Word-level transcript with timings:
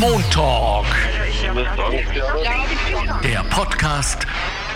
Montalk. 0.00 0.86
Der 3.22 3.44
Podcast 3.50 4.26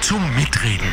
zum 0.00 0.22
Mitreden. 0.34 0.92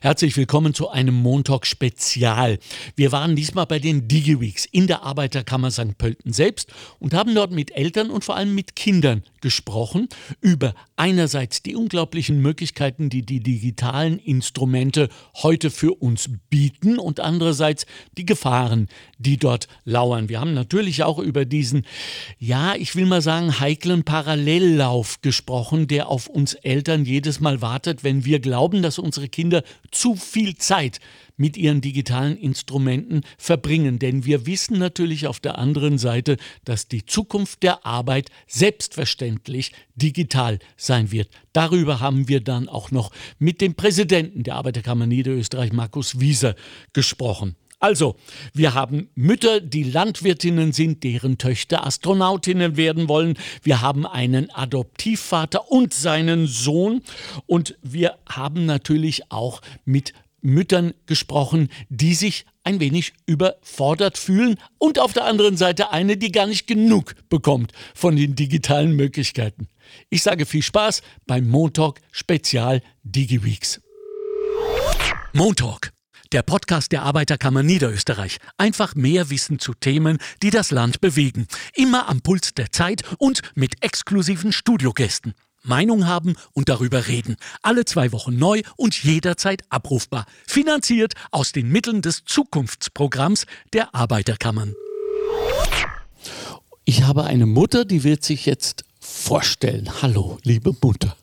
Herzlich 0.00 0.36
willkommen 0.36 0.74
zu 0.74 0.88
einem 0.88 1.14
Montag-Spezial. 1.14 2.58
Wir 2.96 3.12
waren 3.12 3.36
diesmal 3.36 3.66
bei 3.66 3.78
den 3.78 4.08
DigiWeeks 4.08 4.64
in 4.64 4.86
der 4.86 5.02
Arbeiterkammer 5.02 5.70
St. 5.70 5.98
Pölten 5.98 6.32
selbst 6.32 6.72
und 6.98 7.14
haben 7.14 7.34
dort 7.34 7.52
mit 7.52 7.76
Eltern 7.76 8.10
und 8.10 8.24
vor 8.24 8.36
allem 8.36 8.54
mit 8.54 8.74
Kindern 8.76 9.22
gesprochen 9.40 10.08
über 10.40 10.74
einerseits 10.96 11.62
die 11.62 11.76
unglaublichen 11.76 12.40
Möglichkeiten, 12.40 13.10
die 13.10 13.22
die 13.22 13.40
digitalen 13.40 14.18
Instrumente 14.18 15.08
heute 15.42 15.70
für 15.70 15.94
uns 15.94 16.30
bieten 16.50 16.98
und 16.98 17.20
andererseits 17.20 17.86
die 18.16 18.26
Gefahren, 18.26 18.88
die 19.18 19.36
dort 19.36 19.68
lauern. 19.84 20.28
Wir 20.28 20.40
haben 20.40 20.54
natürlich 20.54 21.02
auch 21.02 21.18
über 21.18 21.44
diesen, 21.44 21.86
ja, 22.38 22.74
ich 22.74 22.96
will 22.96 23.06
mal 23.06 23.22
sagen, 23.22 23.60
heiklen 23.60 24.04
Parallellauf 24.04 25.20
gesprochen, 25.22 25.86
der 25.86 26.08
auf 26.08 26.26
uns 26.26 26.54
Eltern 26.54 27.04
jedes 27.04 27.40
Mal 27.40 27.62
wartet, 27.62 28.04
wenn 28.04 28.24
wir 28.24 28.40
glauben, 28.40 28.82
dass 28.82 28.98
unsere 28.98 29.28
Kinder 29.28 29.62
zu 29.90 30.16
viel 30.16 30.56
Zeit 30.56 31.00
mit 31.38 31.56
ihren 31.56 31.80
digitalen 31.80 32.36
Instrumenten 32.36 33.22
verbringen. 33.38 33.98
Denn 33.98 34.26
wir 34.26 34.44
wissen 34.44 34.78
natürlich 34.78 35.26
auf 35.26 35.40
der 35.40 35.56
anderen 35.56 35.96
Seite, 35.96 36.36
dass 36.64 36.88
die 36.88 37.06
Zukunft 37.06 37.62
der 37.62 37.86
Arbeit 37.86 38.28
selbstverständlich 38.46 39.72
digital 39.94 40.58
sein 40.76 41.10
wird. 41.10 41.30
Darüber 41.54 42.00
haben 42.00 42.28
wir 42.28 42.40
dann 42.40 42.68
auch 42.68 42.90
noch 42.90 43.10
mit 43.38 43.62
dem 43.62 43.74
Präsidenten 43.74 44.42
der 44.42 44.56
Arbeiterkammer 44.56 45.06
Niederösterreich, 45.06 45.72
Markus 45.72 46.20
Wieser, 46.20 46.54
gesprochen. 46.92 47.56
Also, 47.80 48.16
wir 48.52 48.74
haben 48.74 49.08
Mütter, 49.14 49.60
die 49.60 49.84
Landwirtinnen 49.84 50.72
sind, 50.72 51.04
deren 51.04 51.38
Töchter 51.38 51.86
Astronautinnen 51.86 52.76
werden 52.76 53.08
wollen. 53.08 53.38
Wir 53.62 53.80
haben 53.80 54.04
einen 54.04 54.50
Adoptivvater 54.50 55.70
und 55.70 55.94
seinen 55.94 56.48
Sohn. 56.48 57.02
Und 57.46 57.78
wir 57.82 58.18
haben 58.28 58.66
natürlich 58.66 59.30
auch 59.30 59.60
mit 59.84 60.12
Müttern 60.40 60.94
gesprochen, 61.06 61.68
die 61.88 62.14
sich 62.14 62.44
ein 62.64 62.80
wenig 62.80 63.12
überfordert 63.26 64.18
fühlen 64.18 64.56
und 64.78 64.98
auf 64.98 65.12
der 65.12 65.24
anderen 65.24 65.56
Seite 65.56 65.90
eine, 65.90 66.16
die 66.16 66.32
gar 66.32 66.46
nicht 66.46 66.66
genug 66.66 67.14
bekommt 67.28 67.72
von 67.94 68.16
den 68.16 68.34
digitalen 68.34 68.92
Möglichkeiten. 68.92 69.68
Ich 70.10 70.22
sage 70.22 70.46
viel 70.46 70.62
Spaß 70.62 71.02
beim 71.26 71.48
Montalk 71.48 72.00
Spezial 72.12 72.82
DigiWeeks. 73.02 73.80
Montalk, 75.32 75.92
der 76.32 76.42
Podcast 76.42 76.92
der 76.92 77.02
Arbeiterkammer 77.02 77.62
Niederösterreich. 77.62 78.38
Einfach 78.56 78.94
mehr 78.94 79.30
Wissen 79.30 79.58
zu 79.58 79.72
Themen, 79.74 80.18
die 80.42 80.50
das 80.50 80.70
Land 80.70 81.00
bewegen. 81.00 81.46
Immer 81.74 82.08
am 82.08 82.20
Puls 82.20 82.54
der 82.54 82.70
Zeit 82.70 83.02
und 83.18 83.40
mit 83.54 83.82
exklusiven 83.82 84.52
Studiogästen. 84.52 85.34
Meinung 85.68 86.06
haben 86.06 86.34
und 86.52 86.68
darüber 86.68 87.06
reden. 87.06 87.36
Alle 87.62 87.84
zwei 87.84 88.12
Wochen 88.12 88.36
neu 88.36 88.62
und 88.76 89.02
jederzeit 89.02 89.62
abrufbar. 89.68 90.26
Finanziert 90.46 91.14
aus 91.30 91.52
den 91.52 91.68
Mitteln 91.68 92.02
des 92.02 92.24
Zukunftsprogramms 92.24 93.46
der 93.72 93.94
Arbeiterkammern. 93.94 94.74
Ich 96.84 97.02
habe 97.02 97.24
eine 97.24 97.46
Mutter, 97.46 97.84
die 97.84 98.02
wird 98.02 98.24
sich 98.24 98.46
jetzt 98.46 98.84
vorstellen. 98.98 99.90
Hallo, 100.02 100.38
liebe 100.42 100.74
Mutter. 100.80 101.16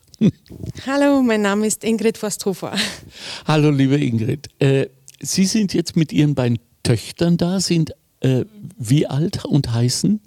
Hallo, 0.86 1.22
mein 1.22 1.42
Name 1.42 1.66
ist 1.66 1.84
Ingrid 1.84 2.16
Forsthofer. 2.16 2.74
Hallo, 3.46 3.70
liebe 3.70 3.96
Ingrid. 3.96 4.48
Äh, 4.60 4.88
Sie 5.20 5.44
sind 5.44 5.74
jetzt 5.74 5.96
mit 5.96 6.12
Ihren 6.12 6.34
beiden 6.34 6.58
Töchtern 6.82 7.36
da, 7.36 7.60
sind 7.60 7.94
äh, 8.20 8.44
wie 8.78 9.06
alt 9.06 9.44
und 9.44 9.72
heißen? 9.72 10.20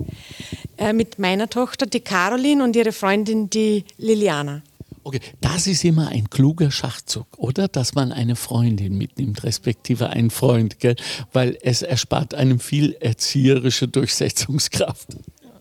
Äh, 0.78 0.94
mit 0.94 1.20
meiner 1.20 1.50
Tochter, 1.50 1.86
die 1.86 2.00
Caroline, 2.00 2.64
und 2.64 2.76
ihre 2.76 2.92
Freundin, 2.92 3.50
die 3.50 3.84
Liliana. 3.98 4.62
Okay, 5.04 5.22
das 5.42 5.66
ist 5.66 5.84
immer 5.86 6.10
ein 6.10 6.30
kluger 6.30 6.72
Schachzug, 6.72 7.26
oder? 7.38 7.68
Dass 7.68 7.96
man 7.96 8.12
eine 8.12 8.36
Freundin 8.36 8.98
mitnimmt, 8.98 9.44
respektive 9.44 10.10
einen 10.10 10.30
Freund, 10.30 10.80
gell? 10.80 10.96
weil 11.34 11.58
es 11.62 11.82
erspart 11.82 12.36
einem 12.36 12.60
viel 12.60 12.94
erzieherische 13.00 13.88
Durchsetzungskraft. 13.88 15.18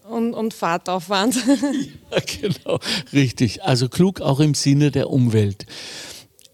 Und, 0.09 0.35
und 0.35 0.55
Fahrtaufwand. 0.55 1.37
ja, 2.11 2.19
genau, 2.41 2.79
richtig. 3.13 3.63
Also 3.63 3.89
klug 3.89 4.21
auch 4.21 4.41
im 4.41 4.55
Sinne 4.55 4.91
der 4.91 5.11
Umwelt. 5.11 5.67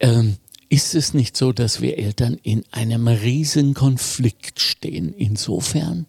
Ähm, 0.00 0.36
ist 0.74 0.96
es 0.96 1.14
nicht 1.14 1.36
so, 1.36 1.52
dass 1.52 1.80
wir 1.80 1.98
Eltern 1.98 2.36
in 2.42 2.64
einem 2.72 3.06
riesen 3.06 3.74
Konflikt 3.74 4.58
stehen 4.58 5.14
insofern? 5.16 6.06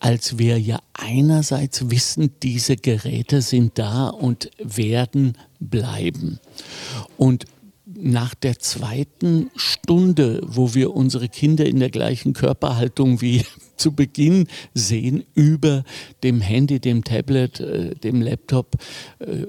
Als 0.00 0.38
wir 0.38 0.58
ja 0.58 0.80
einerseits 0.94 1.90
wissen, 1.90 2.30
diese 2.42 2.76
Geräte 2.76 3.42
sind 3.42 3.78
da 3.78 4.08
und 4.08 4.50
werden 4.56 5.36
bleiben. 5.60 6.40
Und 7.18 7.44
nach 7.84 8.34
der 8.34 8.58
zweiten 8.60 9.50
Stunde, 9.56 10.40
wo 10.42 10.72
wir 10.72 10.94
unsere 10.94 11.28
Kinder 11.28 11.66
in 11.66 11.78
der 11.78 11.90
gleichen 11.90 12.32
Körperhaltung 12.32 13.20
wie 13.20 13.44
zu 13.76 13.92
Beginn 13.92 14.46
sehen, 14.72 15.24
über 15.34 15.84
dem 16.22 16.40
Handy, 16.40 16.80
dem 16.80 17.04
Tablet, 17.04 17.60
äh, 17.60 17.94
dem 17.96 18.22
Laptop, 18.22 18.78
äh, 19.18 19.48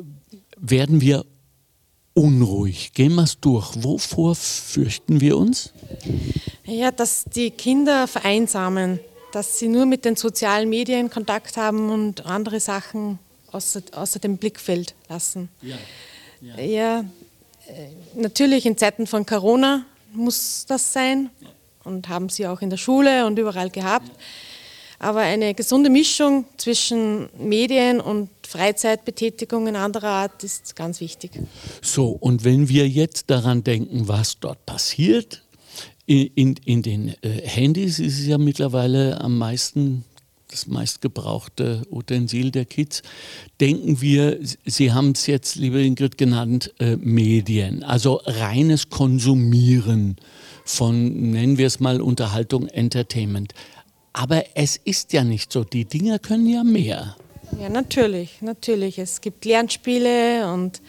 werden 0.58 1.00
wir 1.00 1.24
unruhig. 2.14 2.94
Gehen 2.94 3.16
wir 3.16 3.24
es 3.24 3.40
durch. 3.40 3.72
Wovor 3.84 4.36
fürchten 4.36 5.22
wir 5.22 5.38
uns? 5.38 5.74
Ja, 6.66 6.92
dass 6.92 7.26
die 7.26 7.52
Kinder 7.52 8.08
vereinsamen, 8.08 9.00
dass 9.32 9.60
sie 9.60 9.68
nur 9.68 9.86
mit 9.86 10.06
den 10.06 10.16
sozialen 10.16 10.70
Medien 10.70 11.10
Kontakt 11.10 11.58
haben 11.58 11.90
und 11.90 12.26
andere 12.26 12.60
Sachen 12.60 13.20
außer, 13.52 13.82
außer 13.94 14.20
dem 14.20 14.38
Blickfeld 14.38 14.96
lassen. 15.10 15.50
Ja, 15.62 15.78
ja. 16.42 16.64
ja 16.64 17.00
äh, 17.68 17.90
natürlich 18.16 18.66
in 18.66 18.78
Zeiten 18.78 19.08
von 19.08 19.26
Corona 19.26 19.86
muss 20.14 20.66
das 20.68 20.94
sein 20.94 21.30
und 21.84 22.10
haben 22.10 22.30
sie 22.30 22.48
auch 22.48 22.62
in 22.62 22.70
der 22.70 22.78
Schule 22.78 23.26
und 23.26 23.40
überall 23.40 23.70
gehabt. 23.70 24.08
Ja. 24.08 24.14
Aber 25.04 25.20
eine 25.20 25.54
gesunde 25.54 25.90
Mischung 25.90 26.46
zwischen 26.58 27.28
Medien 27.38 28.00
und 28.00 28.30
Freizeitbetätigungen 28.48 29.76
anderer 29.76 30.08
Art 30.08 30.44
ist 30.44 30.76
ganz 30.76 31.02
wichtig. 31.02 31.32
So, 31.82 32.08
und 32.08 32.46
wenn 32.46 32.70
wir 32.70 32.88
jetzt 32.88 33.30
daran 33.30 33.64
denken, 33.64 34.08
was 34.08 34.40
dort 34.40 34.66
passiert, 34.66 35.44
in, 36.06 36.56
in, 36.66 36.82
den 36.82 37.10
äh, 37.22 37.42
Handys 37.44 38.00
ist 38.00 38.20
es 38.20 38.28
ja 38.28 38.38
mittlerweile 38.38 39.20
am 39.22 39.38
meisten 39.38 40.04
das 40.50 40.68
meistgebrauchte 40.68 41.82
Utensil 41.90 42.52
der 42.52 42.66
Kids, 42.66 43.02
denken 43.60 44.02
wir, 44.02 44.40
Sie 44.66 44.92
haben 44.92 45.12
es 45.12 45.26
jetzt, 45.26 45.56
liebe 45.56 45.82
Ingrid, 45.82 46.18
genannt, 46.18 46.72
äh, 46.80 46.96
Medien, 46.96 47.84
also 47.84 48.22
reines 48.26 48.90
Konsumieren 48.90 50.16
von, 50.64 51.32
nennen 51.32 51.58
wir 51.58 51.68
es 51.68 51.80
mal, 51.80 52.02
Unterhaltung, 52.02 52.68
Entertainment. 52.68 53.54
Aber 54.14 54.44
es 54.56 54.78
ist 54.78 55.12
ja 55.14 55.24
nicht 55.24 55.52
so. 55.52 55.64
Die 55.64 55.86
Dinger 55.86 56.20
können 56.20 56.48
ja 56.48 56.64
mehr. 56.64 57.16
Ja, 57.60 57.70
natürlich, 57.70 58.42
natürlich. 58.42 59.00
Es 59.00 59.22
gibt 59.22 59.46
Lernspiele 59.46 60.52
und 60.52 60.82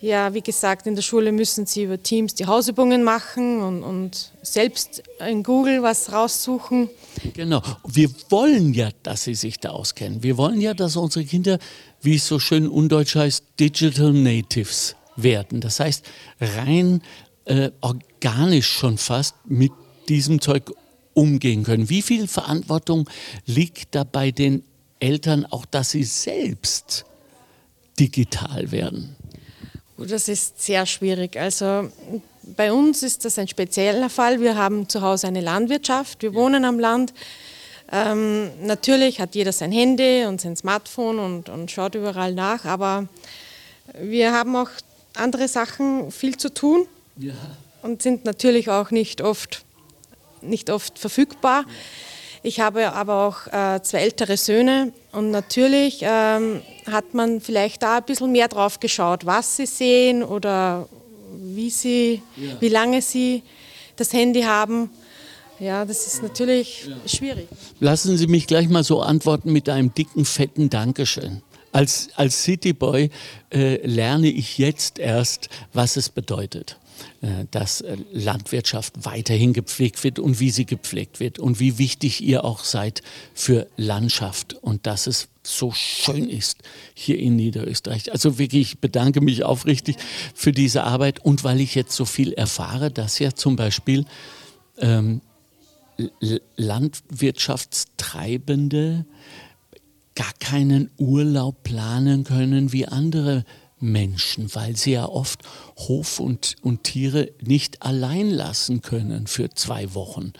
ja, 0.00 0.32
wie 0.32 0.40
gesagt, 0.40 0.86
in 0.86 0.94
der 0.94 1.02
Schule 1.02 1.30
müssen 1.30 1.66
sie 1.66 1.84
über 1.84 2.02
Teams 2.02 2.34
die 2.34 2.46
Hausübungen 2.46 3.04
machen 3.04 3.60
und, 3.60 3.82
und 3.82 4.32
selbst 4.40 5.02
in 5.26 5.42
Google 5.42 5.82
was 5.82 6.10
raussuchen. 6.10 6.88
Genau. 7.34 7.62
Wir 7.86 8.08
wollen 8.30 8.72
ja, 8.72 8.88
dass 9.02 9.24
sie 9.24 9.34
sich 9.34 9.58
da 9.58 9.70
auskennen. 9.70 10.22
Wir 10.22 10.38
wollen 10.38 10.60
ja, 10.60 10.72
dass 10.72 10.96
unsere 10.96 11.26
Kinder, 11.26 11.58
wie 12.00 12.14
es 12.14 12.26
so 12.26 12.38
schön 12.38 12.66
undeutsch 12.66 13.14
heißt, 13.14 13.44
Digital 13.58 14.14
Natives 14.14 14.96
werden. 15.16 15.60
Das 15.60 15.80
heißt, 15.80 16.02
rein 16.40 17.02
äh, 17.44 17.70
organisch 17.82 18.68
schon 18.68 18.96
fast 18.96 19.34
mit 19.44 19.72
diesem 20.08 20.40
Zeug 20.40 20.72
umgehen 21.20 21.64
können. 21.64 21.90
Wie 21.90 22.00
viel 22.00 22.26
Verantwortung 22.26 23.08
liegt 23.44 23.94
da 23.94 24.04
bei 24.04 24.30
den 24.30 24.64
Eltern 25.00 25.44
auch, 25.44 25.66
dass 25.66 25.90
sie 25.90 26.04
selbst 26.04 27.04
digital 27.98 28.72
werden? 28.72 29.16
Das 29.98 30.28
ist 30.28 30.62
sehr 30.62 30.86
schwierig. 30.86 31.36
Also 31.36 31.90
bei 32.56 32.72
uns 32.72 33.02
ist 33.02 33.26
das 33.26 33.38
ein 33.38 33.48
spezieller 33.48 34.08
Fall. 34.08 34.40
Wir 34.40 34.56
haben 34.56 34.88
zu 34.88 35.02
Hause 35.02 35.26
eine 35.26 35.42
Landwirtschaft, 35.42 36.22
wir 36.22 36.32
wohnen 36.32 36.64
am 36.64 36.78
Land. 36.78 37.12
Ähm, 37.92 38.50
natürlich 38.62 39.20
hat 39.20 39.34
jeder 39.34 39.52
sein 39.52 39.72
Handy 39.72 40.24
und 40.24 40.40
sein 40.40 40.56
Smartphone 40.56 41.18
und, 41.18 41.48
und 41.50 41.70
schaut 41.70 41.96
überall 41.96 42.32
nach, 42.32 42.64
aber 42.64 43.08
wir 44.00 44.32
haben 44.32 44.56
auch 44.56 44.70
andere 45.16 45.48
Sachen 45.48 46.10
viel 46.12 46.38
zu 46.38 46.54
tun 46.54 46.86
ja. 47.16 47.34
und 47.82 48.00
sind 48.00 48.24
natürlich 48.24 48.70
auch 48.70 48.90
nicht 48.90 49.20
oft 49.20 49.64
nicht 50.42 50.70
oft 50.70 50.98
verfügbar. 50.98 51.64
Ich 52.42 52.60
habe 52.60 52.92
aber 52.94 53.26
auch 53.26 53.46
äh, 53.52 53.82
zwei 53.82 53.98
ältere 53.98 54.36
Söhne 54.36 54.92
und 55.12 55.30
natürlich 55.30 56.00
ähm, 56.02 56.62
hat 56.90 57.12
man 57.12 57.40
vielleicht 57.40 57.82
da 57.82 57.98
ein 57.98 58.04
bisschen 58.04 58.32
mehr 58.32 58.48
drauf 58.48 58.80
geschaut, 58.80 59.26
was 59.26 59.56
sie 59.56 59.66
sehen 59.66 60.22
oder 60.22 60.88
wie, 61.36 61.68
sie, 61.68 62.22
ja. 62.36 62.60
wie 62.60 62.68
lange 62.68 63.02
sie 63.02 63.42
das 63.96 64.12
Handy 64.14 64.42
haben. 64.42 64.90
Ja, 65.58 65.84
das 65.84 66.06
ist 66.06 66.22
natürlich 66.22 66.88
schwierig. 67.04 67.46
Lassen 67.80 68.16
Sie 68.16 68.26
mich 68.26 68.46
gleich 68.46 68.70
mal 68.70 68.82
so 68.82 69.02
antworten 69.02 69.52
mit 69.52 69.68
einem 69.68 69.92
dicken, 69.92 70.24
fetten 70.24 70.70
Dankeschön. 70.70 71.42
Als, 71.72 72.08
als 72.16 72.42
Cityboy 72.42 73.10
äh, 73.52 73.86
lerne 73.86 74.28
ich 74.28 74.56
jetzt 74.56 74.98
erst, 74.98 75.50
was 75.74 75.96
es 75.96 76.08
bedeutet, 76.08 76.78
dass 77.50 77.80
äh, 77.80 77.96
Landwirtschaft 78.12 79.04
weiterhin 79.04 79.52
gepflegt 79.52 80.04
wird 80.04 80.18
und 80.18 80.40
wie 80.40 80.50
sie 80.50 80.66
gepflegt 80.66 81.20
wird 81.20 81.38
und 81.38 81.60
wie 81.60 81.78
wichtig 81.78 82.22
ihr 82.22 82.44
auch 82.44 82.64
seid 82.64 83.02
für 83.34 83.66
Landschaft 83.76 84.54
und 84.54 84.86
dass 84.86 85.06
es 85.06 85.28
so 85.42 85.72
schön 85.72 86.28
ist 86.28 86.58
hier 86.94 87.18
in 87.18 87.36
Niederösterreich. 87.36 88.12
Also 88.12 88.38
wirklich, 88.38 88.72
ich 88.72 88.78
bedanke 88.78 89.20
mich 89.20 89.44
aufrichtig 89.44 89.96
für 90.34 90.52
diese 90.52 90.84
Arbeit 90.84 91.24
und 91.24 91.44
weil 91.44 91.60
ich 91.60 91.74
jetzt 91.74 91.96
so 91.96 92.04
viel 92.04 92.32
erfahre, 92.32 92.90
dass 92.90 93.18
ja 93.18 93.34
zum 93.34 93.56
Beispiel 93.56 94.04
ähm, 94.78 95.20
Landwirtschaftstreibende 96.56 99.04
gar 100.14 100.32
keinen 100.38 100.90
Urlaub 100.98 101.62
planen 101.62 102.24
können 102.24 102.72
wie 102.72 102.86
andere 102.86 103.44
Menschen, 103.80 104.54
weil 104.54 104.76
sie 104.76 104.92
ja 104.92 105.06
oft 105.06 105.42
Hof 105.76 106.20
und, 106.20 106.56
und 106.62 106.84
Tiere 106.84 107.30
nicht 107.42 107.82
allein 107.82 108.30
lassen 108.30 108.82
können 108.82 109.26
für 109.26 109.50
zwei 109.50 109.94
Wochen 109.94 110.32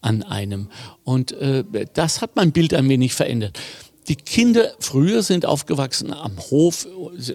an 0.00 0.22
einem. 0.22 0.68
Und 1.04 1.32
äh, 1.32 1.64
das 1.94 2.20
hat 2.20 2.36
mein 2.36 2.52
Bild 2.52 2.74
ein 2.74 2.88
wenig 2.88 3.14
verändert. 3.14 3.58
Die 4.08 4.16
Kinder 4.16 4.72
früher 4.80 5.22
sind 5.22 5.46
aufgewachsen 5.46 6.12
am 6.12 6.36
Hof, 6.50 6.88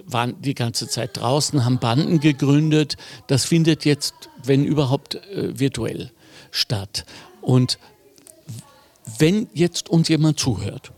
waren 0.06 0.40
die 0.42 0.54
ganze 0.54 0.86
Zeit 0.86 1.16
draußen, 1.16 1.64
haben 1.64 1.78
Banden 1.78 2.20
gegründet. 2.20 2.96
Das 3.26 3.46
findet 3.46 3.86
jetzt, 3.86 4.14
wenn 4.44 4.64
überhaupt, 4.64 5.14
äh, 5.14 5.58
virtuell 5.58 6.12
statt. 6.50 7.06
Und 7.40 7.78
wenn 9.18 9.48
jetzt 9.54 9.88
uns 9.88 10.08
jemand 10.08 10.38
zuhört, 10.38 10.92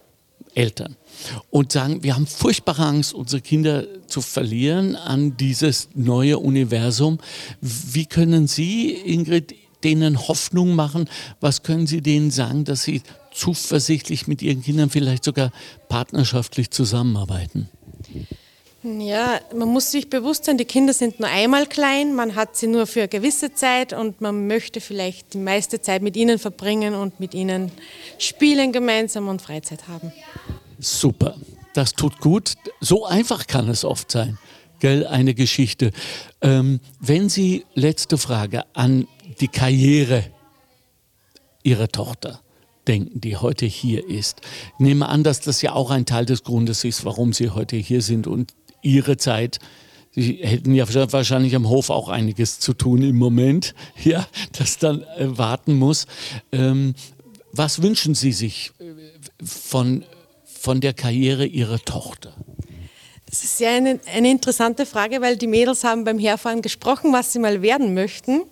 Eltern, 0.55 0.97
und 1.51 1.73
sagen, 1.73 2.03
wir 2.03 2.15
haben 2.15 2.27
furchtbare 2.27 2.85
Angst, 2.85 3.15
unsere 3.15 3.43
Kinder 3.43 3.87
zu 4.07 4.21
verlieren 4.21 4.97
an 4.97 5.37
dieses 5.37 5.89
neue 5.95 6.39
Universum, 6.39 7.19
wie 7.61 8.07
können 8.07 8.47
Sie, 8.47 8.93
Ingrid, 8.93 9.55
denen 9.85 10.29
Hoffnung 10.29 10.75
machen? 10.75 11.09
Was 11.41 11.63
können 11.63 11.87
Sie 11.87 12.01
denen 12.01 12.31
sagen, 12.31 12.65
dass 12.65 12.83
sie 12.83 13.03
zuversichtlich 13.33 14.27
mit 14.27 14.43
ihren 14.43 14.63
Kindern 14.63 14.91
vielleicht 14.91 15.25
sogar 15.25 15.53
partnerschaftlich 15.89 16.71
zusammenarbeiten? 16.71 17.69
Ja, 18.83 19.41
man 19.55 19.69
muss 19.69 19.91
sich 19.91 20.09
bewusst 20.09 20.47
sein, 20.47 20.57
die 20.57 20.65
Kinder 20.65 20.95
sind 20.95 21.21
nur 21.21 21.29
einmal 21.29 21.67
klein, 21.67 22.15
man 22.15 22.35
hat 22.35 22.57
sie 22.57 22.67
nur 22.67 22.87
für 22.87 23.01
eine 23.01 23.09
gewisse 23.09 23.53
Zeit 23.53 23.93
und 23.93 24.23
man 24.23 24.47
möchte 24.47 24.81
vielleicht 24.81 25.35
die 25.35 25.39
meiste 25.39 25.83
Zeit 25.83 26.01
mit 26.01 26.17
ihnen 26.17 26.39
verbringen 26.39 26.95
und 26.95 27.21
mit 27.21 27.35
ihnen 27.35 27.71
spielen 28.17 28.73
gemeinsam 28.73 29.29
und 29.29 29.43
Freizeit 29.43 29.87
haben. 29.87 30.13
Super, 30.81 31.37
das 31.75 31.93
tut 31.93 32.19
gut. 32.21 32.55
So 32.81 33.07
einfach 33.07 33.47
kann 33.47 33.69
es 33.69 33.85
oft 33.85 34.11
sein. 34.11 34.39
Gell, 34.81 35.07
eine 35.07 35.35
Geschichte. 35.35 35.93
Ähm, 36.41 36.81
wenn 37.01 37.29
Sie, 37.29 37.67
letzte 37.75 38.17
Frage, 38.17 38.65
an 38.75 39.07
die 39.41 39.49
Karriere 39.49 40.25
Ihrer 41.63 41.89
Tochter 41.89 42.41
denken, 42.89 43.21
die 43.21 43.37
heute 43.37 43.67
hier 43.67 44.09
ist. 44.09 44.41
Ich 44.75 44.81
nehme 44.81 45.09
an, 45.09 45.23
dass 45.23 45.41
das 45.41 45.61
ja 45.61 45.75
auch 45.75 45.91
ein 45.91 46.07
Teil 46.07 46.25
des 46.25 46.45
Grundes 46.45 46.83
ist, 46.85 47.05
warum 47.05 47.35
Sie 47.35 47.51
heute 47.51 47.77
hier 47.77 48.01
sind 48.01 48.27
und 48.27 48.55
Ihre 48.81 49.19
Zeit. 49.19 49.59
Sie 50.13 50.39
hätten 50.43 50.75
ja 50.75 50.87
wahrscheinlich 51.13 51.55
am 51.55 51.69
Hof 51.69 51.91
auch 51.91 52.09
einiges 52.09 52.59
zu 52.59 52.73
tun 52.73 53.03
im 53.03 53.17
Moment, 53.17 53.75
ja, 54.03 54.27
das 54.53 54.79
dann 54.79 55.03
äh, 55.03 55.39
warten 55.39 55.75
muss. 55.75 56.07
Ähm, 56.53 56.95
was 57.53 57.83
wünschen 57.83 58.15
Sie 58.15 58.33
sich 58.33 58.73
äh, 58.79 58.85
von 59.45 60.05
von 60.61 60.83
der 60.83 60.93
Karriere 60.93 61.47
Ihrer 61.47 61.79
Tochter? 61.79 62.35
Das 63.25 63.45
ist 63.45 63.61
ja 63.61 63.71
eine, 63.71 63.99
eine 64.13 64.31
interessante 64.31 64.85
Frage, 64.85 65.23
weil 65.23 65.37
die 65.37 65.47
Mädels 65.47 65.85
haben 65.85 66.05
beim 66.05 66.19
Herfahren 66.19 66.61
gesprochen, 66.61 67.13
was 67.13 67.33
sie 67.33 67.39
mal 67.39 67.63
werden 67.63 67.95
möchten. 67.95 68.43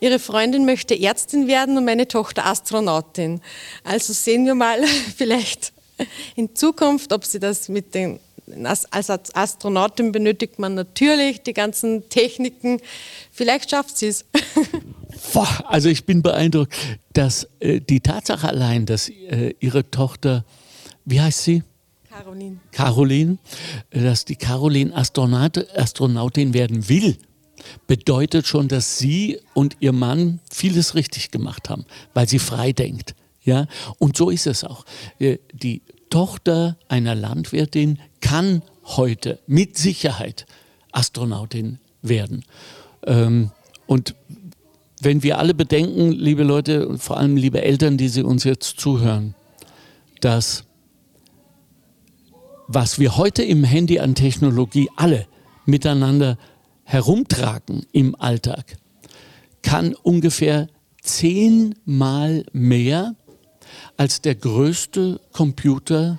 Ihre 0.00 0.18
Freundin 0.18 0.64
möchte 0.64 0.98
Ärztin 0.98 1.46
werden 1.46 1.76
und 1.76 1.84
meine 1.84 2.08
Tochter 2.08 2.46
Astronautin. 2.46 3.42
Also 3.82 4.12
sehen 4.12 4.46
wir 4.46 4.54
mal 4.54 4.82
vielleicht 5.16 5.72
in 6.34 6.54
Zukunft, 6.54 7.12
ob 7.12 7.24
sie 7.24 7.40
das 7.40 7.68
mit 7.68 7.94
den 7.94 8.20
als 8.60 9.10
Astronautin 9.34 10.12
benötigt 10.12 10.58
man 10.58 10.74
natürlich 10.74 11.42
die 11.42 11.54
ganzen 11.54 12.10
Techniken. 12.10 12.78
Vielleicht 13.32 13.70
schafft 13.70 13.98
sie 13.98 14.08
es. 14.08 14.24
Also 15.64 15.88
ich 15.88 16.04
bin 16.04 16.22
beeindruckt, 16.22 16.74
dass 17.12 17.48
äh, 17.58 17.80
die 17.80 18.00
Tatsache 18.00 18.48
allein, 18.48 18.84
dass 18.84 19.08
äh, 19.08 19.54
ihre 19.58 19.90
Tochter 19.90 20.44
wie 21.04 21.20
heißt 21.20 21.42
sie? 21.44 21.62
Caroline. 22.08 22.58
Caroline, 22.70 23.38
dass 23.90 24.24
die 24.24 24.36
Caroline 24.36 24.94
Astronaut, 24.94 25.66
Astronautin 25.76 26.54
werden 26.54 26.88
will, 26.88 27.16
bedeutet 27.86 28.46
schon, 28.46 28.68
dass 28.68 28.98
sie 28.98 29.40
und 29.52 29.76
ihr 29.80 29.92
Mann 29.92 30.40
vieles 30.50 30.94
richtig 30.94 31.30
gemacht 31.30 31.68
haben, 31.70 31.84
weil 32.12 32.28
sie 32.28 32.38
frei 32.38 32.72
denkt. 32.72 33.14
Ja, 33.42 33.66
und 33.98 34.16
so 34.16 34.30
ist 34.30 34.46
es 34.46 34.64
auch. 34.64 34.84
Äh, 35.18 35.38
die 35.52 35.82
Tochter 36.08 36.78
einer 36.88 37.14
Landwirtin 37.14 37.98
kann 38.20 38.62
heute 38.84 39.40
mit 39.46 39.76
Sicherheit 39.76 40.46
Astronautin 40.92 41.78
werden. 42.00 42.44
Ähm, 43.06 43.50
und 43.86 44.14
wenn 45.00 45.22
wir 45.22 45.38
alle 45.38 45.52
bedenken, 45.52 46.12
liebe 46.12 46.44
Leute 46.44 46.88
und 46.88 47.02
vor 47.02 47.18
allem 47.18 47.36
liebe 47.36 47.60
Eltern, 47.60 47.98
die 47.98 48.08
Sie 48.08 48.22
uns 48.22 48.44
jetzt 48.44 48.80
zuhören, 48.80 49.34
dass 50.20 50.64
was 52.66 52.98
wir 52.98 53.16
heute 53.16 53.42
im 53.42 53.64
Handy 53.64 53.98
an 53.98 54.14
Technologie 54.14 54.88
alle 54.96 55.26
miteinander 55.66 56.38
herumtragen 56.84 57.86
im 57.92 58.14
Alltag, 58.14 58.76
kann 59.62 59.94
ungefähr 59.94 60.68
zehnmal 61.00 62.44
mehr 62.52 63.14
als 63.96 64.20
der 64.20 64.34
größte 64.34 65.20
Computer, 65.32 66.18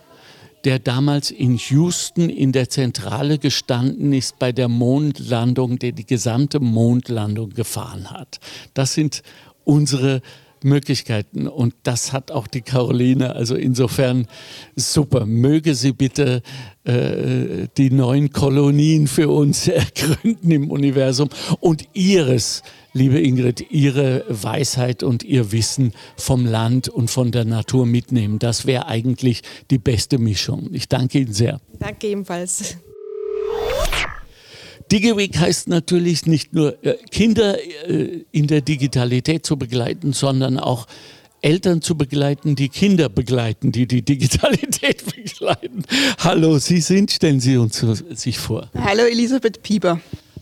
der 0.64 0.80
damals 0.80 1.30
in 1.30 1.58
Houston 1.58 2.30
in 2.30 2.52
der 2.52 2.70
Zentrale 2.70 3.38
gestanden 3.38 4.14
ist 4.14 4.40
bei 4.40 4.52
der 4.52 4.68
Mondlandung, 4.68 5.78
der 5.78 5.92
die 5.92 6.06
gesamte 6.06 6.60
Mondlandung 6.60 7.52
gefahren 7.52 8.10
hat. 8.10 8.40
Das 8.74 8.94
sind 8.94 9.22
unsere 9.64 10.22
Möglichkeiten. 10.66 11.48
Und 11.48 11.74
das 11.84 12.12
hat 12.12 12.32
auch 12.32 12.48
die 12.48 12.62
Caroline. 12.62 13.36
Also 13.36 13.56
insofern 13.56 14.28
super. 14.76 15.26
Möge 15.26 15.76
sie 15.76 15.94
bitte 15.94 16.42
äh, 16.84 17.68
die 17.78 17.92
neuen 17.92 18.32
Kolonien 18.32 19.08
für 19.08 19.30
uns 19.30 19.68
ergründen 19.70 20.52
im 20.52 20.70
Universum 20.70 21.30
und 21.60 21.86
ihres, 21.94 22.64
liebe 22.94 23.20
Ingrid, 23.20 23.72
ihre 23.72 24.26
Weisheit 24.28 25.04
und 25.04 25.24
ihr 25.24 25.52
Wissen 25.52 25.94
vom 26.18 26.46
Land 26.46 26.90
und 26.90 27.10
von 27.10 27.32
der 27.32 27.46
Natur 27.46 27.86
mitnehmen. 27.86 28.40
Das 28.40 28.66
wäre 28.66 28.88
eigentlich 28.88 29.42
die 29.72 29.80
beste 29.80 30.18
Mischung. 30.18 30.70
Ich 30.74 30.90
danke 30.90 31.20
Ihnen 31.20 31.34
sehr. 31.34 31.62
Danke 31.80 32.08
ebenfalls. 32.08 32.78
DigiWeek 34.92 35.38
heißt 35.38 35.68
natürlich 35.68 36.26
nicht 36.26 36.54
nur 36.54 36.84
äh, 36.84 36.96
Kinder 37.12 37.58
äh, 37.90 38.26
in 38.32 38.48
der 38.48 38.62
Digitalität 38.62 39.46
zu 39.46 39.58
begleiten, 39.58 40.14
sondern 40.14 40.60
auch 40.60 40.88
Eltern 41.42 41.82
zu 41.82 41.96
begleiten, 41.96 42.56
die 42.56 42.70
Kinder 42.70 43.10
begleiten, 43.10 43.72
die 43.72 43.88
die 43.88 44.02
Digitalität 44.02 45.04
begleiten. 45.16 45.84
Hallo, 46.20 46.58
Sie 46.58 46.82
sind, 46.82 47.12
stellen 47.12 47.40
Sie 47.40 47.58
uns 47.58 47.84
sich 48.12 48.38
vor. 48.38 48.70
Hallo, 48.76 49.04
Elisabeth 49.04 49.62
Pieper. 49.62 50.00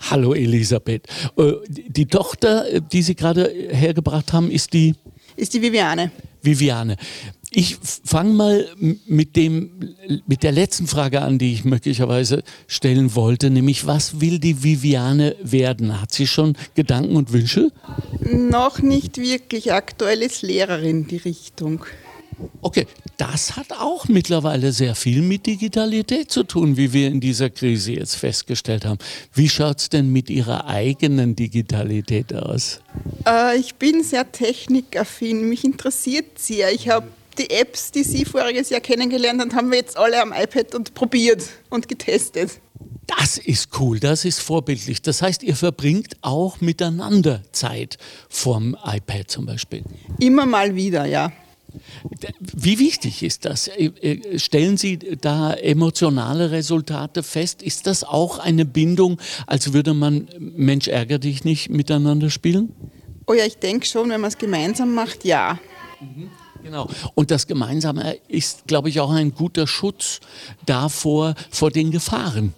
Hallo, 0.09 0.33
Elisabeth. 0.33 1.07
Äh, 1.37 1.53
die 1.67 2.05
Tochter, 2.05 2.81
die 2.81 3.01
Sie 3.01 3.15
gerade 3.15 3.51
hergebracht 3.69 4.33
haben, 4.33 4.51
ist 4.51 4.73
die? 4.73 4.95
Ist 5.35 5.53
die 5.53 5.61
Viviane. 5.61 6.11
Viviane. 6.41 6.97
Ich 7.55 7.77
fange 8.03 8.33
mal 8.33 8.67
mit, 9.05 9.35
dem, 9.35 9.95
mit 10.25 10.41
der 10.43 10.51
letzten 10.51 10.87
Frage 10.87 11.21
an, 11.21 11.37
die 11.37 11.53
ich 11.53 11.65
möglicherweise 11.65 12.43
stellen 12.67 13.15
wollte, 13.15 13.49
nämlich 13.51 13.85
was 13.85 14.19
will 14.21 14.39
die 14.39 14.63
Viviane 14.63 15.35
werden? 15.41 16.01
Hat 16.01 16.11
sie 16.11 16.25
schon 16.25 16.57
Gedanken 16.73 17.15
und 17.15 17.31
Wünsche? 17.31 17.71
Noch 18.21 18.79
nicht 18.79 19.17
wirklich. 19.17 19.71
Aktuell 19.71 20.23
ist 20.23 20.41
Lehrerin 20.41 21.07
die 21.07 21.17
Richtung. 21.17 21.85
Okay, 22.61 22.87
das 23.17 23.55
hat 23.55 23.71
auch 23.71 24.07
mittlerweile 24.07 24.71
sehr 24.71 24.95
viel 24.95 25.21
mit 25.21 25.45
Digitalität 25.45 26.31
zu 26.31 26.43
tun, 26.43 26.77
wie 26.77 26.91
wir 26.91 27.07
in 27.07 27.19
dieser 27.19 27.49
Krise 27.49 27.93
jetzt 27.93 28.15
festgestellt 28.15 28.85
haben. 28.85 28.97
Wie 29.33 29.49
schaut 29.49 29.79
es 29.79 29.89
denn 29.89 30.11
mit 30.11 30.29
Ihrer 30.29 30.67
eigenen 30.67 31.35
Digitalität 31.35 32.33
aus? 32.33 32.79
Äh, 33.27 33.57
ich 33.59 33.75
bin 33.75 34.03
sehr 34.03 34.31
technikaffin. 34.31 35.47
Mich 35.47 35.63
interessiert 35.63 36.39
sehr. 36.39 36.73
Ich 36.73 36.89
habe 36.89 37.07
die 37.33 37.49
Apps, 37.49 37.91
die 37.91 38.03
Sie 38.03 38.25
voriges 38.25 38.69
Jahr 38.69 38.81
kennengelernt 38.81 39.41
haben, 39.41 39.53
haben 39.55 39.71
wir 39.71 39.77
jetzt 39.77 39.97
alle 39.97 40.21
am 40.21 40.33
iPad 40.33 40.75
und 40.75 40.93
probiert 40.93 41.43
und 41.69 41.87
getestet. 41.87 42.59
Das 43.05 43.37
ist 43.37 43.69
cool, 43.79 43.99
das 43.99 44.25
ist 44.25 44.39
vorbildlich. 44.39 45.01
Das 45.01 45.21
heißt, 45.21 45.43
ihr 45.43 45.55
verbringt 45.55 46.15
auch 46.21 46.61
miteinander 46.61 47.41
Zeit 47.51 47.97
vom 48.29 48.77
iPad 48.85 49.29
zum 49.29 49.45
Beispiel. 49.45 49.83
Immer 50.19 50.45
mal 50.45 50.75
wieder, 50.75 51.05
ja. 51.05 51.31
Wie 52.39 52.79
wichtig 52.79 53.23
ist 53.23 53.45
das? 53.45 53.67
Äh, 53.67 53.85
äh, 54.01 54.39
stellen 54.39 54.77
Sie 54.77 54.99
da 54.99 55.53
emotionale 55.53 56.51
Resultate 56.51 57.23
fest? 57.23 57.63
Ist 57.63 57.87
das 57.87 58.03
auch 58.03 58.37
eine 58.39 58.65
Bindung, 58.65 59.19
als 59.47 59.73
würde 59.73 59.93
man 59.93 60.27
Mensch 60.37 60.87
ärger 60.87 61.19
dich 61.19 61.43
nicht 61.43 61.69
miteinander 61.69 62.29
spielen? 62.29 62.73
Oh 63.25 63.33
ja, 63.33 63.45
ich 63.45 63.57
denke 63.57 63.85
schon, 63.85 64.09
wenn 64.09 64.21
man 64.21 64.29
es 64.29 64.37
gemeinsam 64.37 64.93
macht, 64.93 65.25
ja. 65.25 65.59
Mhm. 65.99 66.29
Genau. 66.63 66.89
Und 67.15 67.31
das 67.31 67.47
Gemeinsame 67.47 68.17
ist, 68.27 68.67
glaube 68.67 68.89
ich, 68.89 68.99
auch 68.99 69.11
ein 69.11 69.33
guter 69.33 69.67
Schutz 69.67 70.19
davor, 70.65 71.35
vor 71.51 71.71
den 71.71 71.91
Gefahren, 71.91 72.53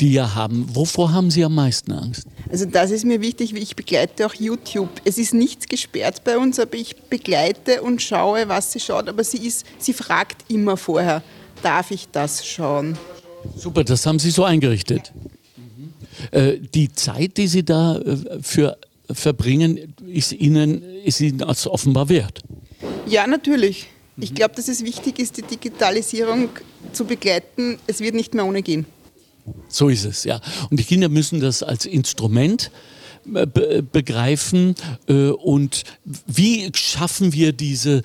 die 0.00 0.12
ihr 0.12 0.34
haben. 0.34 0.66
Wovor 0.74 1.12
haben 1.12 1.30
Sie 1.30 1.44
am 1.44 1.54
meisten 1.54 1.92
Angst? 1.92 2.26
Also 2.50 2.66
das 2.66 2.90
ist 2.90 3.04
mir 3.04 3.20
wichtig, 3.20 3.54
ich 3.54 3.76
begleite 3.76 4.26
auch 4.26 4.34
YouTube. 4.34 4.88
Es 5.04 5.18
ist 5.18 5.34
nichts 5.34 5.68
gesperrt 5.68 6.24
bei 6.24 6.36
uns, 6.36 6.58
aber 6.58 6.74
ich 6.74 6.96
begleite 6.96 7.82
und 7.82 8.02
schaue, 8.02 8.48
was 8.48 8.72
sie 8.72 8.80
schaut. 8.80 9.08
Aber 9.08 9.22
sie, 9.22 9.46
ist, 9.46 9.64
sie 9.78 9.92
fragt 9.92 10.50
immer 10.50 10.76
vorher, 10.76 11.22
darf 11.62 11.90
ich 11.90 12.08
das 12.10 12.44
schauen? 12.46 12.98
Super, 13.56 13.84
das 13.84 14.04
haben 14.06 14.18
Sie 14.18 14.30
so 14.30 14.44
eingerichtet. 14.44 15.12
Ja. 16.32 16.42
Mhm. 16.42 16.54
Äh, 16.54 16.58
die 16.74 16.92
Zeit, 16.92 17.36
die 17.36 17.46
Sie 17.46 17.64
da 17.64 17.98
äh, 17.98 18.16
für 18.40 18.76
verbringen, 19.10 19.94
ist 20.06 20.32
Ihnen, 20.32 20.82
ist 21.04 21.20
Ihnen 21.20 21.42
als 21.42 21.66
offenbar 21.66 22.08
wert. 22.08 22.42
Ja, 23.06 23.26
natürlich. 23.26 23.88
Ich 24.16 24.30
mhm. 24.30 24.34
glaube, 24.34 24.54
dass 24.54 24.68
es 24.68 24.84
wichtig 24.84 25.18
ist, 25.18 25.36
die 25.36 25.42
Digitalisierung 25.42 26.48
zu 26.92 27.04
begleiten. 27.04 27.78
Es 27.86 28.00
wird 28.00 28.14
nicht 28.14 28.34
mehr 28.34 28.46
ohne 28.46 28.62
gehen. 28.62 28.86
So 29.68 29.88
ist 29.88 30.04
es, 30.04 30.24
ja. 30.24 30.40
Und 30.70 30.78
die 30.80 30.84
Kinder 30.84 31.08
müssen 31.08 31.40
das 31.40 31.62
als 31.62 31.84
Instrument 31.84 32.70
äh, 33.34 33.46
be 33.46 33.82
begreifen. 33.82 34.74
Äh, 35.06 35.28
und 35.28 35.84
wie 36.26 36.70
schaffen 36.74 37.32
wir 37.32 37.52
diese 37.52 38.02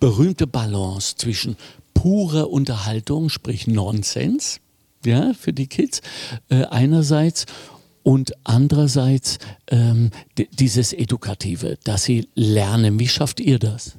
berühmte 0.00 0.46
Balance 0.46 1.16
zwischen 1.16 1.56
purer 1.94 2.50
Unterhaltung, 2.50 3.28
sprich 3.28 3.66
Nonsens, 3.66 4.60
ja, 5.04 5.32
für 5.34 5.52
die 5.52 5.66
Kids, 5.66 6.02
äh, 6.50 6.64
einerseits 6.64 7.46
und 8.02 8.32
andererseits 8.44 9.38
ähm, 9.68 10.10
dieses 10.52 10.92
Edukative, 10.92 11.78
dass 11.84 12.04
sie 12.04 12.28
lernen. 12.34 12.98
Wie 12.98 13.08
schafft 13.08 13.40
ihr 13.40 13.58
das? 13.58 13.96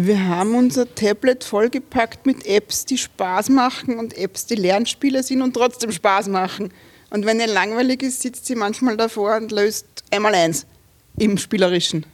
Wir 0.00 0.28
haben 0.28 0.54
unser 0.54 0.94
Tablet 0.94 1.42
vollgepackt 1.42 2.24
mit 2.24 2.46
Apps, 2.46 2.84
die 2.84 2.98
Spaß 2.98 3.48
machen 3.48 3.98
und 3.98 4.16
Apps, 4.16 4.46
die 4.46 4.54
Lernspiele 4.54 5.24
sind 5.24 5.42
und 5.42 5.54
trotzdem 5.54 5.90
Spaß 5.90 6.28
machen. 6.28 6.72
Und 7.10 7.26
wenn 7.26 7.40
ihr 7.40 7.48
langweilig 7.48 8.04
ist, 8.04 8.22
sitzt 8.22 8.46
sie 8.46 8.54
manchmal 8.54 8.96
davor 8.96 9.36
und 9.36 9.50
löst 9.50 9.86
einmal 10.12 10.36
eins 10.36 10.66
im 11.18 11.36
Spielerischen. 11.36 12.06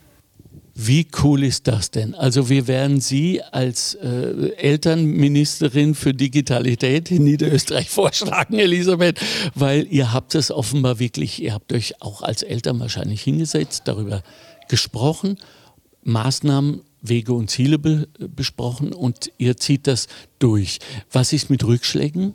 Wie 0.74 1.06
cool 1.22 1.44
ist 1.44 1.68
das 1.68 1.90
denn? 1.90 2.14
Also 2.14 2.48
wir 2.48 2.66
werden 2.68 3.02
Sie 3.02 3.42
als 3.42 3.96
äh, 3.96 4.54
Elternministerin 4.56 5.94
für 5.94 6.14
Digitalität 6.14 7.10
in 7.10 7.24
Niederösterreich 7.24 7.90
vorschlagen, 7.90 8.58
Elisabeth, 8.58 9.20
weil 9.54 9.86
ihr 9.90 10.10
habt 10.10 10.34
es 10.34 10.50
offenbar 10.50 11.00
wirklich, 11.00 11.42
ihr 11.42 11.52
habt 11.52 11.70
euch 11.74 12.00
auch 12.00 12.22
als 12.22 12.42
Eltern 12.42 12.80
wahrscheinlich 12.80 13.20
hingesetzt, 13.20 13.82
darüber 13.84 14.22
gesprochen, 14.70 15.36
Maßnahmen 16.02 16.80
Wege 17.04 17.32
und 17.32 17.50
Ziele 17.50 17.78
be 17.78 18.08
besprochen 18.18 18.92
und 18.92 19.30
ihr 19.38 19.56
zieht 19.56 19.86
das 19.86 20.08
durch. 20.38 20.78
Was 21.12 21.32
ist 21.32 21.50
mit 21.50 21.64
Rückschlägen? 21.64 22.34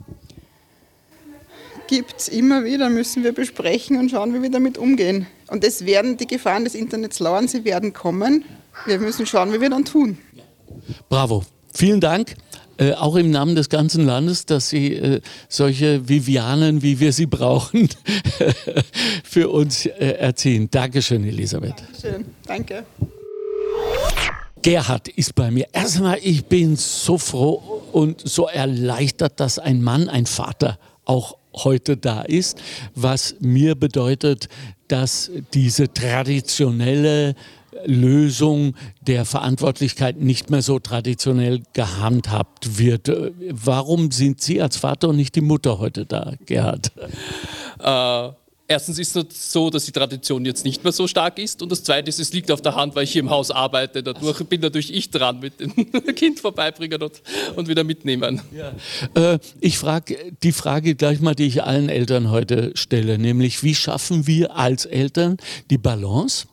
Gibt 1.88 2.20
es 2.20 2.28
immer 2.28 2.64
wieder, 2.64 2.88
müssen 2.88 3.24
wir 3.24 3.32
besprechen 3.32 3.98
und 3.98 4.10
schauen, 4.10 4.32
wie 4.32 4.42
wir 4.42 4.50
damit 4.50 4.78
umgehen. 4.78 5.26
Und 5.48 5.64
es 5.64 5.84
werden 5.84 6.16
die 6.16 6.26
Gefahren 6.26 6.64
des 6.64 6.76
Internets 6.76 7.18
lauern, 7.18 7.48
sie 7.48 7.64
werden 7.64 7.92
kommen. 7.92 8.44
Wir 8.86 9.00
müssen 9.00 9.26
schauen, 9.26 9.52
wie 9.52 9.60
wir 9.60 9.70
dann 9.70 9.84
tun. 9.84 10.16
Bravo. 11.08 11.44
Vielen 11.72 12.00
Dank. 12.00 12.36
Äh, 12.80 12.94
auch 12.94 13.16
im 13.16 13.30
Namen 13.30 13.54
des 13.54 13.68
ganzen 13.68 14.06
Landes, 14.06 14.46
dass 14.46 14.70
Sie 14.70 14.94
äh, 14.94 15.20
solche 15.48 16.08
Vivianen, 16.08 16.82
wie 16.82 16.98
wir 16.98 17.12
sie 17.12 17.26
brauchen, 17.26 17.90
für 19.24 19.50
uns 19.50 19.84
äh, 19.84 20.12
erziehen. 20.12 20.68
Dankeschön, 20.70 21.24
Elisabeth. 21.24 21.74
Dankeschön. 21.76 22.24
Danke. 22.46 22.84
Gerhard 24.62 25.08
ist 25.08 25.34
bei 25.34 25.50
mir. 25.50 25.66
Erstmal, 25.72 26.18
ich 26.22 26.44
bin 26.46 26.76
so 26.76 27.18
froh 27.18 27.82
und 27.92 28.20
so 28.28 28.46
erleichtert, 28.46 29.40
dass 29.40 29.58
ein 29.58 29.82
Mann, 29.82 30.08
ein 30.08 30.26
Vater 30.26 30.78
auch 31.04 31.36
heute 31.54 31.96
da 31.96 32.22
ist, 32.22 32.60
was 32.94 33.36
mir 33.40 33.74
bedeutet, 33.74 34.48
dass 34.88 35.30
diese 35.54 35.92
traditionelle 35.92 37.34
Lösung 37.86 38.74
der 39.00 39.24
Verantwortlichkeit 39.24 40.20
nicht 40.20 40.50
mehr 40.50 40.62
so 40.62 40.78
traditionell 40.78 41.62
gehandhabt 41.72 42.78
wird. 42.78 43.10
Warum 43.50 44.10
sind 44.10 44.40
Sie 44.40 44.60
als 44.60 44.76
Vater 44.76 45.08
und 45.08 45.16
nicht 45.16 45.34
die 45.34 45.40
Mutter 45.40 45.78
heute 45.78 46.04
da, 46.04 46.34
Gerhard? 46.46 46.92
Äh, 47.78 48.28
erstens 48.70 49.00
ist 49.00 49.16
es 49.16 49.52
so, 49.52 49.68
dass 49.68 49.84
die 49.84 49.92
Tradition 49.92 50.44
jetzt 50.44 50.64
nicht 50.64 50.84
mehr 50.84 50.92
so 50.92 51.08
stark 51.08 51.38
ist 51.38 51.60
und 51.60 51.72
das 51.72 51.82
Zweite 51.82 52.08
ist, 52.08 52.20
es 52.20 52.32
liegt 52.32 52.50
auf 52.52 52.62
der 52.62 52.76
Hand, 52.76 52.94
weil 52.94 53.04
ich 53.04 53.12
hier 53.12 53.20
im 53.20 53.30
Haus 53.30 53.50
arbeite. 53.50 54.02
Dadurch 54.02 54.44
bin 54.44 54.60
natürlich 54.60 54.94
ich 54.94 55.10
dran 55.10 55.40
mit 55.40 55.58
dem 55.58 55.74
Kind 56.14 56.38
vorbeibringen 56.38 57.02
und, 57.02 57.20
und 57.56 57.68
wieder 57.68 57.82
mitnehmen. 57.82 58.40
Ja. 58.56 58.72
Äh, 59.14 59.38
ich 59.60 59.76
frage 59.76 60.16
die 60.42 60.52
Frage 60.52 60.94
gleich 60.94 61.20
mal, 61.20 61.34
die 61.34 61.46
ich 61.46 61.64
allen 61.64 61.88
Eltern 61.88 62.30
heute 62.30 62.70
stelle, 62.74 63.18
nämlich 63.18 63.64
wie 63.64 63.74
schaffen 63.74 64.28
wir 64.28 64.56
als 64.56 64.86
Eltern 64.86 65.38
die 65.68 65.78
Balance 65.78 66.46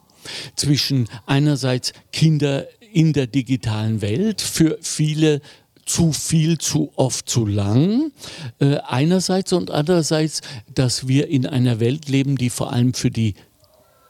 zwischen 0.56 1.08
einerseits 1.28 1.94
Kinder 2.12 2.68
in 2.92 3.14
der 3.14 3.28
digitalen 3.28 4.02
Welt 4.02 4.42
für 4.42 4.80
viele 4.82 5.42
zu 5.88 6.12
viel, 6.12 6.58
zu 6.58 6.92
oft, 6.96 7.28
zu 7.28 7.46
lang. 7.46 8.12
Äh, 8.60 8.78
einerseits 8.88 9.54
und 9.54 9.72
andererseits, 9.72 10.42
dass 10.74 11.08
wir 11.08 11.30
in 11.30 11.46
einer 11.46 11.80
Welt 11.80 12.10
leben, 12.10 12.36
die 12.36 12.50
vor 12.50 12.72
allem 12.72 12.94
für 12.94 13.10
die 13.10 13.34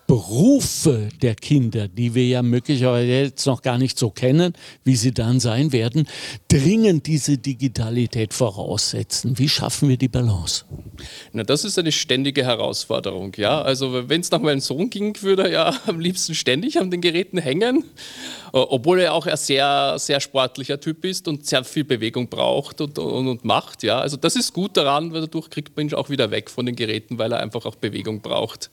Berufe 0.07 1.09
der 1.21 1.35
Kinder, 1.35 1.89
die 1.89 2.15
wir 2.15 2.25
ja 2.25 2.41
möglicherweise 2.41 3.11
jetzt 3.11 3.45
noch 3.45 3.61
gar 3.61 3.77
nicht 3.77 3.99
so 3.99 4.09
kennen, 4.09 4.53
wie 4.85 4.95
sie 4.95 5.13
dann 5.13 5.41
sein 5.41 5.73
werden, 5.73 6.07
dringend 6.47 7.07
diese 7.07 7.37
Digitalität 7.37 8.33
voraussetzen. 8.33 9.37
Wie 9.37 9.49
schaffen 9.49 9.89
wir 9.89 9.97
die 9.97 10.07
Balance? 10.07 10.63
Na, 11.33 11.43
das 11.43 11.65
ist 11.65 11.77
eine 11.77 11.91
ständige 11.91 12.45
Herausforderung. 12.45 13.33
Ja? 13.35 13.61
Also 13.61 14.07
wenn 14.07 14.21
es 14.21 14.31
nach 14.31 14.39
meinem 14.39 14.61
Sohn 14.61 14.89
ging, 14.89 15.21
würde 15.21 15.43
er 15.43 15.49
ja 15.49 15.77
am 15.87 15.99
liebsten 15.99 16.35
ständig 16.35 16.79
an 16.79 16.89
den 16.89 17.01
Geräten 17.01 17.37
hängen, 17.37 17.83
äh, 18.53 18.57
obwohl 18.57 19.01
er 19.01 19.13
auch 19.13 19.25
ein 19.25 19.35
sehr, 19.35 19.95
sehr 19.99 20.21
sportlicher 20.21 20.79
Typ 20.79 21.03
ist 21.03 21.27
und 21.27 21.45
sehr 21.45 21.65
viel 21.65 21.83
Bewegung 21.83 22.29
braucht 22.29 22.79
und, 22.79 22.97
und, 22.97 23.27
und 23.27 23.43
macht. 23.43 23.83
Ja? 23.83 23.99
Also 23.99 24.15
das 24.15 24.37
ist 24.37 24.53
gut 24.53 24.77
daran, 24.77 25.11
weil 25.11 25.19
dadurch 25.19 25.49
kriegt 25.49 25.75
man 25.75 25.89
ihn 25.89 25.95
auch 25.95 26.09
wieder 26.09 26.31
weg 26.31 26.49
von 26.49 26.65
den 26.65 26.77
Geräten, 26.77 27.17
weil 27.17 27.33
er 27.33 27.41
einfach 27.41 27.65
auch 27.65 27.75
Bewegung 27.75 28.21
braucht. 28.21 28.69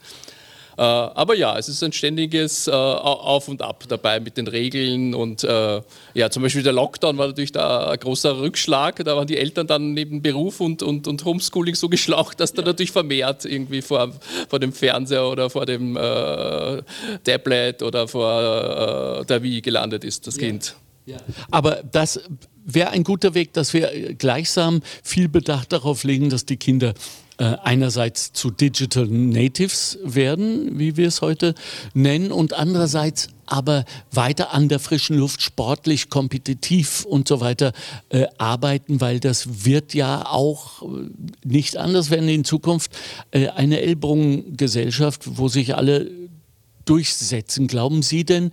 Äh, 0.77 0.83
aber 0.83 1.35
ja, 1.35 1.57
es 1.59 1.69
ist 1.69 1.83
ein 1.83 1.93
ständiges 1.93 2.67
äh, 2.67 2.73
Auf 2.73 3.49
und 3.49 3.63
Ab 3.63 3.85
dabei 3.89 4.21
mit 4.21 4.37
den 4.37 4.49
Regeln 4.49 5.15
und 5.15 5.45
äh, 5.45 5.81
ja, 6.15 6.31
zum 6.31 6.43
Beispiel 6.43 6.63
der 6.63 6.73
Lockdown 6.73 7.17
war 7.19 7.29
natürlich 7.29 7.53
da 7.53 7.91
ein 7.91 7.99
großer 7.99 8.41
Rückschlag. 8.41 9.05
Da 9.05 9.17
waren 9.17 9.27
die 9.27 9.39
Eltern 9.39 9.67
dann 9.67 9.95
neben 9.95 10.23
Beruf 10.23 10.61
und, 10.61 10.83
und, 10.83 11.07
und 11.07 11.25
Homeschooling 11.25 11.75
so 11.75 11.89
geschlaucht, 11.95 12.41
dass 12.41 12.53
da 12.53 12.63
natürlich 12.63 12.93
vermehrt 12.93 13.45
irgendwie 13.45 13.83
vor, 13.83 14.13
vor 14.49 14.59
dem 14.59 14.73
Fernseher 14.73 15.27
oder 15.27 15.51
vor 15.51 15.67
dem 15.67 15.97
äh, 15.97 16.83
Tablet 17.25 17.83
oder 17.83 18.09
vor 18.09 19.21
äh, 19.21 19.25
der 19.27 19.43
Wii 19.43 19.61
gelandet 19.61 20.05
ist, 20.05 20.27
das 20.27 20.37
ja. 20.37 20.43
Kind. 20.43 20.75
Ja. 21.07 21.19
Aber 21.51 21.83
das 21.91 22.21
wäre 22.65 22.91
ein 22.91 23.05
guter 23.05 23.35
Weg, 23.35 23.53
dass 23.53 23.75
wir 23.75 24.15
gleichsam 24.15 24.81
viel 25.03 25.29
Bedacht 25.29 25.73
darauf 25.73 26.05
legen, 26.05 26.31
dass 26.31 26.47
die 26.47 26.57
Kinder 26.57 26.95
äh, 27.37 27.57
einerseits 27.63 28.33
zu 28.33 28.51
Digital 28.51 29.07
Natives 29.07 29.99
werden, 30.05 30.79
wie 30.79 30.97
wir 30.97 31.09
es 31.09 31.21
heute 31.21 31.55
nennen, 31.93 32.33
und 32.33 32.55
andererseits 32.55 33.29
aber 33.47 33.85
weiter 34.13 34.55
an 34.55 34.69
der 34.69 34.79
frischen 34.79 35.19
Luft 35.19 35.43
sportlich, 35.43 36.09
kompetitiv 36.09 37.05
und 37.05 37.29
so 37.29 37.41
weiter 37.41 37.73
äh, 38.09 38.27
arbeiten, 38.39 39.01
weil 39.01 39.21
das 39.21 39.65
wird 39.65 39.95
ja 39.95 40.27
auch 40.27 40.83
äh, 40.83 41.11
nicht 41.45 41.77
anders 41.77 42.11
werden 42.11 42.29
in 42.29 42.45
Zukunft 42.45 42.93
äh, 43.33 43.49
eine 43.49 43.81
Ellbogengesellschaft, 43.81 45.37
wo 45.37 45.49
sich 45.49 45.75
alle 45.75 46.11
durchsetzen. 46.85 47.67
Glauben 47.67 48.03
Sie 48.03 48.25
denn, 48.25 48.47
äh, 48.47 48.51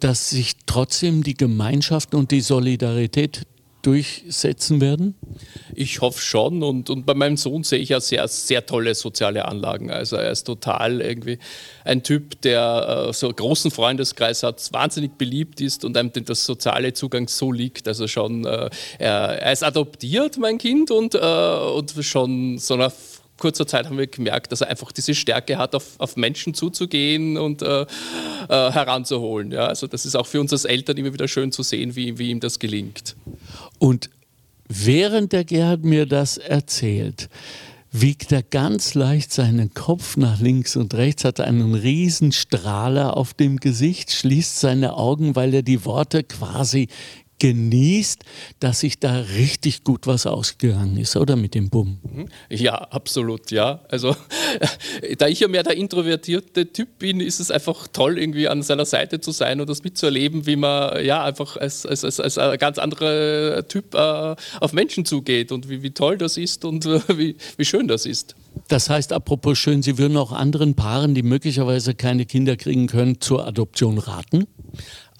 dass 0.00 0.30
sich 0.30 0.52
trotzdem 0.66 1.22
die 1.22 1.34
Gemeinschaft 1.34 2.14
und 2.14 2.30
die 2.30 2.40
Solidarität 2.40 3.46
durchsetzen 3.84 4.80
werden? 4.80 5.14
Ich 5.74 6.00
hoffe 6.00 6.20
schon 6.20 6.62
und, 6.62 6.90
und 6.90 7.04
bei 7.06 7.14
meinem 7.14 7.36
Sohn 7.36 7.64
sehe 7.64 7.78
ich 7.78 7.90
ja 7.90 8.00
sehr, 8.00 8.26
sehr 8.28 8.64
tolle 8.64 8.94
soziale 8.94 9.44
Anlagen. 9.44 9.90
Also 9.90 10.16
er 10.16 10.30
ist 10.30 10.44
total 10.44 11.00
irgendwie 11.00 11.38
ein 11.84 12.02
Typ, 12.02 12.40
der 12.42 13.08
äh, 13.08 13.12
so 13.12 13.26
einen 13.26 13.36
großen 13.36 13.70
Freundeskreis 13.70 14.42
hat, 14.42 14.72
wahnsinnig 14.72 15.18
beliebt 15.18 15.60
ist 15.60 15.84
und 15.84 15.96
einem 15.96 16.12
das 16.12 16.44
soziale 16.44 16.92
Zugang 16.92 17.28
so 17.28 17.52
liegt. 17.52 17.86
Also 17.86 18.08
schon, 18.08 18.44
äh, 18.46 18.70
er, 18.98 19.42
er, 19.42 19.52
ist 19.52 19.62
adoptiert, 19.62 20.38
mein 20.38 20.58
Kind, 20.58 20.90
und, 20.90 21.14
äh, 21.14 21.18
und 21.18 21.92
schon 22.00 22.58
so 22.58 22.76
nach 22.76 22.92
kurzer 23.38 23.66
Zeit 23.66 23.86
haben 23.86 23.98
wir 23.98 24.06
gemerkt, 24.06 24.52
dass 24.52 24.60
er 24.60 24.68
einfach 24.68 24.92
diese 24.92 25.14
Stärke 25.14 25.58
hat, 25.58 25.74
auf, 25.74 25.94
auf 25.98 26.16
Menschen 26.16 26.54
zuzugehen 26.54 27.36
und 27.36 27.62
äh, 27.62 27.82
äh, 27.82 27.86
heranzuholen. 28.48 29.52
Ja? 29.52 29.66
Also 29.66 29.86
das 29.86 30.06
ist 30.06 30.14
auch 30.14 30.26
für 30.26 30.40
uns 30.40 30.52
als 30.52 30.64
Eltern 30.64 30.96
immer 30.96 31.12
wieder 31.12 31.28
schön 31.28 31.52
zu 31.52 31.62
sehen, 31.62 31.96
wie, 31.96 32.18
wie 32.18 32.30
ihm 32.30 32.40
das 32.40 32.58
gelingt. 32.58 33.16
Und 33.78 34.10
während 34.68 35.32
der 35.32 35.44
Gerhard 35.44 35.84
mir 35.84 36.06
das 36.06 36.38
erzählt, 36.38 37.28
wiegt 37.96 38.32
er 38.32 38.42
ganz 38.42 38.94
leicht 38.94 39.32
seinen 39.32 39.72
Kopf 39.72 40.16
nach 40.16 40.40
links 40.40 40.74
und 40.74 40.94
rechts, 40.94 41.24
hat 41.24 41.38
einen 41.38 41.74
riesen 41.74 42.32
Strahler 42.32 43.16
auf 43.16 43.34
dem 43.34 43.58
Gesicht, 43.58 44.10
schließt 44.10 44.58
seine 44.58 44.94
Augen, 44.94 45.36
weil 45.36 45.54
er 45.54 45.62
die 45.62 45.84
Worte 45.84 46.24
quasi 46.24 46.88
genießt, 47.38 48.24
dass 48.60 48.80
sich 48.80 48.98
da 49.00 49.16
richtig 49.18 49.84
gut 49.84 50.06
was 50.06 50.26
ausgegangen 50.26 50.96
ist, 50.96 51.16
oder 51.16 51.36
mit 51.36 51.54
dem 51.54 51.68
Bumm? 51.68 51.98
Mhm. 52.02 52.28
Ja, 52.48 52.74
absolut, 52.74 53.50
ja. 53.50 53.80
Also 53.88 54.16
da 55.18 55.28
ich 55.28 55.40
ja 55.40 55.48
mehr 55.48 55.62
der 55.62 55.76
introvertierte 55.76 56.72
Typ 56.72 56.98
bin, 56.98 57.20
ist 57.20 57.40
es 57.40 57.50
einfach 57.50 57.88
toll, 57.88 58.18
irgendwie 58.18 58.48
an 58.48 58.62
seiner 58.62 58.84
Seite 58.84 59.20
zu 59.20 59.32
sein 59.32 59.60
und 59.60 59.68
das 59.68 59.82
mitzuerleben, 59.82 60.46
wie 60.46 60.56
man 60.56 61.04
ja 61.04 61.24
einfach 61.24 61.56
als, 61.56 61.84
als, 61.86 62.04
als, 62.04 62.20
als 62.20 62.38
ein 62.38 62.58
ganz 62.58 62.78
anderer 62.78 63.66
Typ 63.68 63.94
äh, 63.94 64.36
auf 64.60 64.72
Menschen 64.72 65.04
zugeht 65.04 65.52
und 65.52 65.68
wie, 65.68 65.82
wie 65.82 65.90
toll 65.90 66.18
das 66.18 66.36
ist 66.36 66.64
und 66.64 66.86
äh, 66.86 67.00
wie, 67.18 67.36
wie 67.56 67.64
schön 67.64 67.88
das 67.88 68.06
ist. 68.06 68.36
Das 68.68 68.88
heißt, 68.88 69.12
apropos 69.12 69.58
schön, 69.58 69.82
Sie 69.82 69.98
würden 69.98 70.16
auch 70.16 70.32
anderen 70.32 70.74
Paaren, 70.74 71.14
die 71.14 71.22
möglicherweise 71.22 71.94
keine 71.94 72.24
Kinder 72.24 72.56
kriegen 72.56 72.86
können, 72.86 73.20
zur 73.20 73.46
Adoption 73.46 73.98
raten? 73.98 74.46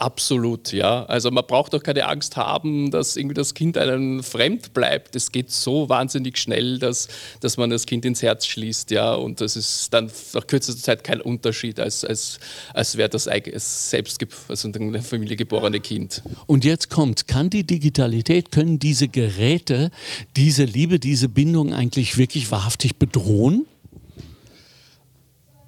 Absolut, 0.04 0.70
ja. 0.75 1.06
Also 1.06 1.30
man 1.30 1.46
braucht 1.46 1.73
doch 1.73 1.82
keine 1.82 2.06
Angst 2.06 2.37
haben, 2.37 2.90
dass 2.90 3.16
irgendwie 3.16 3.32
das 3.32 3.54
Kind 3.54 3.78
einem 3.78 4.23
fremd 4.23 4.75
bleibt. 4.75 5.16
Es 5.16 5.32
geht 5.32 5.50
so 5.50 5.88
wahnsinnig 5.88 6.37
schnell, 6.37 6.78
dass, 6.78 7.08
dass 7.40 7.56
man 7.56 7.70
das 7.70 7.87
Kind 7.87 8.04
ins 8.04 8.20
Herz 8.20 8.44
schließt, 8.44 8.90
ja. 8.90 9.14
Und 9.14 9.40
das 9.40 9.56
ist 9.56 9.94
dann 9.94 10.12
nach 10.34 10.46
kürzester 10.46 10.82
Zeit 10.82 11.04
kein 11.04 11.23
Unterschied, 11.23 11.80
als, 11.80 12.04
als, 12.04 12.38
als 12.75 12.99
wäre 12.99 13.08
das 13.08 13.25
selbst, 13.25 14.20
also 14.46 14.68
in 14.68 15.02
Familie 15.02 15.37
geborene 15.37 15.80
Kind. 15.80 16.23
Und 16.44 16.66
jetzt 16.66 16.90
kommt, 16.90 17.26
kann 17.26 17.49
die 17.49 17.64
Digitalität, 17.64 18.52
können 18.52 18.78
diese 18.78 19.08
Geräte 19.08 19.90
diese 20.37 20.64
Liebe, 20.64 20.99
diese 20.99 21.30
Bindung 21.30 21.73
eigentlich 21.73 22.18
wirklich 22.18 22.50
wahrhaftig 22.50 22.96
bedrohen? 22.96 23.64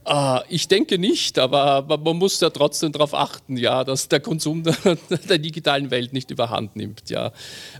Uh, 0.08 0.38
ich 0.48 0.68
denke 0.68 0.98
nicht, 0.98 1.36
aber, 1.36 1.84
man 1.98 2.16
muss 2.16 2.40
ja 2.40 2.50
trotzdem 2.50 2.92
darauf 2.92 3.12
achten, 3.12 3.56
ja, 3.56 3.82
dass 3.82 4.06
der 4.06 4.20
Konsum 4.20 4.62
der, 4.62 4.76
der, 5.28 5.38
digitalen 5.38 5.90
Welt 5.90 6.12
nicht 6.12 6.30
überhand 6.30 6.76
nimmt, 6.76 7.10
ja, 7.10 7.32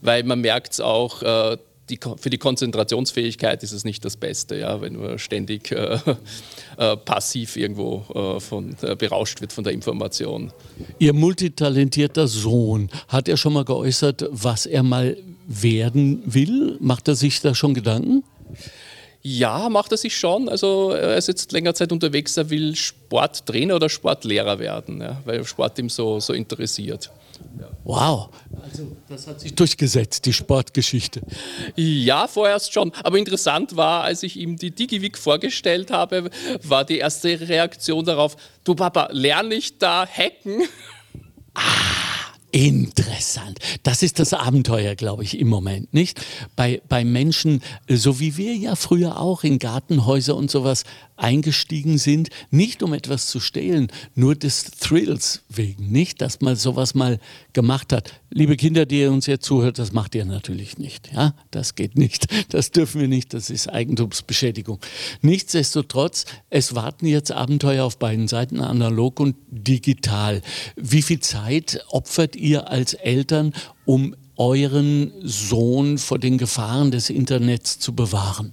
weil 0.02 0.25
man 0.25 0.40
merkt 0.40 0.73
es 0.73 0.80
auch. 0.80 1.23
Uh, 1.23 1.56
die, 1.88 2.00
für 2.16 2.30
die 2.30 2.38
Konzentrationsfähigkeit 2.38 3.62
ist 3.62 3.73
es 3.73 3.85
nicht 3.85 4.04
das 4.04 4.16
Beste, 4.16 4.56
ja, 4.56 4.80
wenn 4.80 4.97
man 4.97 5.18
ständig 5.18 5.71
äh, 5.71 5.99
äh, 6.78 6.97
passiv 6.97 7.56
irgendwo 7.56 8.04
äh, 8.12 8.40
von, 8.40 8.76
äh, 8.83 8.97
berauscht 8.97 9.40
wird 9.40 9.52
von 9.52 9.62
der 9.62 9.73
Information. 9.73 10.52
Ihr 10.99 11.12
multitalentierter 11.12 12.26
Sohn, 12.26 12.90
hat 13.09 13.28
er 13.28 13.37
schon 13.37 13.52
mal 13.52 13.64
geäußert, 13.64 14.26
was 14.30 14.66
er 14.66 14.83
mal 14.83 15.16
werden 15.47 16.23
will? 16.26 16.76
Macht 16.80 17.06
er 17.06 17.14
sich 17.14 17.40
da 17.40 17.54
schon 17.54 17.75
Gedanken? 17.75 18.25
Ja, 19.28 19.68
macht 19.68 19.90
er 19.90 19.99
sich 19.99 20.16
schon. 20.16 20.49
Also 20.49 20.90
er 20.92 21.16
ist 21.16 21.26
jetzt 21.26 21.50
länger 21.50 21.75
Zeit 21.75 21.90
unterwegs, 21.90 22.37
er 22.37 22.49
will 22.49 22.76
Sporttrainer 22.76 23.75
oder 23.75 23.88
Sportlehrer 23.88 24.61
werden, 24.61 25.00
ja, 25.00 25.21
weil 25.25 25.45
Sport 25.45 25.80
ihm 25.80 25.88
so, 25.88 26.21
so 26.21 26.33
interessiert. 26.33 27.11
Ja. 27.59 27.68
Wow, 27.83 28.28
also 28.62 28.97
das 29.09 29.26
hat 29.26 29.40
sich 29.40 29.52
durchgesetzt, 29.52 30.26
die 30.26 30.33
Sportgeschichte. 30.33 31.23
Ja, 31.75 32.28
vorerst 32.28 32.73
schon. 32.73 32.92
Aber 33.02 33.18
interessant 33.18 33.75
war, 33.75 34.04
als 34.04 34.23
ich 34.23 34.37
ihm 34.37 34.56
die 34.59 34.71
DigiWik 34.71 35.18
vorgestellt 35.18 35.90
habe, 35.90 36.30
war 36.62 36.85
die 36.85 36.99
erste 36.99 37.40
Reaktion 37.40 38.04
darauf, 38.04 38.37
du 38.62 38.76
Papa, 38.76 39.09
lerne 39.11 39.56
ich 39.56 39.76
da 39.78 40.06
hacken? 40.06 40.62
Ah. 41.54 42.36
Interessant. 42.56 43.58
Das 43.82 44.02
ist 44.02 44.18
das 44.18 44.32
Abenteuer, 44.32 44.94
glaube 44.94 45.22
ich, 45.22 45.38
im 45.38 45.46
Moment, 45.46 45.92
nicht? 45.92 46.25
Bei, 46.56 46.80
bei 46.88 47.04
Menschen, 47.04 47.60
so 47.86 48.18
wie 48.18 48.38
wir 48.38 48.54
ja 48.54 48.76
früher 48.76 49.20
auch 49.20 49.44
in 49.44 49.59
Gartenhäuser 49.59 50.35
und 50.35 50.50
sowas 50.50 50.85
eingestiegen 51.16 51.98
sind, 51.98 52.31
nicht 52.50 52.83
um 52.83 52.94
etwas 52.94 53.26
zu 53.26 53.40
stehlen, 53.40 53.88
nur 54.14 54.35
des 54.35 54.64
Thrills 54.64 55.42
wegen, 55.50 55.90
nicht, 55.90 56.22
dass 56.22 56.40
man 56.40 56.57
sowas 56.57 56.94
mal 56.94 57.18
gemacht 57.52 57.92
hat. 57.92 58.20
Liebe 58.31 58.57
Kinder, 58.57 58.87
die 58.87 59.00
ihr 59.00 59.12
uns 59.12 59.26
jetzt 59.26 59.44
zuhört, 59.44 59.78
das 59.78 59.92
macht 59.92 60.14
ihr 60.14 60.24
natürlich 60.24 60.78
nicht. 60.78 61.12
Ja, 61.12 61.35
das 61.50 61.74
geht 61.74 61.96
nicht. 61.96 62.26
Das 62.50 62.70
dürfen 62.70 63.00
wir 63.00 63.09
nicht. 63.09 63.35
Das 63.35 63.50
ist 63.50 63.68
Eigentumsbeschädigung. 63.68 64.78
Nichtsdestotrotz, 65.22 66.26
es 66.50 66.74
warten 66.74 67.07
jetzt 67.07 67.33
Abenteuer 67.33 67.85
auf 67.85 67.98
beiden 67.98 68.28
Seiten, 68.28 68.61
analog 68.61 69.20
und 69.20 69.37
digital. 69.48 70.42
Wie 70.76 71.02
viel 71.02 71.20
Zeit 71.20 71.85
opfert 71.88 72.37
ihr 72.37 72.45
als 72.54 72.94
Eltern, 72.94 73.52
um 73.85 74.14
euren 74.37 75.12
Sohn 75.22 75.98
vor 75.98 76.18
den 76.18 76.38
Gefahren 76.38 76.90
des 76.90 77.11
Internets 77.11 77.78
zu 77.78 77.94
bewahren? 77.94 78.52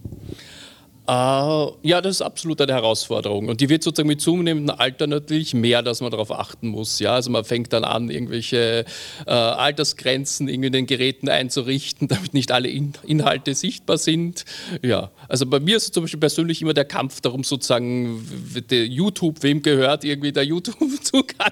Uh, 1.06 1.76
ja, 1.82 2.00
das 2.00 2.16
ist 2.16 2.22
absolut 2.22 2.62
eine 2.62 2.72
Herausforderung. 2.72 3.50
Und 3.50 3.60
die 3.60 3.68
wird 3.68 3.84
sozusagen 3.84 4.08
mit 4.08 4.22
zunehmendem 4.22 4.74
Alter 4.78 5.06
natürlich 5.06 5.54
mehr, 5.54 5.82
dass 5.82 6.00
man 6.00 6.12
darauf 6.12 6.32
achten 6.32 6.70
muss. 6.70 7.00
Ja? 7.00 7.16
Also 7.16 7.30
man 7.30 7.44
fängt 7.44 7.74
dann 7.74 7.84
an, 7.84 8.10
irgendwelche 8.10 8.86
uh, 9.28 9.32
Altersgrenzen 9.32 10.48
in 10.48 10.62
den 10.62 10.86
Geräten 10.86 11.28
einzurichten, 11.28 12.08
damit 12.08 12.34
nicht 12.34 12.54
alle 12.54 12.70
in 12.70 12.94
Inhalte 13.06 13.54
sichtbar 13.54 13.98
sind. 13.98 14.46
Ja, 14.82 15.12
also 15.28 15.46
bei 15.46 15.60
mir 15.60 15.76
ist 15.76 15.94
zum 15.94 16.04
Beispiel 16.04 16.22
persönlich 16.22 16.62
immer 16.62 16.74
der 16.74 16.86
Kampf 16.86 17.20
darum, 17.20 17.44
sozusagen 17.44 18.26
der 18.70 18.86
YouTube, 18.86 19.44
wem 19.44 19.62
gehört 19.62 20.06
irgendwie 20.06 20.32
der 20.32 20.44
YouTube-Zugang. 20.46 21.52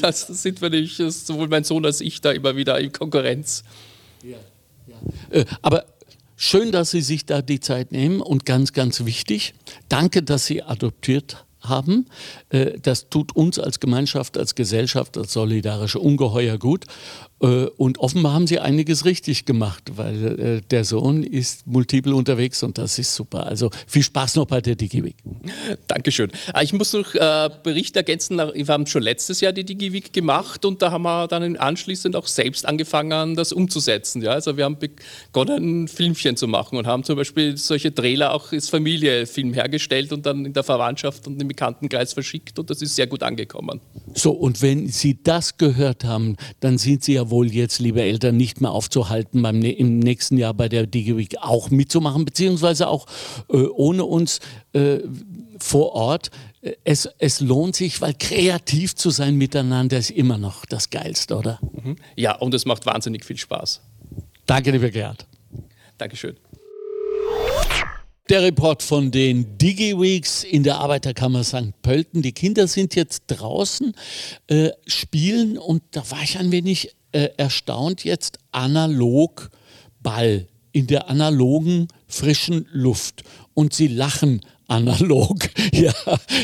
Das 0.00 0.26
sind 0.26 0.60
wir 0.60 0.70
nicht, 0.70 0.96
sowohl 0.96 1.46
mein 1.46 1.62
Sohn 1.62 1.86
als 1.86 2.00
ich 2.00 2.20
da 2.20 2.32
immer 2.32 2.56
wieder 2.56 2.80
in 2.80 2.90
Konkurrenz. 2.90 3.62
Ja, 4.24 4.38
ja. 4.88 5.40
Äh, 5.40 5.44
aber 5.62 5.84
Schön, 6.38 6.70
dass 6.70 6.90
Sie 6.90 7.00
sich 7.00 7.24
da 7.24 7.40
die 7.40 7.60
Zeit 7.60 7.92
nehmen 7.92 8.20
und 8.20 8.44
ganz, 8.44 8.74
ganz 8.74 9.06
wichtig, 9.06 9.54
danke, 9.88 10.22
dass 10.22 10.44
Sie 10.44 10.62
adoptiert 10.62 11.46
haben. 11.60 12.06
Äh, 12.50 12.78
das 12.80 13.08
tut 13.08 13.34
uns 13.34 13.58
als 13.58 13.80
Gemeinschaft, 13.80 14.36
als 14.36 14.54
Gesellschaft, 14.54 15.16
als 15.16 15.32
Solidarische 15.32 15.98
ungeheuer 15.98 16.58
gut. 16.58 16.84
Äh, 17.40 17.66
und 17.76 17.98
offenbar 17.98 18.32
haben 18.32 18.46
sie 18.46 18.58
einiges 18.58 19.04
richtig 19.04 19.44
gemacht, 19.44 19.92
weil 19.96 20.40
äh, 20.40 20.60
der 20.70 20.84
Sohn 20.84 21.22
ist 21.22 21.66
multiple 21.66 22.14
unterwegs 22.14 22.62
und 22.62 22.78
das 22.78 22.98
ist 22.98 23.14
super. 23.14 23.46
Also 23.46 23.70
viel 23.86 24.02
Spaß 24.02 24.36
noch 24.36 24.46
bei 24.46 24.62
der 24.62 24.74
DigiWeek. 24.74 25.16
Dankeschön. 25.86 26.32
Ah, 26.54 26.62
ich 26.62 26.72
muss 26.72 26.94
noch 26.94 27.14
äh, 27.14 27.50
Bericht 27.62 27.94
ergänzen. 27.96 28.38
Wir 28.38 28.66
haben 28.68 28.86
schon 28.86 29.02
letztes 29.02 29.42
Jahr 29.42 29.52
die 29.52 29.64
DigiWeek 29.64 30.14
gemacht 30.14 30.64
und 30.64 30.80
da 30.80 30.90
haben 30.90 31.02
wir 31.02 31.28
dann 31.28 31.56
anschließend 31.56 32.16
auch 32.16 32.26
selbst 32.26 32.66
angefangen, 32.66 33.36
das 33.36 33.52
umzusetzen. 33.52 34.22
Ja, 34.22 34.30
also 34.30 34.56
wir 34.56 34.64
haben 34.64 34.78
begonnen, 34.78 35.88
Filmchen 35.88 36.36
zu 36.36 36.48
machen 36.48 36.78
und 36.78 36.86
haben 36.86 37.04
zum 37.04 37.16
Beispiel 37.16 37.58
solche 37.58 37.94
Trailer 37.94 38.32
auch 38.32 38.52
als 38.52 38.70
Familiefilm 38.70 39.52
hergestellt 39.52 40.12
und 40.12 40.24
dann 40.24 40.46
in 40.46 40.52
der 40.54 40.62
Verwandtschaft 40.62 41.26
und 41.26 41.40
im 41.40 41.48
Bekanntenkreis 41.48 42.14
verschickt 42.14 42.58
und 42.58 42.70
das 42.70 42.80
ist 42.80 42.96
sehr 42.96 43.06
gut 43.06 43.22
angekommen. 43.22 43.80
So, 44.14 44.32
und 44.32 44.62
wenn 44.62 44.88
Sie 44.88 45.22
das 45.22 45.58
gehört 45.58 46.04
haben, 46.04 46.36
dann 46.60 46.78
sind 46.78 47.04
Sie 47.04 47.14
ja 47.14 47.25
wohl 47.30 47.52
jetzt, 47.52 47.78
liebe 47.78 48.02
Eltern, 48.02 48.36
nicht 48.36 48.60
mehr 48.60 48.70
aufzuhalten, 48.70 49.42
beim, 49.42 49.62
im 49.62 49.98
nächsten 49.98 50.38
Jahr 50.38 50.54
bei 50.54 50.68
der 50.68 50.86
DigiWeek 50.86 51.38
auch 51.40 51.70
mitzumachen, 51.70 52.24
beziehungsweise 52.24 52.88
auch 52.88 53.06
äh, 53.48 53.56
ohne 53.56 54.04
uns 54.04 54.40
äh, 54.72 54.98
vor 55.58 55.92
Ort. 55.92 56.30
Es, 56.84 57.08
es 57.18 57.40
lohnt 57.40 57.76
sich, 57.76 58.00
weil 58.00 58.14
kreativ 58.14 58.96
zu 58.96 59.10
sein 59.10 59.36
miteinander 59.36 59.98
ist 59.98 60.10
immer 60.10 60.38
noch 60.38 60.66
das 60.66 60.90
Geilste, 60.90 61.36
oder? 61.36 61.60
Mhm. 61.72 61.96
Ja, 62.16 62.34
und 62.36 62.54
es 62.54 62.64
macht 62.64 62.86
wahnsinnig 62.86 63.24
viel 63.24 63.36
Spaß. 63.36 63.80
Danke, 64.46 64.70
lieber 64.70 64.90
Gerhard. 64.90 65.26
Dankeschön. 65.98 66.36
Der 68.28 68.42
Report 68.42 68.82
von 68.82 69.12
den 69.12 69.56
DigiWeeks 69.56 70.42
in 70.42 70.64
der 70.64 70.78
Arbeiterkammer 70.78 71.44
St. 71.44 71.80
Pölten. 71.82 72.22
Die 72.22 72.32
Kinder 72.32 72.66
sind 72.66 72.96
jetzt 72.96 73.22
draußen, 73.28 73.94
äh, 74.48 74.70
spielen 74.84 75.56
und 75.56 75.84
da 75.92 76.10
war 76.10 76.22
ich 76.24 76.36
ein 76.36 76.50
wenig 76.50 76.95
äh, 77.12 77.28
erstaunt 77.36 78.04
jetzt 78.04 78.38
analog 78.52 79.50
Ball 80.02 80.46
in 80.72 80.86
der 80.86 81.08
analogen 81.08 81.88
frischen 82.06 82.66
Luft 82.70 83.24
und 83.54 83.72
sie 83.72 83.88
lachen 83.88 84.40
analog. 84.68 85.48
Ja, 85.72 85.92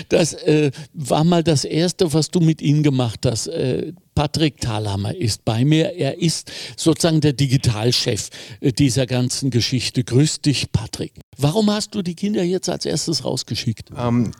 das 0.08 0.34
äh, 0.34 0.70
war 0.92 1.24
mal 1.24 1.42
das 1.42 1.64
Erste, 1.64 2.12
was 2.12 2.30
du 2.30 2.40
mit 2.40 2.60
ihnen 2.60 2.82
gemacht 2.82 3.20
hast. 3.24 3.46
Äh, 3.46 3.92
Patrick 4.14 4.60
Thalhammer 4.60 5.14
ist 5.14 5.44
bei 5.44 5.64
mir. 5.64 5.94
Er 5.94 6.18
ist 6.18 6.52
sozusagen 6.76 7.22
der 7.22 7.32
Digitalchef 7.32 8.28
äh, 8.60 8.72
dieser 8.72 9.06
ganzen 9.06 9.50
Geschichte. 9.50 10.04
Grüß 10.04 10.42
dich, 10.42 10.70
Patrick. 10.70 11.12
Warum 11.38 11.70
hast 11.70 11.94
du 11.94 12.02
die 12.02 12.14
Kinder 12.14 12.42
jetzt 12.42 12.68
als 12.68 12.84
erstes 12.84 13.24
rausgeschickt? 13.24 13.90
Ähm, 13.96 14.32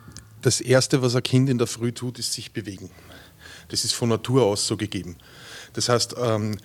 das 0.43 0.61
Erste, 0.61 1.01
was 1.01 1.15
ein 1.15 1.23
Kind 1.23 1.49
in 1.49 1.57
der 1.57 1.67
Früh 1.67 1.91
tut, 1.91 2.19
ist 2.19 2.33
sich 2.33 2.51
bewegen. 2.51 2.91
Das 3.69 3.83
ist 3.83 3.93
von 3.93 4.09
Natur 4.09 4.45
aus 4.45 4.67
so 4.67 4.77
gegeben. 4.77 5.17
Das 5.73 5.89
heißt, 5.89 6.15
ähm, 6.17 6.57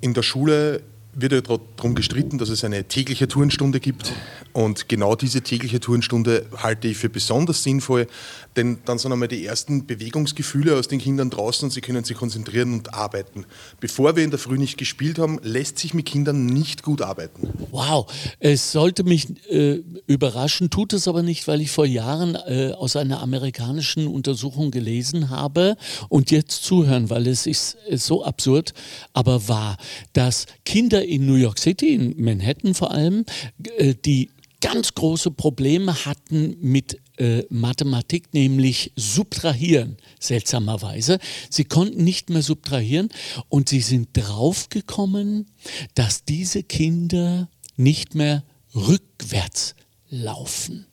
in 0.00 0.14
der 0.14 0.22
Schule 0.22 0.82
wird 1.18 1.32
ja 1.32 1.40
darum 1.40 1.94
gestritten, 1.94 2.36
dass 2.36 2.50
es 2.50 2.62
eine 2.62 2.84
tägliche 2.84 3.26
Turnstunde 3.26 3.80
gibt. 3.80 4.12
Und 4.52 4.88
genau 4.88 5.16
diese 5.16 5.40
tägliche 5.40 5.80
Turnstunde 5.80 6.46
halte 6.58 6.88
ich 6.88 6.98
für 6.98 7.08
besonders 7.08 7.62
sinnvoll, 7.62 8.06
denn 8.56 8.78
dann 8.84 8.98
sind 8.98 9.12
einmal 9.12 9.28
die 9.28 9.44
ersten 9.44 9.86
Bewegungsgefühle 9.86 10.76
aus 10.76 10.88
den 10.88 10.98
Kindern 10.98 11.30
draußen 11.30 11.66
und 11.66 11.70
sie 11.72 11.80
können 11.80 12.04
sich 12.04 12.16
konzentrieren 12.16 12.74
und 12.74 12.94
arbeiten. 12.94 13.46
Bevor 13.80 14.14
wir 14.16 14.24
in 14.24 14.30
der 14.30 14.38
Früh 14.38 14.58
nicht 14.58 14.76
gespielt 14.76 15.18
haben, 15.18 15.40
lässt 15.42 15.78
sich 15.78 15.94
mit 15.94 16.06
Kindern 16.06 16.46
nicht 16.46 16.82
gut 16.82 17.00
arbeiten. 17.00 17.48
Wow, 17.70 18.06
es 18.38 18.72
sollte 18.72 19.04
mich 19.04 19.28
äh, 19.50 19.82
überraschen, 20.06 20.68
tut 20.68 20.92
es 20.92 21.08
aber 21.08 21.22
nicht, 21.22 21.48
weil 21.48 21.62
ich 21.62 21.70
vor 21.70 21.86
Jahren 21.86 22.34
äh, 22.34 22.72
aus 22.76 22.96
einer 22.96 23.22
amerikanischen 23.22 24.06
Untersuchung 24.06 24.70
gelesen 24.70 25.30
habe 25.30 25.76
und 26.08 26.30
jetzt 26.30 26.62
zuhören, 26.64 27.08
weil 27.08 27.26
es 27.26 27.46
ist 27.46 27.76
so 27.90 28.22
absurd, 28.22 28.74
aber 29.14 29.48
wahr, 29.48 29.78
dass 30.12 30.46
Kinder 30.64 31.05
in 31.06 31.26
New 31.26 31.34
York 31.34 31.58
City, 31.58 31.94
in 31.94 32.14
Manhattan 32.22 32.74
vor 32.74 32.92
allem, 32.92 33.24
äh, 33.78 33.94
die 34.04 34.30
ganz 34.60 34.94
große 34.94 35.30
Probleme 35.30 36.04
hatten 36.04 36.56
mit 36.60 36.98
äh, 37.18 37.44
Mathematik, 37.50 38.34
nämlich 38.34 38.92
subtrahieren, 38.96 39.96
seltsamerweise. 40.18 41.18
Sie 41.50 41.64
konnten 41.64 42.04
nicht 42.04 42.30
mehr 42.30 42.42
subtrahieren 42.42 43.10
und 43.48 43.68
sie 43.68 43.80
sind 43.80 44.08
draufgekommen, 44.12 45.46
dass 45.94 46.24
diese 46.24 46.62
Kinder 46.62 47.48
nicht 47.76 48.14
mehr 48.14 48.44
rückwärts 48.74 49.74
laufen. 50.08 50.86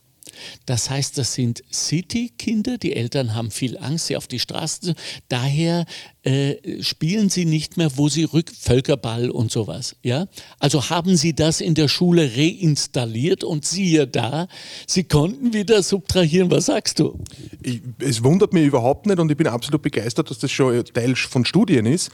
Das 0.66 0.90
heißt, 0.90 1.18
das 1.18 1.34
sind 1.34 1.64
City-Kinder, 1.72 2.78
die 2.78 2.96
Eltern 2.96 3.36
haben 3.36 3.52
viel 3.52 3.78
Angst, 3.78 4.08
sie 4.08 4.18
auf 4.18 4.28
die 4.28 4.40
Straße. 4.40 4.96
Daher 5.30 5.86
äh, 6.24 6.82
spielen 6.82 7.30
sie 7.30 7.46
nicht 7.46 7.78
mehr, 7.78 7.98
wo 7.98 8.08
sie 8.08 8.24
rück 8.24 8.50
Völkerball 8.58 9.30
und 9.30 9.52
sowas. 9.52 9.96
Ja? 10.04 10.28
Also 10.60 10.90
haben 10.90 11.18
sie 11.18 11.34
das 11.34 11.60
in 11.62 11.76
der 11.76 11.88
Schule 11.88 12.32
reinstalliert 12.36 13.44
und 13.44 13.66
siehe 13.66 14.08
da, 14.08 14.48
sie 14.88 15.04
konnten 15.04 15.54
wieder 15.54 15.84
subtrahieren. 15.84 16.50
Was 16.50 16.68
sagst 16.68 17.00
du? 17.00 17.20
Ich, 17.62 17.82
es 18.00 18.24
wundert 18.24 18.54
mich 18.54 18.66
überhaupt 18.66 19.06
nicht 19.06 19.20
und 19.20 19.30
ich 19.30 19.38
bin 19.38 19.48
absolut 19.48 19.82
begeistert, 19.82 20.30
dass 20.30 20.40
das 20.40 20.52
schon 20.52 20.84
Teil 20.86 21.16
von 21.16 21.44
Studien 21.46 21.86
ist. 21.86 22.10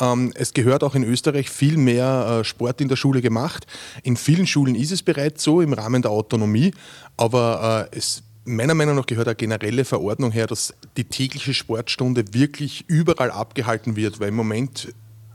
Ähm, 0.00 0.32
es 0.34 0.54
gehört 0.54 0.82
auch 0.82 0.94
in 0.94 1.04
Österreich 1.04 1.50
viel 1.50 1.76
mehr 1.76 2.40
äh, 2.40 2.44
Sport 2.44 2.80
in 2.80 2.88
der 2.88 2.96
Schule 2.96 3.20
gemacht. 3.20 3.66
In 4.02 4.16
vielen 4.16 4.46
Schulen 4.46 4.74
ist 4.74 4.92
es 4.92 5.02
bereits 5.02 5.42
so 5.42 5.60
im 5.60 5.72
Rahmen 5.72 6.02
der 6.02 6.10
Autonomie, 6.10 6.72
aber 7.16 7.88
äh, 7.92 7.96
es 7.98 8.22
meiner 8.44 8.74
Meinung 8.74 8.96
nach 8.96 9.06
gehört 9.06 9.28
eine 9.28 9.36
generelle 9.36 9.84
Verordnung 9.84 10.32
her, 10.32 10.46
dass 10.46 10.74
die 10.96 11.04
tägliche 11.04 11.54
Sportstunde 11.54 12.24
wirklich 12.32 12.84
überall 12.88 13.30
abgehalten 13.30 13.96
wird, 13.96 14.20
weil 14.20 14.28
im 14.28 14.36
Moment 14.36 14.92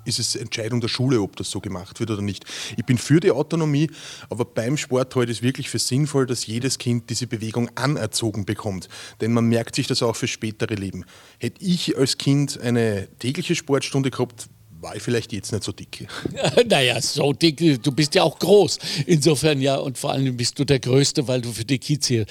ist 0.07 0.19
es 0.19 0.35
Entscheidung 0.35 0.79
der 0.79 0.87
Schule, 0.87 1.21
ob 1.21 1.35
das 1.35 1.51
so 1.51 1.59
gemacht 1.59 1.99
wird 1.99 2.09
oder 2.11 2.21
nicht. 2.21 2.45
Ich 2.77 2.85
bin 2.85 2.97
für 2.97 3.19
die 3.19 3.31
Autonomie, 3.31 3.91
aber 4.29 4.45
beim 4.45 4.77
Sport 4.77 5.13
ich 5.15 5.29
es 5.29 5.41
wirklich 5.41 5.69
für 5.69 5.79
sinnvoll, 5.79 6.25
dass 6.25 6.47
jedes 6.47 6.77
Kind 6.77 7.09
diese 7.09 7.27
Bewegung 7.27 7.69
anerzogen 7.75 8.45
bekommt. 8.45 8.87
Denn 9.19 9.33
man 9.33 9.47
merkt 9.47 9.75
sich 9.75 9.87
das 9.87 10.01
auch 10.01 10.15
für 10.15 10.27
spätere 10.27 10.75
Leben. 10.75 11.03
Hätte 11.39 11.63
ich 11.63 11.97
als 11.97 12.17
Kind 12.17 12.59
eine 12.59 13.09
tägliche 13.19 13.55
Sportstunde 13.55 14.09
gehabt, 14.09 14.47
war 14.79 14.95
ich 14.95 15.01
vielleicht 15.03 15.33
jetzt 15.33 15.51
nicht 15.51 15.63
so 15.63 15.71
dick. 15.71 16.07
naja, 16.69 17.01
so 17.01 17.33
dick, 17.33 17.81
du 17.81 17.91
bist 17.91 18.15
ja 18.15 18.23
auch 18.23 18.37
groß. 18.37 18.79
Insofern 19.05 19.61
ja, 19.61 19.77
und 19.77 19.97
vor 19.97 20.11
allem 20.11 20.37
bist 20.37 20.57
du 20.59 20.65
der 20.65 20.79
Größte, 20.79 21.27
weil 21.27 21.41
du 21.41 21.51
für 21.51 21.65
die 21.65 21.79
Kids 21.79 22.07
hier 22.07 22.25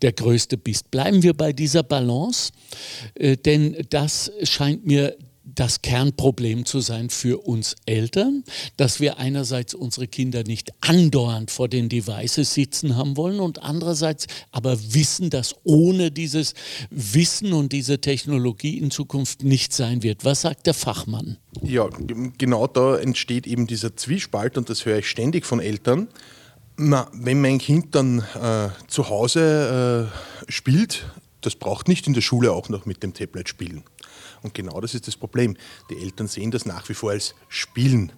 der 0.00 0.12
Größte 0.12 0.56
bist. 0.56 0.90
Bleiben 0.90 1.22
wir 1.22 1.34
bei 1.34 1.52
dieser 1.52 1.82
Balance, 1.82 2.52
äh, 3.14 3.36
denn 3.36 3.86
das 3.90 4.32
scheint 4.42 4.86
mir 4.86 5.16
das 5.54 5.82
Kernproblem 5.82 6.64
zu 6.64 6.80
sein 6.80 7.10
für 7.10 7.46
uns 7.46 7.76
Eltern, 7.86 8.44
dass 8.76 9.00
wir 9.00 9.18
einerseits 9.18 9.74
unsere 9.74 10.06
Kinder 10.06 10.44
nicht 10.44 10.70
andauernd 10.80 11.50
vor 11.50 11.68
den 11.68 11.88
Devices 11.88 12.54
sitzen 12.54 12.96
haben 12.96 13.16
wollen 13.16 13.40
und 13.40 13.62
andererseits 13.62 14.26
aber 14.50 14.78
wissen, 14.94 15.30
dass 15.30 15.54
ohne 15.64 16.10
dieses 16.10 16.54
Wissen 16.90 17.52
und 17.52 17.72
diese 17.72 18.00
Technologie 18.00 18.78
in 18.78 18.90
Zukunft 18.90 19.42
nicht 19.42 19.72
sein 19.72 20.02
wird. 20.02 20.24
Was 20.24 20.42
sagt 20.42 20.66
der 20.66 20.74
Fachmann? 20.74 21.38
Ja, 21.62 21.88
genau 22.38 22.66
da 22.66 22.96
entsteht 22.96 23.46
eben 23.46 23.66
dieser 23.66 23.96
Zwiespalt 23.96 24.56
und 24.56 24.70
das 24.70 24.86
höre 24.86 24.98
ich 24.98 25.08
ständig 25.08 25.46
von 25.46 25.60
Eltern. 25.60 26.08
Na, 26.76 27.08
wenn 27.12 27.40
mein 27.40 27.58
Kind 27.58 27.94
dann 27.94 28.20
äh, 28.20 28.68
zu 28.88 29.08
Hause 29.10 30.10
äh, 30.48 30.50
spielt, 30.50 31.06
das 31.42 31.56
braucht 31.56 31.88
nicht 31.88 32.06
in 32.06 32.14
der 32.14 32.22
Schule 32.22 32.52
auch 32.52 32.68
noch 32.68 32.86
mit 32.86 33.02
dem 33.02 33.12
Tablet 33.12 33.48
spielen. 33.48 33.82
Und 34.42 34.54
genau 34.54 34.80
das 34.80 34.94
ist 34.94 35.06
das 35.06 35.16
Problem. 35.16 35.56
Die 35.90 35.98
Eltern 35.98 36.26
sehen 36.26 36.50
das 36.50 36.66
nach 36.66 36.88
wie 36.88 36.94
vor 36.94 37.10
als 37.10 37.34
Spielen. 37.48 38.12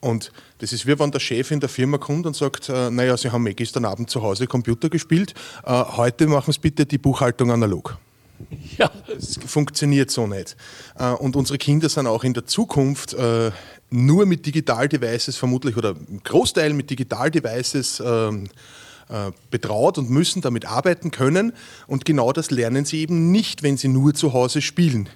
Und 0.00 0.32
das 0.58 0.72
ist 0.72 0.86
wie 0.86 0.98
wenn 0.98 1.12
der 1.12 1.20
Chef 1.20 1.52
in 1.52 1.60
der 1.60 1.68
Firma 1.68 1.96
kommt 1.96 2.26
und 2.26 2.34
sagt, 2.34 2.68
äh, 2.68 2.90
naja, 2.90 3.16
Sie 3.16 3.30
haben 3.30 3.46
eh 3.46 3.54
gestern 3.54 3.84
Abend 3.84 4.10
zu 4.10 4.22
Hause 4.22 4.48
Computer 4.48 4.88
gespielt, 4.88 5.34
äh, 5.64 5.70
heute 5.70 6.26
machen 6.26 6.52
Sie 6.52 6.58
bitte 6.58 6.86
die 6.86 6.98
Buchhaltung 6.98 7.50
analog. 7.50 7.98
Ja. 8.78 8.90
Das 9.06 9.38
funktioniert 9.46 10.10
so 10.10 10.26
nicht. 10.26 10.56
Äh, 10.98 11.10
und 11.10 11.36
unsere 11.36 11.58
Kinder 11.58 11.88
sind 11.88 12.08
auch 12.08 12.24
in 12.24 12.34
der 12.34 12.44
Zukunft 12.44 13.14
äh, 13.14 13.52
nur 13.90 14.26
mit 14.26 14.46
Digital-Devices 14.46 15.36
vermutlich 15.36 15.76
oder 15.76 15.90
im 15.90 16.22
Großteil 16.24 16.72
mit 16.72 16.90
Digital-Devices 16.90 18.02
ähm, 18.04 18.48
äh, 19.08 19.30
betraut 19.50 19.98
und 19.98 20.10
müssen 20.10 20.42
damit 20.42 20.64
arbeiten 20.64 21.10
können. 21.10 21.52
Und 21.86 22.04
genau 22.04 22.32
das 22.32 22.50
lernen 22.50 22.84
sie 22.84 23.00
eben 23.00 23.30
nicht, 23.30 23.62
wenn 23.62 23.76
sie 23.76 23.88
nur 23.88 24.14
zu 24.14 24.32
Hause 24.32 24.62
spielen. 24.62 25.08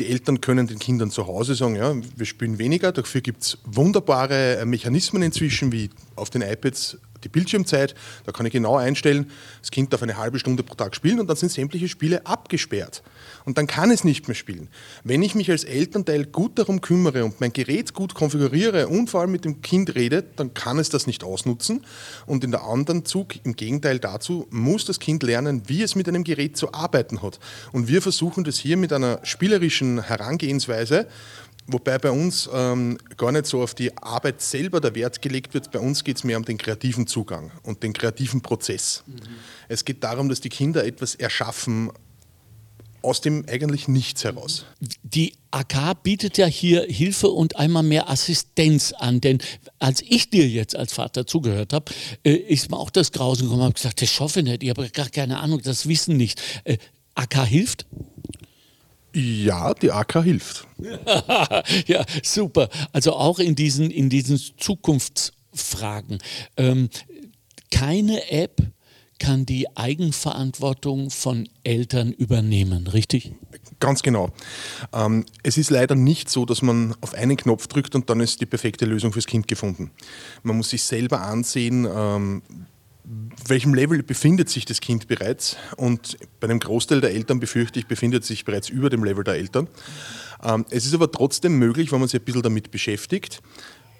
Die 0.00 0.08
Eltern 0.08 0.40
können 0.40 0.66
den 0.66 0.78
Kindern 0.78 1.10
zu 1.10 1.26
Hause 1.26 1.54
sagen, 1.54 1.76
ja, 1.76 1.94
wir 2.16 2.24
spielen 2.24 2.58
weniger. 2.58 2.90
Dafür 2.90 3.20
gibt 3.20 3.42
es 3.42 3.58
wunderbare 3.66 4.64
Mechanismen 4.64 5.22
inzwischen, 5.22 5.72
wie 5.72 5.90
auf 6.16 6.30
den 6.30 6.40
iPads 6.40 6.96
die 7.24 7.28
Bildschirmzeit, 7.28 7.94
da 8.24 8.32
kann 8.32 8.46
ich 8.46 8.52
genau 8.52 8.76
einstellen, 8.76 9.30
das 9.60 9.70
Kind 9.70 9.92
darf 9.92 10.02
eine 10.02 10.16
halbe 10.16 10.38
Stunde 10.38 10.62
pro 10.62 10.74
Tag 10.74 10.94
spielen 10.94 11.20
und 11.20 11.28
dann 11.28 11.36
sind 11.36 11.52
sämtliche 11.52 11.88
Spiele 11.88 12.26
abgesperrt. 12.26 13.02
Und 13.44 13.58
dann 13.58 13.66
kann 13.66 13.90
es 13.90 14.04
nicht 14.04 14.28
mehr 14.28 14.34
spielen. 14.34 14.68
Wenn 15.04 15.22
ich 15.22 15.34
mich 15.34 15.50
als 15.50 15.64
Elternteil 15.64 16.26
gut 16.26 16.58
darum 16.58 16.80
kümmere 16.80 17.24
und 17.24 17.40
mein 17.40 17.52
Gerät 17.52 17.94
gut 17.94 18.14
konfiguriere 18.14 18.88
und 18.88 19.08
vor 19.08 19.22
allem 19.22 19.32
mit 19.32 19.44
dem 19.44 19.62
Kind 19.62 19.94
rede, 19.94 20.24
dann 20.36 20.54
kann 20.54 20.78
es 20.78 20.88
das 20.90 21.06
nicht 21.06 21.24
ausnutzen. 21.24 21.84
Und 22.26 22.44
in 22.44 22.50
der 22.50 22.64
anderen 22.64 23.04
Zug, 23.04 23.34
im 23.44 23.56
Gegenteil 23.56 23.98
dazu, 23.98 24.46
muss 24.50 24.84
das 24.84 25.00
Kind 25.00 25.22
lernen, 25.22 25.62
wie 25.66 25.82
es 25.82 25.94
mit 25.94 26.08
einem 26.08 26.24
Gerät 26.24 26.56
zu 26.56 26.72
arbeiten 26.72 27.22
hat. 27.22 27.38
Und 27.72 27.88
wir 27.88 28.02
versuchen 28.02 28.44
das 28.44 28.58
hier 28.58 28.76
mit 28.76 28.92
einer 28.92 29.20
spielerischen 29.22 30.02
Herangehensweise 30.02 31.06
Wobei 31.72 31.98
bei 31.98 32.10
uns 32.10 32.48
ähm, 32.52 32.98
gar 33.16 33.32
nicht 33.32 33.46
so 33.46 33.62
auf 33.62 33.74
die 33.74 33.96
Arbeit 33.96 34.40
selber 34.40 34.80
der 34.80 34.94
Wert 34.94 35.22
gelegt 35.22 35.54
wird. 35.54 35.70
Bei 35.70 35.78
uns 35.78 36.02
geht 36.02 36.16
es 36.16 36.24
mehr 36.24 36.36
um 36.36 36.44
den 36.44 36.58
kreativen 36.58 37.06
Zugang 37.06 37.52
und 37.62 37.82
den 37.82 37.92
kreativen 37.92 38.40
Prozess. 38.40 39.04
Mhm. 39.06 39.20
Es 39.68 39.84
geht 39.84 40.02
darum, 40.02 40.28
dass 40.28 40.40
die 40.40 40.48
Kinder 40.48 40.84
etwas 40.84 41.14
erschaffen 41.14 41.92
aus 43.02 43.20
dem 43.20 43.44
eigentlich 43.48 43.88
nichts 43.88 44.24
heraus. 44.24 44.66
Die 45.02 45.34
AK 45.52 46.02
bietet 46.02 46.38
ja 46.38 46.46
hier 46.46 46.84
Hilfe 46.88 47.28
und 47.28 47.56
einmal 47.56 47.82
mehr 47.82 48.10
Assistenz 48.10 48.92
an, 48.92 49.20
denn 49.20 49.38
als 49.78 50.02
ich 50.02 50.30
dir 50.30 50.48
jetzt 50.48 50.76
als 50.76 50.92
Vater 50.92 51.26
zugehört 51.26 51.72
habe, 51.72 51.92
äh, 52.24 52.32
ist 52.32 52.70
mir 52.70 52.76
auch 52.76 52.90
das 52.90 53.12
Grausen 53.12 53.44
gekommen, 53.44 53.62
habe 53.62 53.74
gesagt, 53.74 54.02
das 54.02 54.10
schaffe 54.10 54.40
ich 54.40 54.46
nicht, 54.46 54.62
ich 54.62 54.70
habe 54.70 54.88
gar 54.90 55.08
keine 55.08 55.40
Ahnung, 55.40 55.62
das 55.62 55.88
Wissen 55.88 56.16
nicht. 56.16 56.42
Äh, 56.64 56.78
AK 57.14 57.46
hilft? 57.46 57.86
Ja, 59.12 59.74
die 59.74 59.90
AK 59.90 60.22
hilft. 60.22 60.66
ja, 61.86 62.04
super. 62.22 62.68
Also 62.92 63.12
auch 63.14 63.38
in 63.38 63.54
diesen, 63.54 63.90
in 63.90 64.08
diesen 64.08 64.40
Zukunftsfragen. 64.56 66.18
Ähm, 66.56 66.88
keine 67.70 68.30
App 68.30 68.60
kann 69.20 69.46
die 69.46 69.76
Eigenverantwortung 69.76 71.10
von 71.10 71.48
Eltern 71.62 72.10
übernehmen, 72.12 72.86
richtig? 72.86 73.32
Ganz 73.78 74.02
genau. 74.02 74.30
Ähm, 74.92 75.26
es 75.42 75.58
ist 75.58 75.70
leider 75.70 75.94
nicht 75.94 76.28
so, 76.30 76.46
dass 76.46 76.62
man 76.62 76.94
auf 77.00 77.14
einen 77.14 77.36
Knopf 77.36 77.66
drückt 77.66 77.94
und 77.94 78.10
dann 78.10 78.20
ist 78.20 78.40
die 78.40 78.46
perfekte 78.46 78.86
Lösung 78.86 79.12
fürs 79.12 79.26
Kind 79.26 79.46
gefunden. 79.46 79.90
Man 80.42 80.56
muss 80.56 80.70
sich 80.70 80.82
selber 80.82 81.20
ansehen, 81.20 81.86
ähm, 81.94 82.42
welchem 83.46 83.74
Level 83.74 84.02
befindet 84.02 84.48
sich 84.48 84.64
das 84.64 84.80
Kind 84.80 85.08
bereits? 85.08 85.56
Und 85.76 86.16
bei 86.38 86.48
einem 86.48 86.60
Großteil 86.60 87.00
der 87.00 87.10
Eltern 87.10 87.40
befürchte 87.40 87.78
ich, 87.78 87.86
befindet 87.86 88.24
sich 88.24 88.44
bereits 88.44 88.68
über 88.68 88.90
dem 88.90 89.04
Level 89.04 89.24
der 89.24 89.34
Eltern. 89.34 89.68
Ähm, 90.42 90.64
es 90.70 90.86
ist 90.86 90.94
aber 90.94 91.10
trotzdem 91.10 91.58
möglich, 91.58 91.92
wenn 91.92 92.00
man 92.00 92.08
sich 92.08 92.20
ein 92.20 92.24
bisschen 92.24 92.42
damit 92.42 92.70
beschäftigt. 92.70 93.42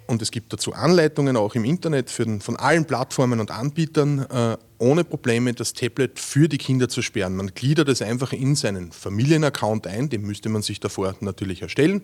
und 0.07 0.23
es 0.23 0.33
gibt 0.33 0.53
dazu 0.53 0.73
Anleitungen 0.73 1.37
auch 1.37 1.55
im 1.55 1.64
Internet 1.64 2.16
den, 2.18 2.40
von 2.40 2.57
allen 2.57 2.85
Plattformen 2.85 3.38
und 3.38 3.53
Anbietern, 3.53 4.27
äh, 4.29 4.57
ohne 4.79 5.05
Probleme 5.05 5.53
das 5.55 5.73
Tablet 5.73 6.18
für 6.18 6.49
die 6.49 6.59
Kinder 6.59 6.88
zu 6.88 7.01
sperren. 7.01 7.37
Man 7.37 7.55
gliedert 7.55 7.88
es 7.88 8.03
einfach 8.03 8.33
in 8.33 8.57
seinen 8.57 8.90
Familienaccount 8.90 9.87
ein, 9.87 10.09
den 10.09 10.23
müsste 10.23 10.49
man 10.49 10.62
sich 10.62 10.81
davor 10.81 11.14
natürlich 11.20 11.62
erstellen. 11.62 12.03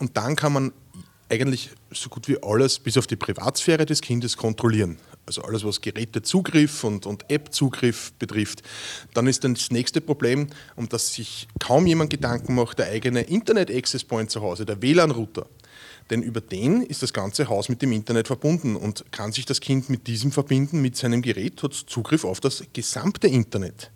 Und 0.00 0.16
dann 0.16 0.34
kann 0.34 0.52
man 0.52 0.72
eigentlich 1.28 1.70
so 1.90 2.08
gut 2.08 2.28
wie 2.28 2.42
alles 2.42 2.78
bis 2.78 2.96
auf 2.96 3.06
die 3.06 3.16
Privatsphäre 3.16 3.86
des 3.86 4.00
Kindes 4.00 4.36
kontrollieren. 4.36 4.98
Also 5.26 5.42
alles, 5.42 5.64
was 5.64 5.80
Gerätezugriff 5.82 6.84
und, 6.84 7.04
und 7.04 7.30
App-Zugriff 7.30 8.12
betrifft. 8.18 8.62
Dann 9.12 9.26
ist 9.26 9.44
dann 9.44 9.54
das 9.54 9.70
nächste 9.70 10.00
Problem, 10.00 10.48
um 10.74 10.88
das 10.88 11.12
sich 11.12 11.48
kaum 11.58 11.86
jemand 11.86 12.10
Gedanken 12.10 12.54
macht, 12.54 12.78
der 12.78 12.86
eigene 12.86 13.22
Internet-Access-Point 13.22 14.30
zu 14.30 14.40
Hause, 14.40 14.64
der 14.64 14.80
WLAN-Router. 14.80 15.46
Denn 16.08 16.22
über 16.22 16.40
den 16.40 16.82
ist 16.82 17.02
das 17.02 17.12
ganze 17.12 17.48
Haus 17.48 17.68
mit 17.68 17.82
dem 17.82 17.92
Internet 17.92 18.26
verbunden 18.26 18.76
und 18.76 19.04
kann 19.12 19.32
sich 19.32 19.44
das 19.44 19.60
Kind 19.60 19.90
mit 19.90 20.06
diesem 20.06 20.32
verbinden, 20.32 20.80
mit 20.80 20.96
seinem 20.96 21.20
Gerät, 21.20 21.62
hat 21.62 21.74
Zugriff 21.74 22.24
auf 22.24 22.40
das 22.40 22.64
gesamte 22.72 23.28
Internet. 23.28 23.90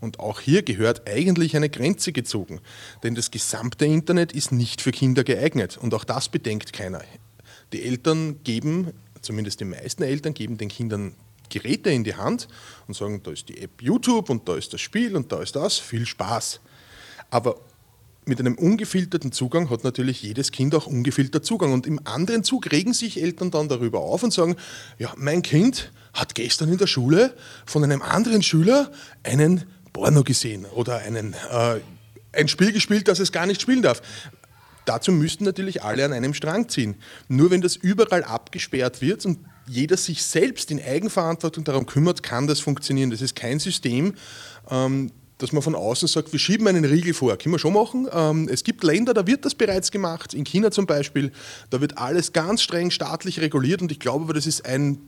Und 0.00 0.18
auch 0.18 0.40
hier 0.40 0.62
gehört 0.62 1.06
eigentlich 1.06 1.56
eine 1.56 1.68
Grenze 1.68 2.12
gezogen, 2.12 2.60
denn 3.02 3.14
das 3.14 3.30
gesamte 3.30 3.84
Internet 3.84 4.32
ist 4.32 4.50
nicht 4.50 4.80
für 4.80 4.92
Kinder 4.92 5.24
geeignet 5.24 5.76
und 5.76 5.92
auch 5.94 6.04
das 6.04 6.28
bedenkt 6.28 6.72
keiner. 6.72 7.02
Die 7.72 7.82
Eltern 7.82 8.42
geben, 8.42 8.92
zumindest 9.20 9.60
die 9.60 9.66
meisten 9.66 10.02
Eltern, 10.02 10.34
geben 10.34 10.56
den 10.56 10.68
Kindern 10.68 11.14
Geräte 11.50 11.90
in 11.90 12.04
die 12.04 12.14
Hand 12.14 12.48
und 12.86 12.94
sagen, 12.94 13.22
da 13.22 13.32
ist 13.32 13.48
die 13.48 13.60
App 13.60 13.82
YouTube 13.82 14.30
und 14.30 14.48
da 14.48 14.56
ist 14.56 14.72
das 14.72 14.80
Spiel 14.80 15.16
und 15.16 15.30
da 15.32 15.42
ist 15.42 15.56
das, 15.56 15.78
viel 15.78 16.06
Spaß. 16.06 16.60
Aber 17.28 17.56
mit 18.24 18.38
einem 18.38 18.54
ungefilterten 18.54 19.32
Zugang 19.32 19.68
hat 19.70 19.84
natürlich 19.84 20.22
jedes 20.22 20.52
Kind 20.52 20.74
auch 20.74 20.86
ungefiltert 20.86 21.44
Zugang. 21.44 21.72
Und 21.72 21.86
im 21.86 22.00
anderen 22.04 22.44
Zug 22.44 22.70
regen 22.70 22.92
sich 22.92 23.20
Eltern 23.20 23.50
dann 23.50 23.68
darüber 23.68 24.00
auf 24.00 24.22
und 24.22 24.32
sagen, 24.32 24.56
ja, 24.98 25.12
mein 25.16 25.42
Kind 25.42 25.92
hat 26.12 26.34
gestern 26.34 26.70
in 26.70 26.78
der 26.78 26.86
Schule 26.86 27.34
von 27.66 27.82
einem 27.82 28.02
anderen 28.02 28.42
Schüler 28.42 28.92
einen 29.24 29.64
Porno 29.92 30.22
gesehen 30.22 30.64
oder 30.66 30.98
einen, 30.98 31.34
äh, 31.50 31.80
ein 32.32 32.48
Spiel 32.48 32.72
gespielt, 32.72 33.08
das 33.08 33.18
es 33.18 33.32
gar 33.32 33.46
nicht 33.46 33.60
spielen 33.60 33.82
darf. 33.82 34.02
Dazu 34.84 35.12
müssten 35.12 35.44
natürlich 35.44 35.82
alle 35.82 36.04
an 36.04 36.12
einem 36.12 36.34
Strang 36.34 36.68
ziehen. 36.68 36.96
Nur 37.28 37.50
wenn 37.50 37.60
das 37.60 37.76
überall 37.76 38.24
abgesperrt 38.24 39.00
wird 39.00 39.24
und 39.26 39.38
jeder 39.66 39.96
sich 39.96 40.22
selbst 40.22 40.70
in 40.70 40.82
Eigenverantwortung 40.82 41.64
darum 41.64 41.86
kümmert, 41.86 42.22
kann 42.22 42.46
das 42.46 42.60
funktionieren. 42.60 43.10
Das 43.10 43.20
ist 43.20 43.36
kein 43.36 43.60
System, 43.60 44.14
ähm, 44.68 45.12
dass 45.38 45.52
man 45.52 45.62
von 45.62 45.74
außen 45.74 46.08
sagt, 46.08 46.32
wir 46.32 46.38
schieben 46.38 46.66
einen 46.66 46.84
Riegel 46.84 47.14
vor. 47.14 47.36
Können 47.36 47.54
wir 47.54 47.58
schon 47.58 47.72
machen. 47.72 48.08
Ähm, 48.12 48.48
es 48.50 48.64
gibt 48.64 48.82
Länder, 48.84 49.14
da 49.14 49.26
wird 49.26 49.44
das 49.44 49.54
bereits 49.54 49.90
gemacht. 49.90 50.34
In 50.34 50.44
China 50.44 50.70
zum 50.70 50.86
Beispiel, 50.86 51.30
da 51.70 51.80
wird 51.80 51.98
alles 51.98 52.32
ganz 52.32 52.62
streng 52.62 52.90
staatlich 52.90 53.40
reguliert 53.40 53.82
und 53.82 53.92
ich 53.92 54.00
glaube, 54.00 54.32
das 54.32 54.46
ist 54.46 54.66
ein 54.66 54.98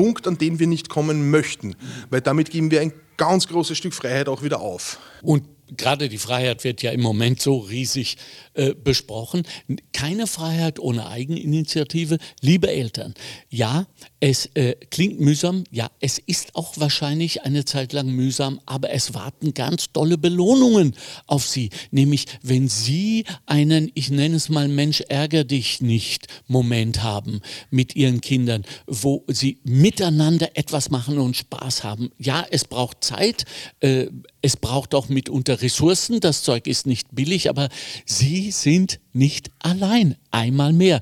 Punkt, 0.00 0.26
an 0.26 0.38
den 0.38 0.58
wir 0.58 0.66
nicht 0.66 0.88
kommen 0.88 1.30
möchten, 1.30 1.76
weil 2.08 2.22
damit 2.22 2.50
geben 2.50 2.70
wir 2.70 2.80
ein 2.80 2.94
ganz 3.18 3.46
großes 3.48 3.76
Stück 3.76 3.92
Freiheit 3.92 4.30
auch 4.30 4.42
wieder 4.42 4.60
auf. 4.62 4.98
Und 5.20 5.44
gerade 5.76 6.08
die 6.08 6.18
Freiheit 6.18 6.64
wird 6.64 6.82
ja 6.82 6.90
im 6.90 7.00
Moment 7.00 7.40
so 7.40 7.58
riesig 7.58 8.16
äh, 8.54 8.74
besprochen. 8.74 9.44
Keine 9.92 10.26
Freiheit 10.26 10.78
ohne 10.78 11.06
Eigeninitiative. 11.08 12.18
Liebe 12.40 12.70
Eltern, 12.70 13.14
ja, 13.48 13.86
es 14.20 14.46
äh, 14.54 14.74
klingt 14.90 15.20
mühsam, 15.20 15.64
ja, 15.70 15.90
es 16.00 16.18
ist 16.18 16.54
auch 16.54 16.78
wahrscheinlich 16.78 17.42
eine 17.42 17.64
Zeit 17.64 17.92
lang 17.92 18.08
mühsam, 18.08 18.60
aber 18.66 18.90
es 18.90 19.14
warten 19.14 19.54
ganz 19.54 19.92
tolle 19.92 20.18
Belohnungen 20.18 20.94
auf 21.26 21.46
Sie. 21.46 21.70
Nämlich, 21.90 22.26
wenn 22.42 22.68
Sie 22.68 23.24
einen, 23.46 23.90
ich 23.94 24.10
nenne 24.10 24.36
es 24.36 24.48
mal 24.48 24.68
Mensch, 24.68 25.00
ärger 25.08 25.44
dich 25.44 25.80
nicht 25.80 26.26
Moment 26.46 27.02
haben 27.02 27.40
mit 27.70 27.96
Ihren 27.96 28.20
Kindern, 28.20 28.64
wo 28.86 29.24
Sie 29.28 29.58
miteinander 29.64 30.50
etwas 30.54 30.90
machen 30.90 31.18
und 31.18 31.36
Spaß 31.36 31.84
haben. 31.84 32.10
Ja, 32.18 32.44
es 32.50 32.64
braucht 32.64 33.04
Zeit, 33.04 33.44
äh, 33.80 34.06
es 34.42 34.56
braucht 34.56 34.94
auch 34.94 35.08
mitunter 35.08 35.60
Ressourcen, 35.60 36.20
das 36.20 36.42
Zeug 36.42 36.66
ist 36.66 36.86
nicht 36.86 37.08
billig, 37.12 37.48
aber 37.48 37.68
Sie 38.06 38.50
sind 38.50 39.00
nicht 39.12 39.50
allein, 39.58 40.16
einmal 40.30 40.72
mehr. 40.72 41.00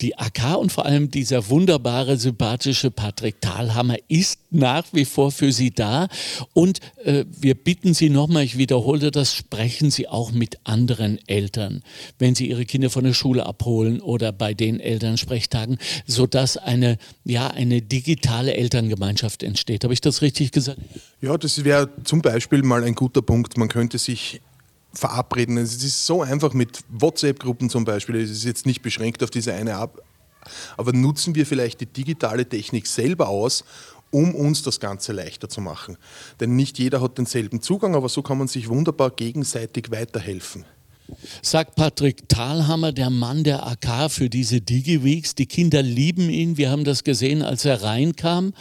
Die 0.00 0.16
AK 0.16 0.56
und 0.56 0.72
vor 0.72 0.86
allem 0.86 1.10
dieser 1.10 1.48
wunderbare, 1.48 2.16
sympathische 2.16 2.90
Patrick 2.90 3.40
Thalhammer 3.40 3.96
ist 4.08 4.38
nach 4.50 4.84
wie 4.92 5.04
vor 5.04 5.30
für 5.30 5.52
Sie 5.52 5.70
da. 5.70 6.08
Und 6.54 6.80
äh, 7.04 7.24
wir 7.38 7.54
bitten 7.54 7.92
Sie 7.92 8.08
nochmal, 8.08 8.44
ich 8.44 8.56
wiederhole 8.56 9.10
das, 9.10 9.34
sprechen 9.34 9.90
Sie 9.90 10.08
auch 10.08 10.32
mit 10.32 10.58
anderen 10.64 11.18
Eltern, 11.26 11.82
wenn 12.18 12.34
Sie 12.34 12.48
Ihre 12.48 12.64
Kinder 12.64 12.90
von 12.90 13.04
der 13.04 13.12
Schule 13.12 13.44
abholen 13.44 14.00
oder 14.00 14.32
bei 14.32 14.54
den 14.54 14.80
Elternsprechtagen, 14.80 15.78
sodass 16.06 16.56
eine, 16.56 16.96
ja, 17.24 17.48
eine 17.48 17.82
digitale 17.82 18.54
Elterngemeinschaft 18.54 19.42
entsteht. 19.42 19.84
Habe 19.84 19.94
ich 19.94 20.00
das 20.00 20.22
richtig 20.22 20.52
gesagt? 20.52 20.78
Ja, 21.20 21.36
das 21.36 21.64
wäre 21.64 21.90
zum 22.04 22.22
Beispiel 22.22 22.62
mal 22.62 22.84
ein 22.84 22.94
guter 22.94 23.22
Punkt. 23.22 23.58
Man 23.58 23.68
könnte 23.68 23.98
sich 23.98 24.40
verabreden. 24.92 25.56
Es 25.58 25.82
ist 25.82 26.06
so 26.06 26.22
einfach 26.22 26.52
mit 26.52 26.80
WhatsApp-Gruppen 26.88 27.70
zum 27.70 27.84
Beispiel. 27.84 28.16
Es 28.16 28.30
ist 28.30 28.44
jetzt 28.44 28.66
nicht 28.66 28.82
beschränkt 28.82 29.22
auf 29.22 29.30
diese 29.30 29.54
eine 29.54 29.76
Ab. 29.76 30.02
Aber 30.76 30.92
nutzen 30.92 31.34
wir 31.34 31.46
vielleicht 31.46 31.80
die 31.80 31.86
digitale 31.86 32.48
Technik 32.48 32.86
selber 32.86 33.28
aus, 33.28 33.64
um 34.10 34.34
uns 34.34 34.62
das 34.62 34.80
Ganze 34.80 35.12
leichter 35.12 35.48
zu 35.48 35.60
machen. 35.60 35.96
Denn 36.40 36.56
nicht 36.56 36.78
jeder 36.78 37.00
hat 37.00 37.18
denselben 37.18 37.60
Zugang, 37.60 37.94
aber 37.94 38.08
so 38.08 38.22
kann 38.22 38.38
man 38.38 38.48
sich 38.48 38.68
wunderbar 38.68 39.10
gegenseitig 39.10 39.90
weiterhelfen. 39.90 40.64
Sagt 41.42 41.74
Patrick 41.74 42.28
Thalhammer, 42.28 42.92
der 42.92 43.10
Mann 43.10 43.44
der 43.44 43.66
AK 43.66 44.10
für 44.10 44.28
diese 44.28 44.60
DigiWeeks. 44.60 45.34
Die 45.34 45.46
Kinder 45.46 45.82
lieben 45.82 46.30
ihn. 46.30 46.56
Wir 46.56 46.70
haben 46.70 46.84
das 46.84 47.04
gesehen, 47.04 47.42
als 47.42 47.64
er 47.64 47.82
reinkam. 47.82 48.54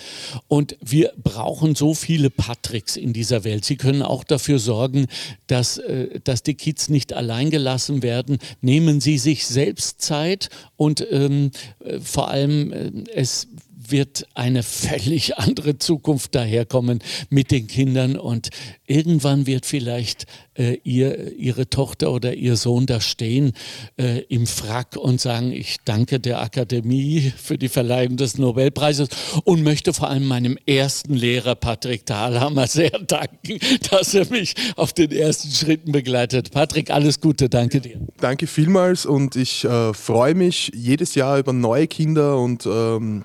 Und 0.47 0.77
wir 0.81 1.13
brauchen 1.21 1.75
so 1.75 1.93
viele 1.93 2.29
Patricks 2.29 2.95
in 2.95 3.13
dieser 3.13 3.43
Welt. 3.43 3.65
Sie 3.65 3.75
können 3.75 4.01
auch 4.01 4.23
dafür 4.23 4.59
sorgen, 4.59 5.07
dass, 5.47 5.77
äh, 5.77 6.19
dass 6.23 6.43
die 6.43 6.55
Kids 6.55 6.89
nicht 6.89 7.13
allein 7.13 7.49
gelassen 7.49 8.03
werden. 8.03 8.37
Nehmen 8.61 9.01
Sie 9.01 9.17
sich 9.17 9.45
selbst 9.47 10.01
Zeit 10.01 10.49
und 10.77 11.05
ähm, 11.11 11.51
äh, 11.79 11.99
vor 11.99 12.29
allem 12.29 12.71
äh, 12.71 12.91
es 13.13 13.47
wird 13.91 14.27
eine 14.33 14.63
völlig 14.63 15.37
andere 15.37 15.77
Zukunft 15.77 16.35
daherkommen 16.35 16.99
mit 17.29 17.51
den 17.51 17.67
Kindern 17.67 18.17
und 18.17 18.49
irgendwann 18.87 19.45
wird 19.45 19.65
vielleicht 19.65 20.25
äh, 20.55 20.77
ihr, 20.83 21.37
ihre 21.37 21.69
Tochter 21.69 22.11
oder 22.11 22.33
ihr 22.33 22.57
Sohn 22.57 22.85
da 22.85 22.99
stehen 22.99 23.53
äh, 23.97 24.19
im 24.23 24.45
Frack 24.45 24.97
und 24.97 25.21
sagen, 25.21 25.51
ich 25.51 25.77
danke 25.85 26.19
der 26.19 26.41
Akademie 26.41 27.31
für 27.37 27.57
die 27.57 27.69
Verleihung 27.69 28.17
des 28.17 28.37
Nobelpreises 28.37 29.09
und 29.45 29.63
möchte 29.63 29.93
vor 29.93 30.09
allem 30.09 30.27
meinem 30.27 30.57
ersten 30.65 31.13
Lehrer 31.13 31.55
Patrick 31.55 32.05
Thalhammer 32.05 32.67
sehr 32.67 32.89
danken, 33.07 33.59
dass 33.89 34.13
er 34.13 34.29
mich 34.29 34.55
auf 34.75 34.93
den 34.93 35.11
ersten 35.11 35.51
Schritten 35.51 35.91
begleitet. 35.91 36.51
Patrick, 36.51 36.91
alles 36.91 37.21
Gute, 37.21 37.49
danke 37.49 37.81
dir. 37.81 37.99
Danke 38.19 38.47
vielmals 38.47 39.05
und 39.05 39.35
ich 39.35 39.63
äh, 39.63 39.93
freue 39.93 40.35
mich 40.35 40.71
jedes 40.75 41.15
Jahr 41.15 41.39
über 41.39 41.53
neue 41.53 41.87
Kinder 41.87 42.37
und 42.37 42.65
ähm 42.65 43.23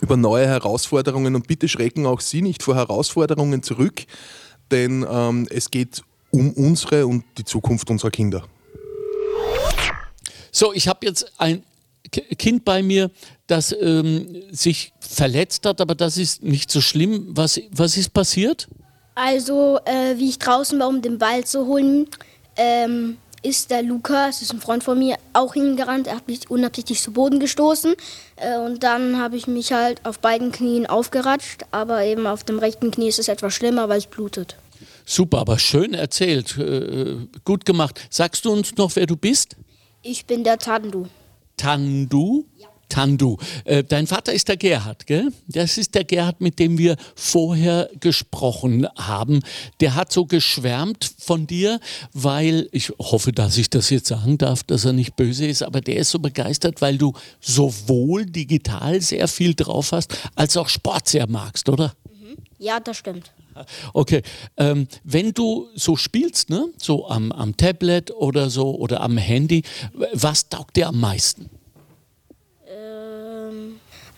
über 0.00 0.16
neue 0.16 0.46
Herausforderungen 0.46 1.34
und 1.34 1.46
bitte 1.46 1.68
schrecken 1.68 2.06
auch 2.06 2.20
Sie 2.20 2.42
nicht 2.42 2.62
vor 2.62 2.74
Herausforderungen 2.74 3.62
zurück, 3.62 4.04
denn 4.70 5.04
ähm, 5.08 5.46
es 5.50 5.70
geht 5.70 6.02
um 6.30 6.52
unsere 6.52 7.06
und 7.06 7.24
die 7.38 7.44
Zukunft 7.44 7.90
unserer 7.90 8.10
Kinder. 8.10 8.44
So, 10.52 10.72
ich 10.72 10.88
habe 10.88 11.06
jetzt 11.06 11.32
ein 11.38 11.62
Kind 12.10 12.64
bei 12.64 12.82
mir, 12.82 13.10
das 13.46 13.74
ähm, 13.80 14.42
sich 14.50 14.92
verletzt 15.00 15.66
hat, 15.66 15.80
aber 15.80 15.94
das 15.94 16.16
ist 16.16 16.42
nicht 16.42 16.70
so 16.70 16.80
schlimm. 16.80 17.26
Was, 17.30 17.60
was 17.70 17.96
ist 17.96 18.10
passiert? 18.10 18.68
Also, 19.14 19.78
äh, 19.84 20.16
wie 20.16 20.28
ich 20.28 20.38
draußen 20.38 20.78
war, 20.78 20.88
um 20.88 21.02
den 21.02 21.18
Ball 21.18 21.44
zu 21.44 21.66
holen, 21.66 22.08
ähm, 22.56 23.18
ist 23.42 23.70
der 23.70 23.82
Lukas, 23.82 24.40
das 24.40 24.42
ist 24.42 24.52
ein 24.52 24.60
Freund 24.60 24.84
von 24.84 24.98
mir, 24.98 25.16
auch 25.32 25.54
hingerannt. 25.54 26.06
Er 26.06 26.16
hat 26.16 26.28
mich 26.28 26.50
unabsichtlich 26.50 27.00
zu 27.00 27.12
Boden 27.12 27.40
gestoßen. 27.40 27.94
Äh, 28.36 28.58
und 28.58 28.82
dann 28.82 29.18
habe 29.18 29.36
ich 29.36 29.46
mich 29.46 29.72
halt 29.72 30.04
auf 30.04 30.18
beiden 30.18 30.52
Knien 30.52 30.86
aufgeratscht. 30.86 31.64
Aber 31.70 32.02
eben 32.04 32.26
auf 32.26 32.44
dem 32.44 32.58
rechten 32.58 32.90
Knie 32.90 33.08
ist 33.08 33.18
es 33.18 33.28
etwas 33.28 33.54
schlimmer, 33.54 33.88
weil 33.88 33.98
es 33.98 34.06
blutet. 34.06 34.56
Super, 35.04 35.38
aber 35.38 35.58
schön 35.58 35.94
erzählt. 35.94 36.56
Äh, 36.58 37.26
gut 37.44 37.64
gemacht. 37.64 38.00
Sagst 38.10 38.44
du 38.44 38.52
uns 38.52 38.76
noch, 38.76 38.94
wer 38.96 39.06
du 39.06 39.16
bist? 39.16 39.56
Ich 40.02 40.26
bin 40.26 40.44
der 40.44 40.58
Tandu. 40.58 41.06
Tandu? 41.56 42.46
Ja. 42.56 42.69
Tandu. 42.90 43.38
Äh, 43.64 43.82
dein 43.84 44.06
Vater 44.06 44.34
ist 44.34 44.48
der 44.48 44.58
Gerhard, 44.58 45.06
gell? 45.06 45.32
Das 45.48 45.78
ist 45.78 45.94
der 45.94 46.04
Gerhard, 46.04 46.42
mit 46.42 46.58
dem 46.58 46.76
wir 46.76 46.96
vorher 47.14 47.88
gesprochen 47.98 48.86
haben. 48.98 49.40
Der 49.80 49.94
hat 49.94 50.12
so 50.12 50.26
geschwärmt 50.26 51.10
von 51.18 51.46
dir, 51.46 51.80
weil 52.12 52.68
ich 52.72 52.90
hoffe, 52.98 53.32
dass 53.32 53.56
ich 53.56 53.70
das 53.70 53.88
jetzt 53.88 54.08
sagen 54.08 54.36
darf, 54.36 54.62
dass 54.64 54.84
er 54.84 54.92
nicht 54.92 55.16
böse 55.16 55.46
ist, 55.46 55.62
aber 55.62 55.80
der 55.80 55.96
ist 55.96 56.10
so 56.10 56.18
begeistert, 56.18 56.82
weil 56.82 56.98
du 56.98 57.14
sowohl 57.40 58.26
digital 58.26 59.00
sehr 59.00 59.28
viel 59.28 59.54
drauf 59.54 59.92
hast, 59.92 60.14
als 60.34 60.56
auch 60.58 60.68
Sport 60.68 61.08
sehr 61.08 61.26
magst, 61.26 61.68
oder? 61.68 61.94
Mhm. 62.12 62.36
Ja, 62.58 62.80
das 62.80 62.98
stimmt. 62.98 63.32
Okay, 63.92 64.22
ähm, 64.56 64.86
wenn 65.04 65.32
du 65.32 65.68
so 65.74 65.96
spielst, 65.96 66.50
ne, 66.50 66.68
so 66.78 67.08
am, 67.08 67.32
am 67.32 67.56
Tablet 67.56 68.10
oder 68.10 68.50
so 68.50 68.74
oder 68.76 69.00
am 69.00 69.18
Handy, 69.18 69.62
was 70.12 70.48
taugt 70.48 70.76
dir 70.76 70.88
am 70.88 71.00
meisten? 71.00 71.50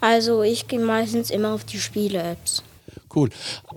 Also 0.01 0.43
ich 0.43 0.67
gehe 0.69 0.81
meistens 0.81 1.31
immer 1.31 1.53
auf 1.53 1.65
die 1.65 1.79
Spiele-Apps. 1.79 2.63
Cool. 3.15 3.31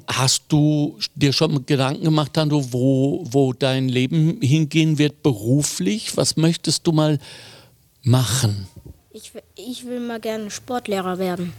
Hast 0.07 0.43
du 0.47 0.97
dir 1.13 1.33
schon 1.33 1.65
Gedanken 1.65 2.03
gemacht, 2.03 2.33
Tando, 2.33 2.71
wo, 2.71 3.23
wo 3.25 3.53
dein 3.53 3.89
Leben 3.89 4.39
hingehen 4.41 4.97
wird 4.97 5.23
beruflich? 5.23 6.15
Was 6.15 6.37
möchtest 6.37 6.87
du 6.87 6.91
mal 6.91 7.19
machen? 8.01 8.67
Ich, 9.11 9.31
ich 9.55 9.85
will 9.85 9.99
mal 9.99 10.19
gerne 10.19 10.49
Sportlehrer 10.51 11.19
werden. 11.19 11.53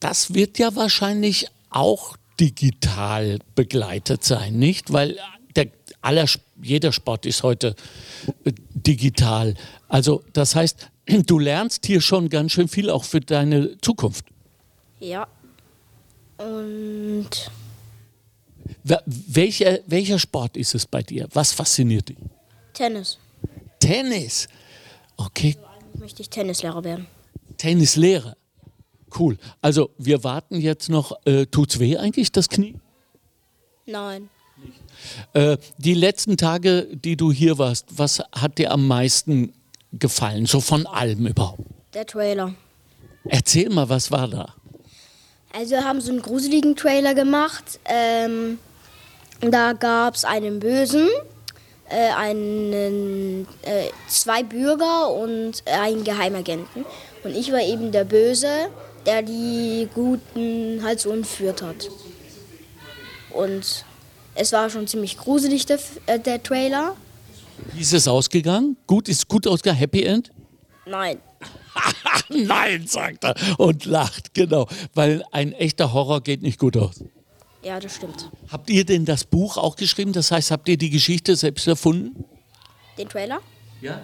Das 0.00 0.34
wird 0.34 0.58
ja 0.58 0.74
wahrscheinlich 0.76 1.46
auch 1.68 2.16
digital 2.38 3.38
begleitet 3.54 4.24
sein, 4.24 4.58
nicht? 4.58 4.92
Weil 4.92 5.18
der, 5.56 5.68
aller, 6.00 6.26
jeder 6.62 6.92
Sport 6.92 7.26
ist 7.26 7.42
heute 7.42 7.74
äh, 8.44 8.52
digital. 8.72 9.54
Also 9.88 10.22
das 10.32 10.54
heißt, 10.54 10.89
du 11.06 11.38
lernst 11.38 11.86
hier 11.86 12.00
schon 12.00 12.28
ganz 12.28 12.52
schön 12.52 12.68
viel 12.68 12.90
auch 12.90 13.04
für 13.04 13.20
deine 13.20 13.78
Zukunft. 13.80 14.26
Ja. 15.00 15.26
Und 16.38 17.50
Welcher, 18.84 19.80
welcher 19.86 20.18
Sport 20.18 20.56
ist 20.56 20.74
es 20.74 20.86
bei 20.86 21.02
dir? 21.02 21.28
Was 21.32 21.52
fasziniert 21.52 22.08
dich? 22.08 22.16
Tennis. 22.72 23.18
Tennis. 23.78 24.48
Okay, 25.16 25.56
Eigentlich 25.56 26.00
möchte 26.00 26.22
ich 26.22 26.30
Tennislehrer 26.30 26.84
werden. 26.84 27.06
Tennislehrer. 27.58 28.36
Cool. 29.18 29.38
Also 29.60 29.90
wir 29.98 30.24
warten 30.24 30.60
jetzt 30.60 30.88
noch. 30.88 31.12
Äh, 31.26 31.46
tut's 31.46 31.78
weh 31.78 31.96
eigentlich, 31.96 32.32
das 32.32 32.48
Knie? 32.48 32.76
Nein. 33.86 34.28
Äh, 35.32 35.56
die 35.78 35.94
letzten 35.94 36.36
Tage, 36.36 36.86
die 36.92 37.16
du 37.16 37.32
hier 37.32 37.58
warst, 37.58 37.86
was 37.96 38.20
hat 38.32 38.58
dir 38.58 38.70
am 38.70 38.86
meisten 38.86 39.52
gefallen? 39.92 40.46
So 40.46 40.60
von 40.60 40.86
allem 40.86 41.26
überhaupt. 41.26 41.62
Der 41.94 42.06
Trailer. 42.06 42.54
Erzähl 43.24 43.68
mal, 43.70 43.88
was 43.88 44.10
war 44.10 44.28
da? 44.28 44.54
Also 45.52 45.72
wir 45.72 45.84
haben 45.84 46.00
so 46.00 46.12
einen 46.12 46.22
gruseligen 46.22 46.76
Trailer 46.76 47.14
gemacht. 47.14 47.80
Ähm, 47.84 48.58
da 49.40 49.72
gab 49.72 50.14
es 50.14 50.24
einen 50.24 50.60
Bösen, 50.60 51.08
äh, 51.88 52.10
einen, 52.10 53.46
äh, 53.62 53.88
zwei 54.08 54.42
Bürger 54.42 55.10
und 55.10 55.62
einen 55.66 56.04
Geheimagenten. 56.04 56.84
Und 57.24 57.36
ich 57.36 57.52
war 57.52 57.60
eben 57.60 57.90
der 57.90 58.04
Böse, 58.04 58.70
der 59.06 59.22
die 59.22 59.88
Guten 59.94 60.80
halt 60.84 61.00
so 61.00 61.10
entführt 61.10 61.62
hat. 61.62 61.90
Und 63.30 63.84
es 64.34 64.52
war 64.52 64.70
schon 64.70 64.86
ziemlich 64.86 65.16
gruselig, 65.18 65.66
der, 65.66 65.78
äh, 66.06 66.18
der 66.18 66.42
Trailer. 66.42 66.96
Wie 67.74 67.80
ist 67.80 67.92
es 67.92 68.08
ausgegangen? 68.08 68.76
Gut, 68.86 69.08
ist 69.08 69.28
gut 69.28 69.46
ausgegangen? 69.46 69.78
Happy 69.78 70.02
End? 70.02 70.30
Nein, 70.86 71.18
Nein, 72.28 72.86
sagt 72.86 73.24
er 73.24 73.34
und 73.58 73.84
lacht, 73.84 74.34
genau. 74.34 74.66
Weil 74.94 75.24
ein 75.30 75.52
echter 75.52 75.92
Horror 75.92 76.20
geht 76.22 76.42
nicht 76.42 76.58
gut 76.58 76.76
aus. 76.76 77.02
ja, 77.62 77.78
das 77.78 77.96
stimmt. 77.96 78.30
Habt 78.50 78.68
ihr 78.70 78.84
denn 78.84 79.04
das 79.04 79.24
Buch 79.24 79.56
auch 79.56 79.76
geschrieben? 79.76 80.12
Das 80.12 80.30
heißt, 80.32 80.50
habt 80.50 80.68
ihr 80.68 80.76
die 80.76 80.90
Geschichte 80.90 81.36
selbst 81.36 81.66
erfunden? 81.68 82.24
Den 82.98 83.08
Trailer? 83.08 83.40
Ja. 83.80 84.02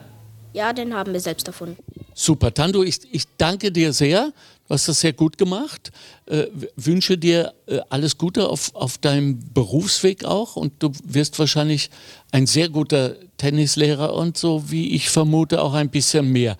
Ja, 0.52 0.72
den 0.72 0.94
haben 0.94 1.12
wir 1.12 1.20
selbst 1.20 1.46
erfunden. 1.48 1.76
Super, 2.14 2.54
Tando, 2.54 2.82
ich, 2.82 3.00
ich 3.12 3.24
danke 3.36 3.70
dir 3.72 3.92
sehr. 3.92 4.32
Du 4.68 4.74
hast 4.74 4.88
das 4.88 5.00
sehr 5.00 5.12
gut 5.12 5.38
gemacht. 5.38 5.92
Äh, 6.26 6.46
wünsche 6.74 7.16
dir 7.16 7.54
äh, 7.66 7.80
alles 7.88 8.18
Gute 8.18 8.48
auf, 8.48 8.74
auf 8.74 8.98
deinem 8.98 9.38
Berufsweg 9.52 10.24
auch. 10.24 10.56
Und 10.56 10.82
du 10.82 10.90
wirst 11.04 11.38
wahrscheinlich 11.38 11.90
ein 12.32 12.46
sehr 12.46 12.68
guter 12.68 13.14
Tennislehrer 13.36 14.14
und 14.14 14.36
so, 14.36 14.70
wie 14.70 14.94
ich 14.94 15.08
vermute, 15.08 15.62
auch 15.62 15.74
ein 15.74 15.90
bisschen 15.90 16.32
mehr 16.32 16.56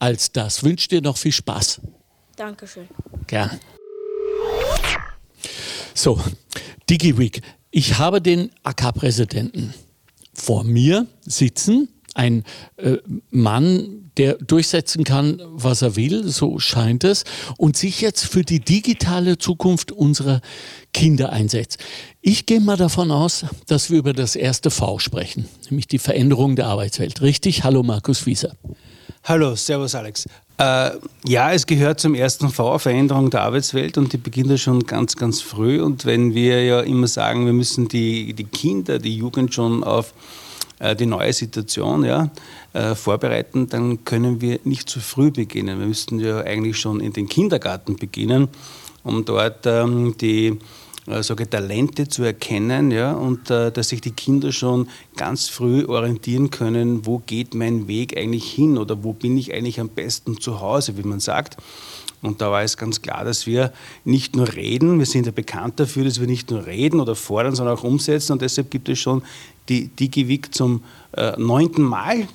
als 0.00 0.32
das. 0.32 0.64
Wünsche 0.64 0.88
dir 0.88 1.00
noch 1.00 1.16
viel 1.16 1.32
Spaß. 1.32 1.80
Dankeschön. 2.36 2.88
Gern. 3.28 3.60
So, 5.94 6.20
DigiWeek. 6.90 7.40
Ich 7.70 7.98
habe 7.98 8.20
den 8.20 8.50
AK-Präsidenten 8.64 9.74
vor 10.32 10.64
mir 10.64 11.06
sitzen. 11.24 11.88
Ein 12.14 12.44
äh, 12.76 12.96
Mann, 13.30 14.10
der 14.16 14.34
durchsetzen 14.34 15.04
kann, 15.04 15.42
was 15.50 15.82
er 15.82 15.96
will, 15.96 16.28
so 16.28 16.58
scheint 16.58 17.04
es, 17.04 17.24
und 17.58 17.76
sich 17.76 18.00
jetzt 18.00 18.26
für 18.26 18.42
die 18.42 18.60
digitale 18.60 19.38
Zukunft 19.38 19.92
unserer 19.92 20.40
Kinder 20.92 21.30
einsetzt. 21.30 21.78
Ich 22.22 22.46
gehe 22.46 22.60
mal 22.60 22.76
davon 22.76 23.10
aus, 23.10 23.44
dass 23.66 23.90
wir 23.90 23.98
über 23.98 24.12
das 24.12 24.36
erste 24.36 24.70
V 24.70 24.98
sprechen, 24.98 25.48
nämlich 25.68 25.88
die 25.88 25.98
Veränderung 25.98 26.56
der 26.56 26.66
Arbeitswelt. 26.66 27.20
Richtig? 27.20 27.64
Hallo 27.64 27.82
Markus 27.82 28.24
Wieser. 28.26 28.54
Hallo, 29.24 29.56
Servus 29.56 29.94
Alex. 29.94 30.26
Äh, 30.58 30.90
ja, 31.26 31.52
es 31.52 31.66
gehört 31.66 31.98
zum 31.98 32.14
ersten 32.14 32.50
V, 32.50 32.78
Veränderung 32.78 33.30
der 33.30 33.40
Arbeitswelt 33.40 33.98
und 33.98 34.12
die 34.12 34.18
beginnt 34.18 34.50
ja 34.50 34.58
schon 34.58 34.86
ganz, 34.86 35.16
ganz 35.16 35.40
früh. 35.40 35.82
Und 35.82 36.04
wenn 36.04 36.34
wir 36.34 36.62
ja 36.62 36.80
immer 36.80 37.08
sagen, 37.08 37.46
wir 37.46 37.52
müssen 37.52 37.88
die, 37.88 38.34
die 38.34 38.44
Kinder, 38.44 38.98
die 38.98 39.16
Jugend 39.16 39.52
schon 39.52 39.82
auf 39.82 40.12
äh, 40.84 40.94
die 40.94 41.06
neue 41.06 41.32
Situation 41.32 42.04
ja, 42.04 42.30
äh, 42.74 42.94
vorbereiten, 42.94 43.68
dann 43.70 44.04
können 44.04 44.42
wir 44.42 44.60
nicht 44.64 44.88
zu 44.90 45.00
früh 45.00 45.30
beginnen. 45.30 45.78
Wir 45.80 45.86
müssten 45.86 46.20
ja 46.20 46.40
eigentlich 46.40 46.76
schon 46.76 47.00
in 47.00 47.14
den 47.14 47.26
Kindergarten 47.26 47.96
beginnen, 47.96 48.48
um 49.02 49.24
dort 49.24 49.64
ähm, 49.64 50.14
die 50.20 50.58
äh, 51.06 51.22
sage 51.22 51.48
Talente 51.48 52.06
zu 52.08 52.22
erkennen 52.22 52.90
ja, 52.90 53.12
und 53.12 53.48
dass 53.48 53.88
sich 53.88 54.02
die 54.02 54.10
Kinder 54.10 54.52
schon 54.52 54.88
ganz 55.16 55.48
früh 55.48 55.86
orientieren 55.86 56.50
können, 56.50 57.06
wo 57.06 57.18
geht 57.18 57.54
mein 57.54 57.88
Weg 57.88 58.16
eigentlich 58.18 58.50
hin 58.50 58.76
oder 58.76 59.02
wo 59.02 59.14
bin 59.14 59.38
ich 59.38 59.54
eigentlich 59.54 59.80
am 59.80 59.88
besten 59.88 60.38
zu 60.38 60.60
Hause, 60.60 60.98
wie 60.98 61.02
man 61.02 61.20
sagt. 61.20 61.56
Und 62.24 62.40
da 62.40 62.50
war 62.50 62.62
es 62.62 62.78
ganz 62.78 63.02
klar, 63.02 63.22
dass 63.24 63.46
wir 63.46 63.70
nicht 64.04 64.34
nur 64.34 64.54
reden, 64.54 64.98
wir 64.98 65.04
sind 65.04 65.26
ja 65.26 65.32
bekannt 65.32 65.78
dafür, 65.78 66.04
dass 66.04 66.20
wir 66.20 66.26
nicht 66.26 66.50
nur 66.50 66.64
reden 66.64 67.00
oder 67.00 67.14
fordern, 67.14 67.54
sondern 67.54 67.76
auch 67.76 67.84
umsetzen. 67.84 68.32
Und 68.32 68.40
deshalb 68.40 68.70
gibt 68.70 68.88
es 68.88 68.98
schon 68.98 69.22
die 69.68 69.88
DigiWeek 69.88 70.54
zum 70.54 70.82
äh, 71.16 71.32
neunten 71.38 71.82
Mal, 71.82 72.28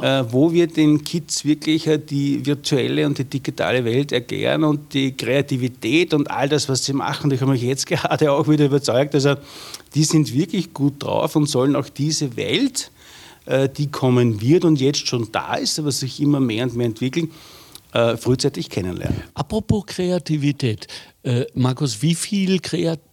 äh, 0.00 0.24
wo 0.30 0.52
wir 0.52 0.66
den 0.66 1.04
Kids 1.04 1.44
wirklich 1.44 1.86
äh, 1.86 1.98
die 1.98 2.44
virtuelle 2.46 3.06
und 3.06 3.18
die 3.18 3.24
digitale 3.24 3.84
Welt 3.84 4.12
erklären 4.12 4.64
und 4.64 4.94
die 4.94 5.12
Kreativität 5.12 6.14
und 6.14 6.30
all 6.30 6.48
das, 6.48 6.68
was 6.68 6.84
sie 6.84 6.92
machen. 6.92 7.30
Ich 7.32 7.40
habe 7.40 7.52
mich 7.52 7.62
jetzt 7.62 7.86
gerade 7.88 8.32
auch 8.32 8.48
wieder 8.48 8.66
überzeugt, 8.66 9.14
also 9.14 9.34
die 9.94 10.04
sind 10.04 10.32
wirklich 10.32 10.72
gut 10.72 11.02
drauf 11.02 11.36
und 11.36 11.46
sollen 11.46 11.76
auch 11.76 11.88
diese 11.88 12.36
Welt, 12.36 12.92
die 13.78 13.90
kommen 13.90 14.40
wird 14.40 14.64
und 14.64 14.80
jetzt 14.80 15.08
schon 15.08 15.32
da 15.32 15.54
ist, 15.54 15.78
aber 15.80 15.90
sich 15.90 16.20
immer 16.20 16.38
mehr 16.38 16.62
und 16.62 16.76
mehr 16.76 16.86
entwickeln, 16.86 17.32
frühzeitig 17.90 18.70
kennenlernen. 18.70 19.22
Apropos 19.34 19.86
Kreativität, 19.86 20.86
Markus, 21.54 22.00
wie 22.02 22.14
viel 22.14 22.60
Kreativität 22.60 23.09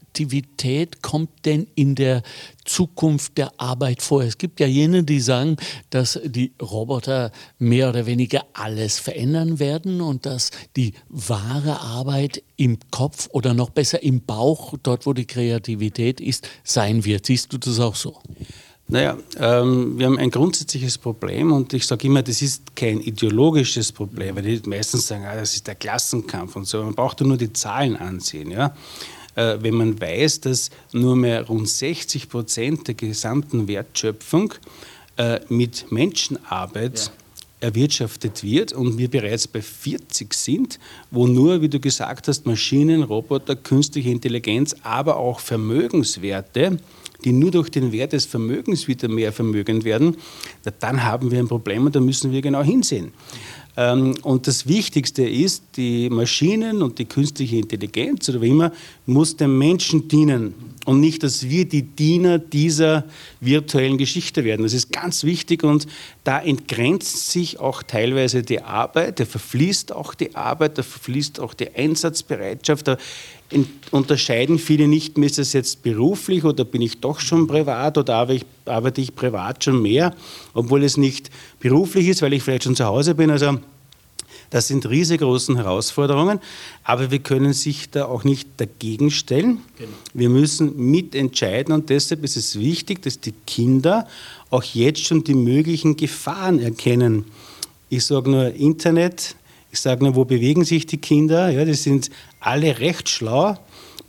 kommt 1.01 1.29
denn 1.45 1.67
in 1.75 1.95
der 1.95 2.23
Zukunft 2.65 3.37
der 3.37 3.51
Arbeit 3.59 4.01
vor? 4.01 4.23
Es 4.23 4.37
gibt 4.37 4.59
ja 4.59 4.67
jene, 4.67 5.03
die 5.03 5.19
sagen, 5.19 5.57
dass 5.89 6.19
die 6.23 6.53
Roboter 6.61 7.31
mehr 7.59 7.89
oder 7.89 8.05
weniger 8.05 8.45
alles 8.53 8.99
verändern 8.99 9.59
werden 9.59 10.01
und 10.01 10.25
dass 10.25 10.51
die 10.75 10.93
wahre 11.09 11.81
Arbeit 11.81 12.43
im 12.55 12.77
Kopf 12.91 13.29
oder 13.31 13.53
noch 13.53 13.69
besser 13.69 14.01
im 14.03 14.21
Bauch, 14.21 14.75
dort 14.81 15.05
wo 15.05 15.13
die 15.13 15.25
Kreativität 15.25 16.19
ist, 16.19 16.47
sein 16.63 17.05
wird. 17.05 17.25
Siehst 17.25 17.53
du 17.53 17.57
das 17.57 17.79
auch 17.79 17.95
so? 17.95 18.21
Naja, 18.89 19.17
ähm, 19.37 19.99
wir 19.99 20.05
haben 20.05 20.17
ein 20.17 20.31
grundsätzliches 20.31 20.97
Problem 20.97 21.51
und 21.51 21.73
ich 21.73 21.85
sage 21.85 22.07
immer, 22.07 22.23
das 22.23 22.41
ist 22.41 22.73
kein 22.73 23.01
ideologisches 23.01 23.91
Problem, 23.91 24.37
weil 24.37 24.43
die 24.43 24.69
meistens 24.69 25.07
sagen, 25.07 25.25
ah, 25.25 25.35
das 25.35 25.55
ist 25.55 25.67
der 25.67 25.75
Klassenkampf 25.75 26.55
und 26.55 26.65
so. 26.65 26.81
Man 26.83 26.95
braucht 26.95 27.19
nur 27.19 27.35
die 27.35 27.51
Zahlen 27.51 27.97
ansehen. 27.97 28.49
Ja? 28.49 28.73
Äh, 29.37 29.57
wenn 29.61 29.75
man 29.75 30.01
weiß, 30.01 30.41
dass 30.41 30.71
nur 30.91 31.15
mehr 31.15 31.45
rund 31.45 31.69
60 31.69 32.27
Prozent 32.27 32.87
der 32.87 32.95
gesamten 32.95 33.67
Wertschöpfung 33.67 34.55
äh, 35.15 35.39
mit 35.47 35.91
Menschenarbeit 35.91 37.11
erwirtschaftet 37.59 38.43
wird 38.43 38.73
und 38.73 38.97
wir 38.97 39.09
bereits 39.09 39.47
bei 39.47 39.61
40 39.61 40.33
sind, 40.33 40.79
wo 41.11 41.27
nur, 41.27 41.61
wie 41.61 41.69
du 41.69 41.79
gesagt 41.79 42.27
hast, 42.27 42.47
Maschinen, 42.47 43.03
Roboter, 43.03 43.55
künstliche 43.55 44.09
Intelligenz, 44.09 44.75
aber 44.81 45.17
auch 45.17 45.39
Vermögenswerte, 45.39 46.77
die 47.23 47.31
nur 47.31 47.51
durch 47.51 47.69
den 47.69 47.91
Wert 47.91 48.13
des 48.13 48.25
Vermögens 48.25 48.87
wieder 48.87 49.07
mehr 49.07 49.31
vermögend 49.31 49.83
werden, 49.83 50.17
dann 50.79 51.03
haben 51.03 51.31
wir 51.31 51.39
ein 51.39 51.47
Problem 51.47 51.85
und 51.85 51.95
da 51.95 51.99
müssen 51.99 52.31
wir 52.31 52.41
genau 52.41 52.63
hinsehen. 52.63 53.11
Ähm, 53.77 54.15
Und 54.23 54.47
das 54.47 54.67
Wichtigste 54.67 55.27
ist, 55.27 55.63
die 55.77 56.09
Maschinen 56.09 56.81
und 56.81 56.97
die 56.97 57.05
künstliche 57.05 57.57
Intelligenz 57.57 58.27
oder 58.27 58.41
wie 58.41 58.49
immer, 58.49 58.71
muss 59.05 59.37
dem 59.37 59.57
Menschen 59.57 60.07
dienen 60.07 60.55
und 60.87 61.01
nicht, 61.01 61.21
dass 61.23 61.49
wir 61.49 61.65
die 61.65 61.81
Diener 61.81 62.39
dieser 62.39 63.03
virtuellen 63.41 63.97
Geschichte 63.97 64.45
werden. 64.45 64.63
Das 64.63 64.71
ist 64.71 64.89
ganz 64.89 65.25
wichtig 65.25 65.65
und 65.65 65.85
da 66.23 66.39
entgrenzt 66.39 67.29
sich 67.29 67.59
auch 67.59 67.83
teilweise 67.83 68.41
die 68.41 68.61
Arbeit, 68.61 69.19
da 69.19 69.25
verfließt 69.25 69.91
auch 69.91 70.13
die 70.13 70.33
Arbeit, 70.37 70.77
da 70.77 70.83
verfließt 70.83 71.41
auch 71.41 71.53
die 71.53 71.75
Einsatzbereitschaft. 71.75 72.87
Da 72.87 72.97
unterscheiden 73.91 74.59
viele 74.59 74.87
nicht 74.87 75.17
mehr, 75.17 75.27
ist 75.27 75.39
das 75.39 75.51
jetzt 75.51 75.83
beruflich 75.83 76.45
oder 76.45 76.63
bin 76.63 76.81
ich 76.81 77.01
doch 77.01 77.19
schon 77.19 77.47
privat 77.47 77.97
oder 77.97 78.15
arbeite 78.15 78.45
ich, 78.45 78.71
arbeite 78.71 79.01
ich 79.01 79.13
privat 79.13 79.65
schon 79.65 79.81
mehr, 79.81 80.15
obwohl 80.53 80.85
es 80.85 80.95
nicht 80.95 81.29
beruflich 81.59 82.07
ist, 82.07 82.21
weil 82.21 82.31
ich 82.31 82.43
vielleicht 82.43 82.63
schon 82.63 82.77
zu 82.77 82.85
Hause 82.85 83.13
bin. 83.13 83.29
Also 83.29 83.59
Das 84.49 84.67
sind 84.67 84.89
riesengroße 84.89 85.57
Herausforderungen, 85.57 86.39
aber 86.83 87.11
wir 87.11 87.19
können 87.19 87.53
sich 87.53 87.89
da 87.89 88.05
auch 88.05 88.23
nicht 88.23 88.47
dagegen 88.57 89.11
stellen. 89.11 89.59
Genau. 89.77 89.91
Wir 90.13 90.29
müssen 90.29 90.77
mitentscheiden 90.77 91.73
und 91.73 91.89
deshalb 91.89 92.23
ist 92.23 92.37
es 92.37 92.57
wichtig, 92.57 93.01
dass 93.01 93.19
die 93.19 93.33
Kinder 93.45 94.07
auch 94.49 94.63
jetzt 94.63 95.03
schon 95.03 95.23
die 95.23 95.33
möglichen 95.33 95.97
Gefahren 95.97 96.59
erkennen. 96.59 97.25
Ich 97.89 98.05
sage 98.05 98.29
nur 98.29 98.53
Internet, 98.53 99.35
ich 99.71 99.79
sage 99.79 100.03
nur, 100.03 100.15
wo 100.15 100.25
bewegen 100.25 100.63
sich 100.63 100.85
die 100.85 100.97
Kinder? 100.97 101.49
Ja, 101.49 101.65
die 101.65 101.73
sind 101.73 102.09
alle 102.39 102.79
recht 102.79 103.09
schlau. 103.09 103.57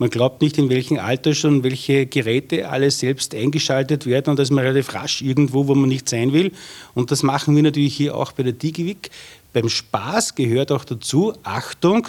Man 0.01 0.09
glaubt 0.09 0.41
nicht, 0.41 0.57
in 0.57 0.69
welchem 0.69 0.97
Alter 0.97 1.33
schon 1.33 1.61
welche 1.63 2.05
Geräte 2.05 2.69
alle 2.69 2.89
selbst 2.89 3.35
eingeschaltet 3.35 4.05
werden 4.05 4.29
und 4.29 4.37
da 4.37 4.43
ist 4.43 4.49
man 4.49 4.63
relativ 4.63 4.93
rasch 4.93 5.21
irgendwo, 5.21 5.67
wo 5.67 5.75
man 5.75 5.89
nicht 5.89 6.07
sein 6.07 6.31
will. 6.31 6.53
Und 6.95 7.11
das 7.11 7.21
machen 7.21 7.53
wir 7.53 7.63
natürlich 7.63 7.97
hier 7.97 8.15
auch 8.15 8.31
bei 8.31 8.43
der 8.43 8.53
DigiWik. 8.53 9.09
Beim 9.53 9.69
Spaß 9.69 10.35
gehört 10.35 10.71
auch 10.71 10.85
dazu, 10.85 11.33
Achtung, 11.43 12.07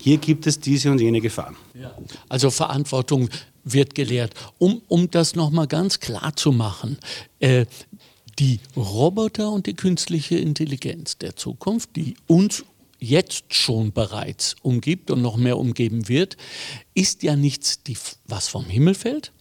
hier 0.00 0.18
gibt 0.18 0.46
es 0.46 0.60
diese 0.60 0.90
und 0.90 1.00
jene 1.00 1.20
Gefahren. 1.20 1.56
Ja. 1.74 1.94
Also 2.28 2.50
Verantwortung 2.50 3.28
wird 3.64 3.94
gelehrt. 3.94 4.34
Um, 4.58 4.82
um 4.88 5.10
das 5.10 5.34
nochmal 5.34 5.66
ganz 5.66 6.00
klar 6.00 6.34
zu 6.36 6.52
machen, 6.52 6.98
äh, 7.40 7.66
die 8.38 8.60
Roboter 8.76 9.50
und 9.50 9.66
die 9.66 9.74
künstliche 9.74 10.38
Intelligenz 10.38 11.18
der 11.18 11.36
Zukunft, 11.36 11.96
die 11.96 12.14
uns 12.26 12.64
jetzt 13.00 13.54
schon 13.54 13.92
bereits 13.92 14.56
umgibt 14.62 15.10
und 15.10 15.22
noch 15.22 15.36
mehr 15.36 15.58
umgeben 15.58 16.08
wird, 16.08 16.36
ist 16.94 17.22
ja 17.22 17.36
nichts, 17.36 17.82
die, 17.82 17.96
was 18.26 18.48
vom 18.48 18.64
Himmel 18.64 18.94
fällt. 18.94 19.32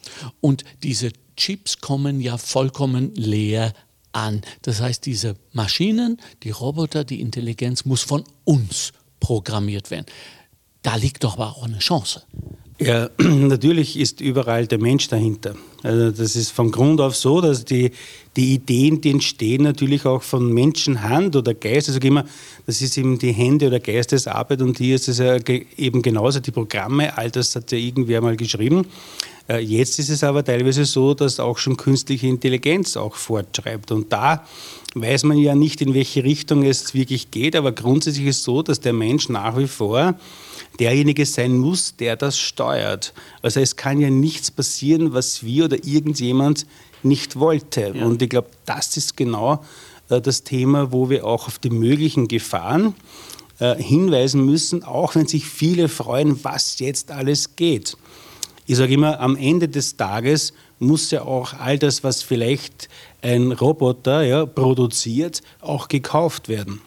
Und 0.41 0.63
diese 0.83 1.11
Chips 1.35 1.79
kommen 1.79 2.19
ja 2.19 2.37
vollkommen 2.37 3.13
leer 3.15 3.73
an. 4.11 4.41
Das 4.61 4.81
heißt, 4.81 5.05
diese 5.05 5.35
Maschinen, 5.53 6.19
die 6.43 6.51
Roboter, 6.51 7.03
die 7.03 7.21
Intelligenz 7.21 7.85
muss 7.85 8.01
von 8.01 8.23
uns 8.43 8.93
programmiert 9.19 9.91
werden. 9.91 10.05
Da 10.81 10.95
liegt 10.95 11.23
doch 11.23 11.33
aber 11.33 11.49
auch 11.49 11.63
eine 11.63 11.79
Chance. 11.79 12.23
Ja, 12.79 13.09
natürlich 13.17 13.97
ist 13.97 14.21
überall 14.21 14.67
der 14.67 14.79
Mensch 14.79 15.07
dahinter. 15.07 15.55
Also 15.83 16.11
das 16.11 16.35
ist 16.35 16.51
von 16.51 16.71
Grund 16.71 17.01
auf 17.01 17.15
so, 17.15 17.41
dass 17.41 17.65
die, 17.65 17.91
die 18.35 18.55
Ideen, 18.55 19.01
die 19.01 19.11
entstehen, 19.11 19.63
natürlich 19.63 20.05
auch 20.05 20.21
von 20.21 20.53
Menschenhand 20.53 21.35
oder 21.35 21.53
Geist. 21.53 21.89
Also 21.89 21.99
immer, 22.01 22.25
das 22.65 22.81
ist 22.81 22.97
eben 22.97 23.17
die 23.17 23.31
Hände- 23.31 23.67
oder 23.67 23.79
Geistesarbeit 23.79 24.61
und 24.61 24.77
hier 24.77 24.95
ist 24.95 25.07
es 25.07 25.17
ja 25.17 25.37
eben 25.77 26.01
genauso 26.01 26.39
die 26.39 26.51
Programme, 26.51 27.17
all 27.17 27.31
das 27.31 27.55
hat 27.55 27.71
ja 27.71 27.77
irgendwer 27.77 28.21
mal 28.21 28.37
geschrieben. 28.37 28.85
Äh, 29.49 29.59
jetzt 29.59 29.99
ist 29.99 30.09
es 30.09 30.23
aber 30.23 30.43
teilweise 30.43 30.85
so, 30.85 31.13
dass 31.13 31.39
auch 31.39 31.57
schon 31.57 31.77
künstliche 31.77 32.27
Intelligenz 32.27 32.97
auch 32.97 33.15
fortschreibt. 33.15 33.91
Und 33.91 34.11
da 34.11 34.45
weiß 34.95 35.23
man 35.23 35.37
ja 35.37 35.55
nicht, 35.55 35.81
in 35.81 35.93
welche 35.93 36.23
Richtung 36.23 36.63
es 36.63 36.93
wirklich 36.93 37.31
geht, 37.31 37.55
aber 37.55 37.71
grundsätzlich 37.71 38.27
ist 38.27 38.37
es 38.37 38.43
so, 38.43 38.61
dass 38.61 38.79
der 38.79 38.93
Mensch 38.93 39.29
nach 39.29 39.57
wie 39.57 39.67
vor 39.67 40.15
derjenige 40.79 41.25
sein 41.25 41.57
muss, 41.57 41.95
der 41.95 42.15
das 42.15 42.37
steuert. 42.37 43.13
Also 43.41 43.59
es 43.59 43.75
kann 43.75 43.99
ja 43.99 44.09
nichts 44.09 44.51
passieren, 44.51 45.13
was 45.13 45.43
wir 45.43 45.65
oder 45.65 45.77
irgendjemand 45.83 46.65
nicht 47.03 47.39
wollte. 47.39 47.93
Ja. 47.95 48.05
Und 48.05 48.21
ich 48.21 48.29
glaube, 48.29 48.49
das 48.65 48.97
ist 48.97 49.17
genau 49.17 49.63
äh, 50.09 50.21
das 50.21 50.43
Thema, 50.43 50.91
wo 50.91 51.09
wir 51.09 51.25
auch 51.25 51.47
auf 51.47 51.59
die 51.59 51.69
möglichen 51.69 52.27
Gefahren 52.27 52.95
äh, 53.59 53.75
hinweisen 53.81 54.45
müssen, 54.45 54.83
auch 54.83 55.15
wenn 55.15 55.27
sich 55.27 55.45
viele 55.45 55.89
freuen, 55.89 56.43
was 56.43 56.79
jetzt 56.79 57.11
alles 57.11 57.55
geht. 57.55 57.97
Ich 58.69 58.75
sage 58.75 58.93
immer, 58.93 59.21
am 59.21 59.37
Ende 59.37 59.69
des 59.69 59.95
Tages 59.95 60.51
muss 60.77 61.09
ja 61.11 61.21
auch 61.21 61.53
all 61.53 61.79
das, 61.79 62.03
was 62.03 62.21
vielleicht 62.21 62.89
ein 63.21 63.53
Roboter 63.53 64.23
ja, 64.23 64.45
produziert, 64.45 65.41
auch 65.61 65.87
gekauft 65.87 66.49
werden. 66.49 66.81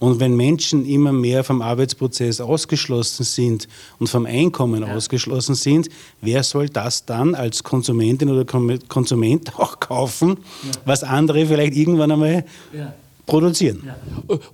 Und 0.00 0.20
wenn 0.20 0.36
Menschen 0.36 0.86
immer 0.86 1.12
mehr 1.12 1.44
vom 1.44 1.60
Arbeitsprozess 1.60 2.40
ausgeschlossen 2.40 3.24
sind 3.24 3.68
und 3.98 4.08
vom 4.08 4.24
Einkommen 4.24 4.82
ja. 4.82 4.94
ausgeschlossen 4.94 5.54
sind, 5.54 5.90
wer 6.22 6.42
soll 6.44 6.70
das 6.70 7.04
dann 7.04 7.34
als 7.34 7.62
Konsumentin 7.62 8.30
oder 8.30 8.44
Konsument 8.44 9.54
auch 9.58 9.80
kaufen, 9.80 10.38
ja. 10.62 10.70
was 10.86 11.04
andere 11.04 11.44
vielleicht 11.46 11.76
irgendwann 11.76 12.12
einmal 12.12 12.44
ja 12.72 12.94
produzieren. 13.28 13.90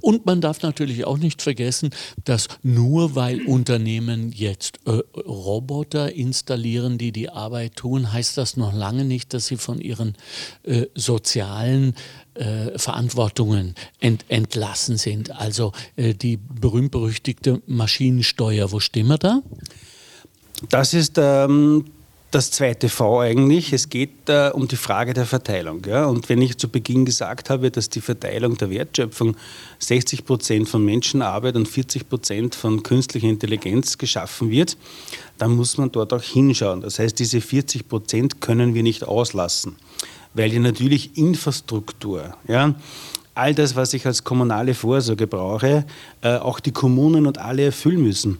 Und 0.00 0.26
man 0.26 0.40
darf 0.42 0.60
natürlich 0.62 1.06
auch 1.06 1.16
nicht 1.16 1.40
vergessen, 1.40 1.90
dass 2.24 2.48
nur 2.62 3.14
weil 3.14 3.46
Unternehmen 3.46 4.32
jetzt 4.32 4.80
äh, 4.84 5.00
Roboter 5.18 6.12
installieren, 6.12 6.98
die 6.98 7.12
die 7.12 7.30
Arbeit 7.30 7.76
tun, 7.76 8.12
heißt 8.12 8.36
das 8.36 8.56
noch 8.58 8.74
lange 8.74 9.04
nicht, 9.04 9.32
dass 9.32 9.46
sie 9.46 9.56
von 9.56 9.80
ihren 9.80 10.16
äh, 10.64 10.86
sozialen 10.94 11.94
äh, 12.34 12.76
Verantwortungen 12.76 13.74
ent, 14.00 14.24
entlassen 14.28 14.98
sind. 14.98 15.30
Also 15.30 15.72
äh, 15.96 16.14
die 16.14 16.36
berühmt-berüchtigte 16.36 17.62
Maschinensteuer, 17.66 18.72
wo 18.72 18.80
stehen 18.80 19.06
wir 19.06 19.18
da? 19.18 19.40
Das 20.68 20.94
ist 20.94 21.14
ähm, 21.16 21.84
das 22.34 22.50
zweite 22.50 22.88
V 22.88 23.20
eigentlich. 23.20 23.72
Es 23.72 23.88
geht 23.88 24.28
äh, 24.28 24.50
um 24.52 24.66
die 24.66 24.76
Frage 24.76 25.14
der 25.14 25.24
Verteilung. 25.24 25.82
Ja? 25.86 26.06
Und 26.06 26.28
wenn 26.28 26.42
ich 26.42 26.58
zu 26.58 26.68
Beginn 26.68 27.04
gesagt 27.04 27.48
habe, 27.48 27.70
dass 27.70 27.88
die 27.88 28.00
Verteilung 28.00 28.56
der 28.56 28.70
Wertschöpfung 28.70 29.36
60 29.78 30.24
Prozent 30.24 30.68
von 30.68 30.84
Menschenarbeit 30.84 31.54
und 31.54 31.68
40 31.68 32.08
Prozent 32.08 32.54
von 32.56 32.82
künstlicher 32.82 33.28
Intelligenz 33.28 33.98
geschaffen 33.98 34.50
wird, 34.50 34.76
dann 35.38 35.54
muss 35.54 35.78
man 35.78 35.92
dort 35.92 36.12
auch 36.12 36.22
hinschauen. 36.22 36.80
Das 36.80 36.98
heißt, 36.98 37.18
diese 37.18 37.40
40 37.40 37.88
Prozent 37.88 38.40
können 38.40 38.74
wir 38.74 38.82
nicht 38.82 39.04
auslassen, 39.04 39.76
weil 40.34 40.52
ja 40.52 40.58
natürlich 40.58 41.16
Infrastruktur, 41.16 42.36
ja, 42.48 42.74
all 43.34 43.54
das, 43.54 43.76
was 43.76 43.94
ich 43.94 44.06
als 44.06 44.24
kommunale 44.24 44.74
Vorsorge 44.74 45.26
brauche, 45.26 45.84
äh, 46.22 46.36
auch 46.36 46.60
die 46.60 46.72
Kommunen 46.72 47.26
und 47.26 47.38
alle 47.38 47.64
erfüllen 47.64 48.02
müssen. 48.02 48.38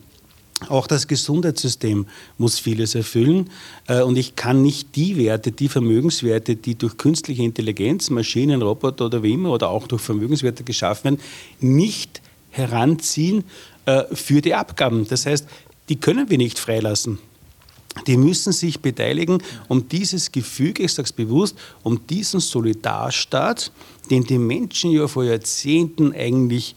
Auch 0.68 0.86
das 0.86 1.08
Gesundheitssystem 1.08 2.06
muss 2.38 2.58
vieles 2.58 2.94
erfüllen. 2.94 3.50
Äh, 3.86 4.02
und 4.02 4.16
ich 4.16 4.36
kann 4.36 4.62
nicht 4.62 4.96
die 4.96 5.16
Werte, 5.16 5.52
die 5.52 5.68
Vermögenswerte, 5.68 6.56
die 6.56 6.76
durch 6.76 6.96
künstliche 6.96 7.42
Intelligenz, 7.42 8.10
Maschinen, 8.10 8.62
Roboter 8.62 9.06
oder 9.06 9.22
wie 9.22 9.32
immer 9.32 9.50
oder 9.50 9.68
auch 9.68 9.86
durch 9.86 10.02
Vermögenswerte 10.02 10.64
geschaffen 10.64 11.04
werden, 11.04 11.20
nicht 11.60 12.22
heranziehen 12.50 13.44
äh, 13.86 14.04
für 14.12 14.40
die 14.40 14.54
Abgaben. 14.54 15.06
Das 15.08 15.26
heißt, 15.26 15.46
die 15.88 15.96
können 15.96 16.30
wir 16.30 16.38
nicht 16.38 16.58
freilassen. 16.58 17.18
Die 18.06 18.16
müssen 18.16 18.52
sich 18.52 18.80
beteiligen, 18.80 19.42
um 19.68 19.88
dieses 19.88 20.32
Gefüge, 20.32 20.82
ich 20.82 20.92
sage 20.92 21.06
es 21.06 21.12
bewusst, 21.12 21.56
um 21.82 22.06
diesen 22.06 22.40
Solidarstaat, 22.40 23.70
den 24.10 24.24
die 24.24 24.38
Menschen 24.38 24.90
ja 24.90 25.06
vor 25.06 25.24
Jahrzehnten 25.24 26.12
eigentlich 26.12 26.74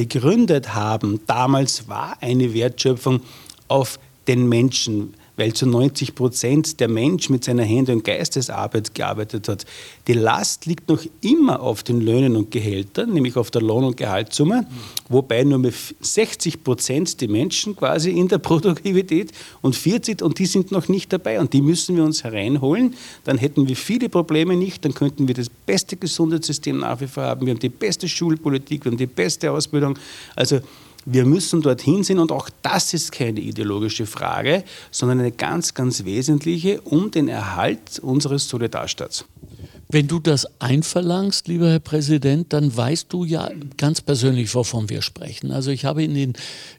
begründet 0.00 0.74
haben, 0.74 1.20
damals 1.26 1.86
war 1.86 2.16
eine 2.22 2.54
Wertschöpfung 2.54 3.20
auf 3.68 3.98
den 4.28 4.48
Menschen 4.48 5.12
weil 5.40 5.54
zu 5.54 5.64
90 5.64 6.14
Prozent 6.14 6.80
der 6.80 6.88
Mensch 6.88 7.30
mit 7.30 7.44
seiner 7.44 7.62
Hände- 7.62 7.92
und 7.92 8.04
Geistesarbeit 8.04 8.94
gearbeitet 8.94 9.48
hat. 9.48 9.64
Die 10.06 10.12
Last 10.12 10.66
liegt 10.66 10.90
noch 10.90 11.02
immer 11.22 11.60
auf 11.60 11.82
den 11.82 12.02
Löhnen 12.02 12.36
und 12.36 12.50
Gehältern, 12.50 13.14
nämlich 13.14 13.36
auf 13.36 13.50
der 13.50 13.62
Lohn- 13.62 13.84
und 13.84 13.96
Gehaltssumme, 13.96 14.66
wobei 15.08 15.42
nur 15.44 15.56
mehr 15.56 15.72
60 16.00 16.62
Prozent 16.62 17.22
die 17.22 17.28
Menschen 17.28 17.74
quasi 17.74 18.10
in 18.10 18.28
der 18.28 18.36
Produktivität 18.50 19.32
und 19.62 19.74
40 19.74 20.20
und 20.20 20.38
die 20.38 20.44
sind 20.44 20.72
noch 20.72 20.88
nicht 20.88 21.10
dabei 21.10 21.40
und 21.40 21.54
die 21.54 21.62
müssen 21.62 21.96
wir 21.96 22.04
uns 22.04 22.22
hereinholen. 22.22 22.94
Dann 23.24 23.38
hätten 23.38 23.66
wir 23.66 23.76
viele 23.76 24.10
Probleme 24.10 24.56
nicht, 24.56 24.84
dann 24.84 24.92
könnten 24.92 25.26
wir 25.26 25.34
das 25.34 25.48
beste 25.48 25.96
Gesundheitssystem 25.96 26.80
nach 26.80 27.00
wie 27.00 27.06
vor 27.06 27.22
haben, 27.22 27.46
wir 27.46 27.54
haben 27.54 27.60
die 27.60 27.70
beste 27.70 28.08
Schulpolitik, 28.08 28.84
wir 28.84 28.90
haben 28.90 28.98
die 28.98 29.06
beste 29.06 29.50
Ausbildung. 29.50 29.98
Also 30.36 30.60
wir 31.04 31.24
müssen 31.24 31.62
dorthin 31.62 32.04
sehen 32.04 32.18
und 32.18 32.32
auch 32.32 32.50
das 32.62 32.92
ist 32.94 33.12
keine 33.12 33.40
ideologische 33.40 34.06
Frage, 34.06 34.64
sondern 34.90 35.20
eine 35.20 35.32
ganz, 35.32 35.74
ganz 35.74 36.04
wesentliche 36.04 36.80
um 36.82 37.10
den 37.10 37.28
Erhalt 37.28 37.98
unseres 38.00 38.48
Solidarstaats. 38.48 39.24
Wenn 39.92 40.06
du 40.06 40.20
das 40.20 40.46
einverlangst, 40.60 41.48
lieber 41.48 41.68
Herr 41.68 41.80
Präsident, 41.80 42.52
dann 42.52 42.76
weißt 42.76 43.12
du 43.12 43.24
ja 43.24 43.50
ganz 43.76 44.00
persönlich, 44.00 44.54
wovon 44.54 44.88
wir 44.88 45.02
sprechen. 45.02 45.50
Also 45.50 45.72
ich 45.72 45.84
habe 45.84 46.04
in 46.04 46.14
den 46.14 46.34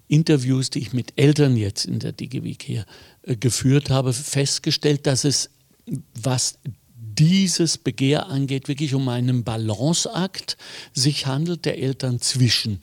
Interviews, 0.07 0.69
die 0.69 0.79
ich 0.79 0.93
mit 0.93 1.11
Eltern 1.17 1.57
jetzt 1.57 1.85
in 1.85 1.99
der 1.99 2.13
DigiWeek 2.13 2.63
hier 2.63 2.85
äh, 3.23 3.35
geführt 3.35 3.89
habe, 3.89 4.13
festgestellt, 4.13 5.07
dass 5.07 5.25
es, 5.25 5.49
was 6.21 6.57
dieses 7.17 7.77
Begehr 7.77 8.27
angeht, 8.27 8.67
wirklich 8.67 8.93
um 8.93 9.07
einen 9.09 9.43
Balanceakt 9.43 10.57
sich 10.93 11.27
handelt 11.27 11.65
der 11.65 11.77
Eltern 11.77 12.19
zwischen 12.19 12.79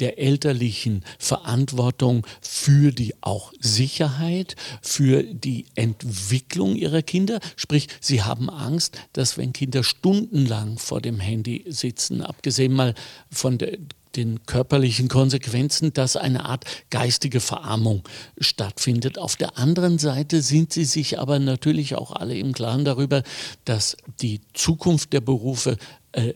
der 0.00 0.18
elterlichen 0.18 1.04
Verantwortung 1.18 2.26
für 2.40 2.92
die 2.92 3.14
auch 3.20 3.52
Sicherheit, 3.60 4.56
für 4.80 5.22
die 5.22 5.66
Entwicklung 5.74 6.76
ihrer 6.76 7.02
Kinder. 7.02 7.40
Sprich, 7.56 7.88
sie 8.00 8.22
haben 8.22 8.50
Angst, 8.50 8.98
dass 9.12 9.38
wenn 9.38 9.52
Kinder 9.52 9.84
stundenlang 9.84 10.78
vor 10.78 11.00
dem 11.00 11.20
Handy 11.20 11.64
sitzen, 11.68 12.22
abgesehen 12.22 12.72
mal 12.72 12.94
von 13.30 13.58
der 13.58 13.78
den 14.16 14.44
körperlichen 14.46 15.08
Konsequenzen, 15.08 15.92
dass 15.92 16.16
eine 16.16 16.44
Art 16.44 16.64
geistige 16.90 17.40
Verarmung 17.40 18.02
stattfindet. 18.38 19.18
Auf 19.18 19.36
der 19.36 19.58
anderen 19.58 19.98
Seite 19.98 20.42
sind 20.42 20.72
sie 20.72 20.84
sich 20.84 21.18
aber 21.18 21.38
natürlich 21.38 21.94
auch 21.94 22.12
alle 22.12 22.36
im 22.36 22.52
Klaren 22.52 22.84
darüber, 22.84 23.22
dass 23.64 23.96
die 24.20 24.40
Zukunft 24.52 25.12
der 25.12 25.20
Berufe 25.20 25.76
äh, 26.12 26.34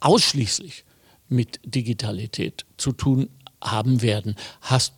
ausschließlich 0.00 0.84
mit 1.28 1.60
Digitalität 1.64 2.64
zu 2.76 2.92
tun 2.92 3.28
haben 3.60 4.02
werden. 4.02 4.36
Hast 4.60 4.92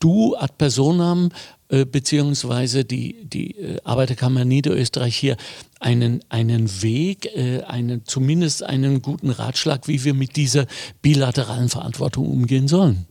du 0.00 0.36
ad 0.36 0.54
personam 0.58 1.30
äh, 1.70 1.84
beziehungsweise 1.84 2.86
die, 2.86 3.26
die 3.26 3.50
äh, 3.50 3.76
Arbeiterkammer 3.84 4.46
Niederösterreich 4.46 5.14
hier 5.14 5.36
einen, 5.80 6.24
einen 6.30 6.82
Weg, 6.82 7.26
äh, 7.36 7.60
einen, 7.60 8.06
zumindest 8.06 8.62
einen 8.62 9.02
guten 9.02 9.28
Ratschlag, 9.28 9.86
wie 9.86 10.02
wir 10.02 10.14
mit 10.14 10.36
dieser 10.36 10.66
bilateralen 11.02 11.68
Verantwortung 11.68 12.26
umgehen 12.26 12.68
sollen? 12.68 13.04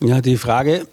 Ja, 0.00 0.20
die 0.20 0.36
Frage 0.36 0.86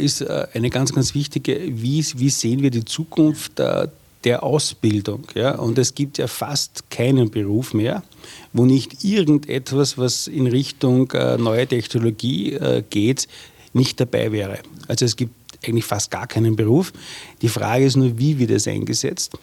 ist 0.00 0.28
eine 0.28 0.70
ganz, 0.70 0.92
ganz 0.92 1.14
wichtige. 1.14 1.60
Wie, 1.70 2.04
wie 2.16 2.30
sehen 2.30 2.62
wir 2.62 2.70
die 2.70 2.84
Zukunft 2.84 3.58
der, 3.58 3.90
der 4.24 4.42
Ausbildung? 4.42 5.22
Ja? 5.34 5.56
Und 5.56 5.78
es 5.78 5.94
gibt 5.94 6.18
ja 6.18 6.26
fast 6.26 6.90
keinen 6.90 7.30
Beruf 7.30 7.74
mehr, 7.74 8.02
wo 8.52 8.64
nicht 8.64 9.04
irgendetwas, 9.04 9.98
was 9.98 10.26
in 10.28 10.46
Richtung 10.46 11.12
neue 11.38 11.66
Technologie 11.66 12.56
geht, 12.90 13.26
nicht 13.72 13.98
dabei 13.98 14.30
wäre. 14.30 14.58
Also 14.86 15.04
es 15.04 15.16
gibt 15.16 15.32
eigentlich 15.66 15.84
fast 15.84 16.10
gar 16.10 16.26
keinen 16.26 16.56
Beruf. 16.56 16.92
Die 17.42 17.48
Frage 17.48 17.84
ist 17.84 17.96
nur, 17.96 18.18
wie 18.18 18.38
wird 18.38 18.50
es 18.50 18.68
eingesetzt? 18.68 19.36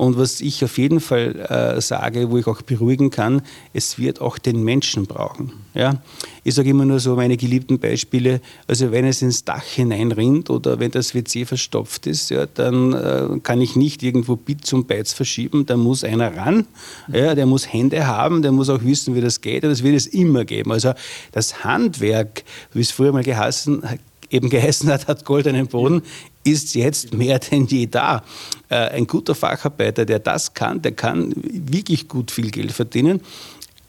Und 0.00 0.16
was 0.16 0.40
ich 0.40 0.64
auf 0.64 0.78
jeden 0.78 0.98
Fall 0.98 1.36
äh, 1.76 1.80
sage, 1.82 2.30
wo 2.30 2.38
ich 2.38 2.46
auch 2.46 2.62
beruhigen 2.62 3.10
kann, 3.10 3.42
es 3.74 3.98
wird 3.98 4.22
auch 4.22 4.38
den 4.38 4.64
Menschen 4.64 5.04
brauchen. 5.04 5.52
Ja? 5.74 6.00
Ich 6.42 6.54
sage 6.54 6.70
immer 6.70 6.86
nur 6.86 7.00
so 7.00 7.16
meine 7.16 7.36
geliebten 7.36 7.78
Beispiele, 7.78 8.40
also 8.66 8.92
wenn 8.92 9.04
es 9.04 9.20
ins 9.20 9.44
Dach 9.44 9.62
hineinrinnt 9.62 10.48
oder 10.48 10.80
wenn 10.80 10.90
das 10.90 11.14
WC 11.14 11.44
verstopft 11.44 12.06
ist, 12.06 12.30
ja, 12.30 12.46
dann 12.46 12.94
äh, 12.94 13.40
kann 13.42 13.60
ich 13.60 13.76
nicht 13.76 14.02
irgendwo 14.02 14.36
Bit 14.36 14.64
zum 14.64 14.86
Beiz 14.86 15.12
verschieben, 15.12 15.66
da 15.66 15.76
muss 15.76 16.02
einer 16.02 16.34
ran, 16.34 16.66
ja, 17.12 17.34
der 17.34 17.44
muss 17.44 17.70
Hände 17.70 18.06
haben, 18.06 18.40
der 18.40 18.52
muss 18.52 18.70
auch 18.70 18.82
wissen, 18.82 19.14
wie 19.14 19.20
das 19.20 19.42
geht 19.42 19.64
und 19.64 19.70
das 19.70 19.82
wird 19.82 19.96
es 19.96 20.06
immer 20.06 20.46
geben. 20.46 20.72
Also 20.72 20.94
das 21.32 21.62
Handwerk, 21.62 22.44
wie 22.72 22.80
es 22.80 22.90
früher 22.90 23.12
mal 23.12 23.22
geheißen, 23.22 23.82
eben 24.30 24.48
geheißen 24.48 24.88
hat, 24.90 25.08
hat 25.08 25.24
goldenen 25.24 25.66
Boden, 25.66 26.02
ist 26.44 26.74
jetzt 26.74 27.12
mehr 27.12 27.38
denn 27.38 27.66
je 27.66 27.86
da. 27.86 28.24
Äh, 28.68 28.76
ein 28.76 29.06
guter 29.06 29.34
Facharbeiter, 29.34 30.04
der 30.04 30.20
das 30.20 30.54
kann, 30.54 30.80
der 30.80 30.92
kann 30.92 31.32
wirklich 31.36 32.08
gut 32.08 32.30
viel 32.30 32.50
Geld 32.50 32.72
verdienen. 32.72 33.20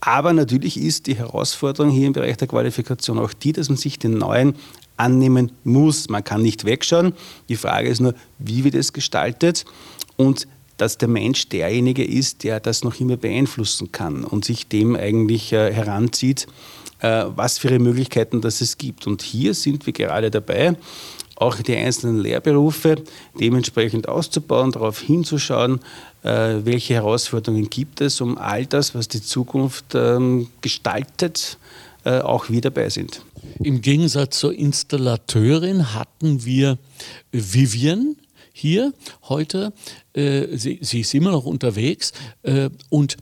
Aber 0.02 0.34
natürlich 0.34 0.78
ist 0.78 1.06
die 1.06 1.16
Herausforderung 1.16 1.92
hier 1.92 2.08
im 2.08 2.14
Bereich 2.14 2.38
der 2.38 2.48
Qualifikation 2.48 3.20
auch 3.20 3.34
die, 3.34 3.54
dass 3.54 3.70
man 3.70 3.78
sich 3.78 4.00
den 4.00 4.18
neuen 4.18 4.56
annehmen 4.98 5.52
muss. 5.64 6.10
Man 6.10 6.24
kann 6.24 6.42
nicht 6.42 6.66
wegschauen. 6.66 7.14
Die 7.50 7.56
Frage 7.56 7.88
ist 7.88 8.02
nur, 8.02 8.16
wie 8.39 8.64
wird 8.64 8.76
es 8.76 8.94
gestaltet 8.94 9.66
und 10.18 10.48
dass 10.78 10.98
der 10.98 11.08
Mensch 11.08 11.48
derjenige 11.50 12.04
ist, 12.04 12.44
der 12.44 12.60
das 12.60 12.84
noch 12.84 13.00
immer 13.00 13.16
beeinflussen 13.16 13.92
kann 13.92 14.24
und 14.24 14.44
sich 14.44 14.68
dem 14.68 14.96
eigentlich 14.96 15.54
äh, 15.54 15.72
heranzieht, 15.72 16.48
was 17.02 17.58
für 17.58 17.78
Möglichkeiten 17.80 18.41
das 18.41 18.62
es 18.62 18.78
gibt. 18.78 19.08
Und 19.08 19.24
hier 19.24 19.54
sind 19.54 19.86
wir 19.86 19.93
gerade 19.93 20.30
dabei, 20.30 20.76
auch 21.41 21.56
die 21.56 21.76
einzelnen 21.76 22.20
Lehrberufe 22.20 23.04
dementsprechend 23.39 24.08
auszubauen, 24.08 24.72
darauf 24.72 25.02
hinzuschauen, 25.02 25.80
äh, 26.24 26.60
welche 26.64 26.93
Herausforderungen 26.93 27.70
gibt 27.70 27.99
es, 27.99 28.22
um 28.22 28.38
all 28.38 28.68
das, 28.68 28.93
was 28.93 29.08
die 29.08 29.24
Zukunft 29.24 29.95
ähm, 29.95 30.49
gestaltet, 30.62 31.58
äh, 32.04 32.20
auch 32.20 32.49
wieder 32.49 32.70
dabei 32.70 32.89
sind. 32.89 33.24
Im 33.64 33.82
Gegensatz 33.82 34.38
zur 34.38 34.54
Installateurin 34.54 35.95
hatten 35.95 36.45
wir 36.45 36.78
Vivian 37.32 38.18
hier 38.54 38.93
heute. 39.24 39.74
Äh, 40.14 40.45
sie, 40.56 40.78
ist 40.78 41.14
immer 41.16 41.32
noch 41.32 41.45
unterwegs 41.45 42.14
und 42.89 43.18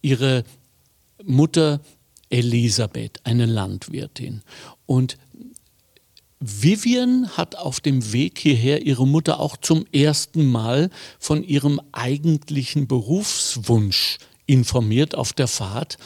ihre 0.00 0.42
Mutter 1.24 1.80
Elisabeth, 2.32 3.20
eine 3.24 3.46
Landwirtin. 3.46 4.42
Und 4.86 5.18
Vivian 6.40 7.28
hat 7.36 7.54
auf 7.56 7.80
dem 7.80 8.12
Weg 8.12 8.38
hierher 8.38 8.82
ihre 8.84 9.06
Mutter 9.06 9.38
auch 9.38 9.56
zum 9.56 9.86
ersten 9.92 10.50
Mal 10.50 10.90
von 11.20 11.44
ihrem 11.44 11.80
eigentlichen 11.92 12.88
Berufswunsch 12.88 14.18
informiert 14.46 15.14
auf 15.14 15.32
der 15.32 15.46
Fahrt. 15.46 15.98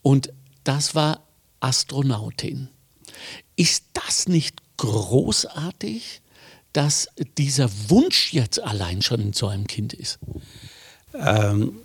Und 0.00 0.32
das 0.62 0.94
war 0.94 1.26
Astronautin. 1.60 2.68
Ist 3.56 3.84
das 3.92 4.26
nicht 4.28 4.62
großartig, 4.78 6.22
dass 6.72 7.08
dieser 7.36 7.70
Wunsch 7.88 8.32
jetzt 8.32 8.62
allein 8.62 9.02
schon 9.02 9.20
in 9.20 9.32
so 9.32 9.48
einem 9.48 9.66
Kind 9.66 9.92
ist? 9.92 10.18
Ähm, 11.14 11.76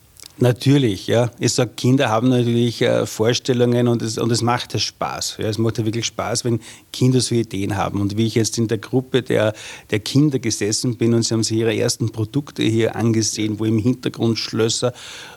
Natürlich, 0.42 1.08
ja. 1.08 1.32
Ich 1.38 1.54
sage, 1.54 1.72
Kinder 1.76 2.10
haben 2.10 2.30
natürlich 2.30 2.82
äh, 2.82 3.06
Vorstellungen 3.06 3.90
und 3.90 4.02
es, 4.02 4.18
und 4.18 4.32
es 4.32 4.42
macht 4.42 4.74
ja 4.74 4.80
Spaß. 4.80 5.38
Ja. 5.40 5.50
Es 5.50 5.58
macht 5.58 5.78
ja 5.78 5.86
wirklich 5.86 6.06
Spaß, 6.06 6.46
wenn 6.46 6.62
Kinder 6.94 7.20
so 7.20 7.36
Ideen 7.36 7.76
haben. 7.76 8.00
Und 8.00 8.16
wie 8.16 8.26
ich 8.26 8.36
jetzt 8.36 8.58
in 8.58 8.70
der 8.70 8.78
Gruppe 8.78 9.22
der, 9.22 9.54
der 9.92 10.00
Kinder 10.00 10.40
gesessen 10.40 10.96
bin 10.96 11.14
und 11.14 11.24
sie 11.24 11.34
haben 11.34 11.44
sich 11.44 11.58
ihre 11.58 11.76
ersten 11.76 12.12
Produkte 12.12 12.64
hier 12.64 12.96
angesehen, 12.96 13.60
wo 13.60 13.66
im 13.66 13.80
Hintergrund 13.80 14.40
Schlösser 14.40 14.94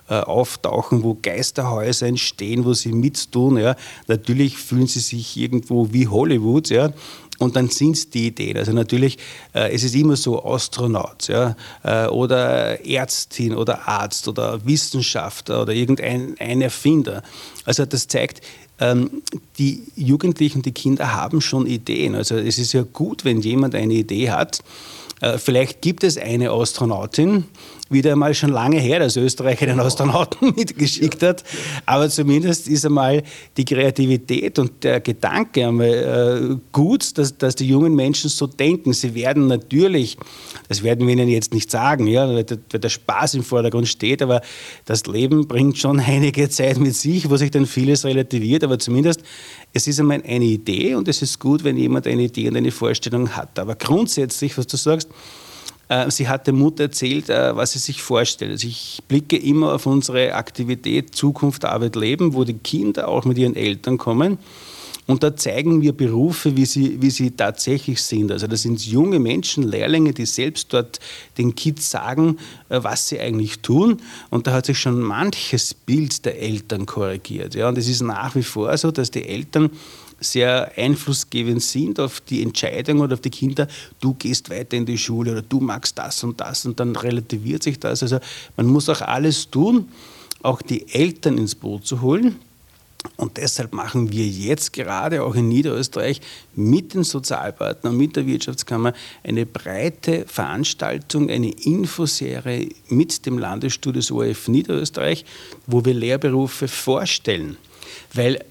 äh, 0.09 0.15
auftauchen, 0.15 1.03
wo 1.03 1.19
Geisterhäuser 1.21 2.07
entstehen, 2.07 2.65
wo 2.65 2.73
sie 2.73 2.93
mittun, 2.93 3.59
ja. 3.59 3.75
Natürlich 4.07 4.57
fühlen 4.59 4.87
sie 4.87 5.01
sich 5.01 5.37
irgendwo 5.37 5.93
wie 5.93 6.07
Hollywood, 6.07 6.69
ja. 6.69 6.93
Und 7.43 7.57
dann 7.57 7.69
sind 7.69 7.97
es 7.97 8.11
die 8.11 8.29
Ideen. 8.29 8.57
Also 8.57 8.73
natürlich, 8.73 9.19
äh, 9.55 9.75
es 9.75 9.83
ist 9.83 9.95
immer 9.95 10.17
so 10.17 10.45
Astronaut 10.45 11.29
ja, 11.29 11.57
äh, 11.83 12.07
oder 12.07 12.85
Ärztin 12.87 13.55
oder 13.55 13.89
Arzt 13.89 14.29
oder 14.29 14.65
Wissenschaftler 14.65 15.63
oder 15.63 15.73
irgendein 15.73 16.37
ein 16.39 16.63
Erfinder. 16.63 17.23
Also 17.65 17.85
das 17.85 18.09
zeigt, 18.09 18.43
ähm, 18.79 19.23
die 19.59 19.83
Jugendlichen, 19.97 20.63
die 20.63 20.73
Kinder 20.73 21.15
haben 21.15 21.41
schon 21.41 21.67
Ideen. 21.67 22.15
Also 22.15 22.37
es 22.37 22.59
ist 22.59 22.73
ja 22.73 22.83
gut, 22.83 23.25
wenn 23.25 23.41
jemand 23.41 23.75
eine 23.75 23.95
Idee 23.95 24.31
hat. 24.31 24.61
Äh, 25.21 25.39
vielleicht 25.39 25.83
gibt 25.83 26.05
es 26.05 26.19
eine 26.19 26.51
Astronautin, 26.51 27.45
wieder 27.93 28.13
einmal 28.13 28.35
schon 28.35 28.51
lange 28.51 28.79
her, 28.79 28.99
dass 28.99 29.17
Österreich 29.17 29.63
einen 29.63 29.81
Astronauten 29.81 30.55
mitgeschickt 30.57 31.23
hat. 31.23 31.45
Aber 31.87 32.09
zumindest 32.09 32.69
ist 32.69 32.85
einmal 32.87 33.23
die 33.57 33.65
Kreativität 33.65 34.59
und 34.59 34.85
der 34.85 35.01
Gedanke 35.01 35.67
einmal 35.67 35.89
äh, 35.89 36.57
gut, 36.73 37.17
dass, 37.19 37.37
dass 37.37 37.55
die 37.55 37.69
jungen 37.69 37.95
Menschen 37.95 38.31
so 38.31 38.47
denken. 38.47 38.93
Sie 38.93 39.15
werden 39.15 39.47
natürlich, 39.47 40.17
das 40.69 40.83
werden 40.83 41.07
wir 41.07 41.13
ihnen 41.13 41.29
jetzt 41.29 41.53
nicht 41.53 41.71
sagen, 41.71 42.07
ja, 42.07 42.29
weil 42.29 42.45
der, 42.45 42.59
weil 42.71 42.81
der 42.81 42.89
Spaß 42.89 43.35
im 43.35 43.43
Vordergrund 43.43 43.89
steht, 43.89 44.23
aber 44.23 44.41
das 44.85 45.07
Leben 45.07 45.47
bringt 45.47 45.79
schon 45.79 46.01
einige 46.07 46.49
Zeit 46.49 46.79
mit 46.79 46.95
sich, 46.95 47.31
wo 47.31 47.37
sich 47.37 47.51
dann 47.51 47.67
vieles 47.67 48.05
relativiert, 48.05 48.65
aber 48.65 48.79
zumindest 48.79 49.23
es 49.73 49.87
ist 49.87 50.01
einmal 50.01 50.23
eine 50.27 50.45
Idee 50.45 50.95
und 50.95 51.09
es 51.09 51.23
ist 51.23 51.39
gut, 51.39 51.65
wenn 51.65 51.77
jemand 51.77 52.07
eine 52.07 52.23
Idee 52.23 52.49
und 52.49 52.57
eine 52.57 52.71
Vorstellung 52.71 53.31
hat. 53.31 53.59
Aber 53.59 53.75
grundsätzlich, 53.75 54.57
was 54.59 54.67
du 54.67 54.77
sagst, 54.77 55.09
sie 56.09 56.29
hat 56.29 56.47
der 56.47 56.55
Mutter 56.55 56.85
erzählt, 56.85 57.29
äh, 57.29 57.55
was 57.57 57.73
sie 57.73 57.79
sich 57.79 58.03
vorstellt. 58.03 58.53
Also 58.53 58.67
ich 58.67 59.03
blicke 59.09 59.37
immer 59.37 59.75
auf 59.75 59.87
unsere 59.87 60.35
Aktivität 60.35 61.15
Zukunft, 61.15 61.65
Arbeit, 61.65 61.97
Leben, 61.97 62.35
wo 62.35 62.45
die 62.45 62.55
Kinder 62.55 63.09
auch 63.09 63.25
mit 63.25 63.39
ihren 63.39 63.57
Eltern 63.57 63.99
kommen. 63.99 64.39
Und 65.07 65.25
da 65.25 65.35
zeigen 65.37 65.83
wir 65.83 65.93
Berufe, 65.93 66.57
wie 66.57 66.65
sie, 66.65 67.03
wie 67.03 67.11
sie 67.11 67.33
tatsächlich 67.33 68.01
sind. 68.01 68.31
Also 68.31 68.47
das 68.47 68.63
sind 68.63 68.85
junge 68.87 69.19
Menschen, 69.19 69.65
Lehrlinge, 69.65 70.13
die 70.13 70.27
selbst 70.27 70.73
dort 70.73 71.01
den 71.39 71.57
Kids 71.57 71.91
sagen, 71.91 72.39
äh, 72.69 72.79
was 72.83 73.09
sie 73.09 73.19
eigentlich 73.19 73.61
tun. 73.61 74.01
Und 74.31 74.47
da 74.47 74.53
hat 74.53 74.67
sich 74.67 74.79
schon 74.79 75.01
manches 75.01 75.75
Bild 75.75 76.25
der 76.25 76.41
Eltern 76.41 76.87
korrigiert. 76.87 77.55
Ja, 77.55 77.69
und 77.69 77.79
es 77.79 77.89
ist 77.89 78.03
nach 78.03 78.37
wie 78.37 78.45
vor 78.45 78.77
so, 78.77 78.93
dass 78.93 79.11
die 79.11 79.27
Eltern 79.27 79.71
sehr 80.23 80.73
einflussgebend 80.77 81.63
sind 81.63 82.01
auf 82.01 82.21
die 82.21 82.43
Entscheidung 82.43 83.01
oder 83.01 83.15
auf 83.15 83.21
die 83.21 83.31
Kinder, 83.31 83.69
du 84.01 84.15
gehst 84.15 84.51
weiter 84.51 84.77
in 84.77 84.87
die 84.87 84.99
Schule 84.99 85.33
oder 85.33 85.43
du 85.43 85.61
magst 85.61 85.99
das 85.99 86.23
und 86.25 86.41
das 86.41 86.65
und 86.65 86.81
dann 86.81 86.97
relativiert 86.97 87.63
sich 87.63 87.79
das. 87.79 88.03
Also 88.03 88.19
man 88.57 88.67
muss 88.67 88.89
auch 88.89 89.01
alles 89.01 89.51
tun, 89.51 89.89
auch 90.43 90.63
die 90.63 90.89
Eltern 90.95 91.39
ins 91.39 91.55
Boot 91.55 91.87
zu 91.87 92.01
holen. 92.01 92.37
Und 93.17 93.37
deshalb 93.37 93.73
machen 93.73 94.13
wir 94.13 94.27
jetzt 94.27 94.73
gerade 94.73 95.25
auch 95.25 95.35
in 95.35 95.49
Niederösterreich 95.49 96.21
mit 96.55 96.95
den 96.95 97.03
Sozialpartnern, 97.03 97.97
mit 97.97 98.15
der 98.15 98.27
Wirtschaftskammer 98.27 98.93
eine 99.25 99.45
breite 99.45 100.25
Veranstaltung, 100.29 101.29
eine 101.29 101.51
Infoserie 101.51 102.69
mit 102.89 103.27
dem 103.27 103.39
Landesstudios 103.39 104.13
ORF 104.13 104.47
Niederösterreich, 104.47 105.25
wo 105.67 105.85
wir 105.85 105.95
Lehrberufe 105.95 106.69
vorstellen. 106.69 107.57
Weil 108.15 108.45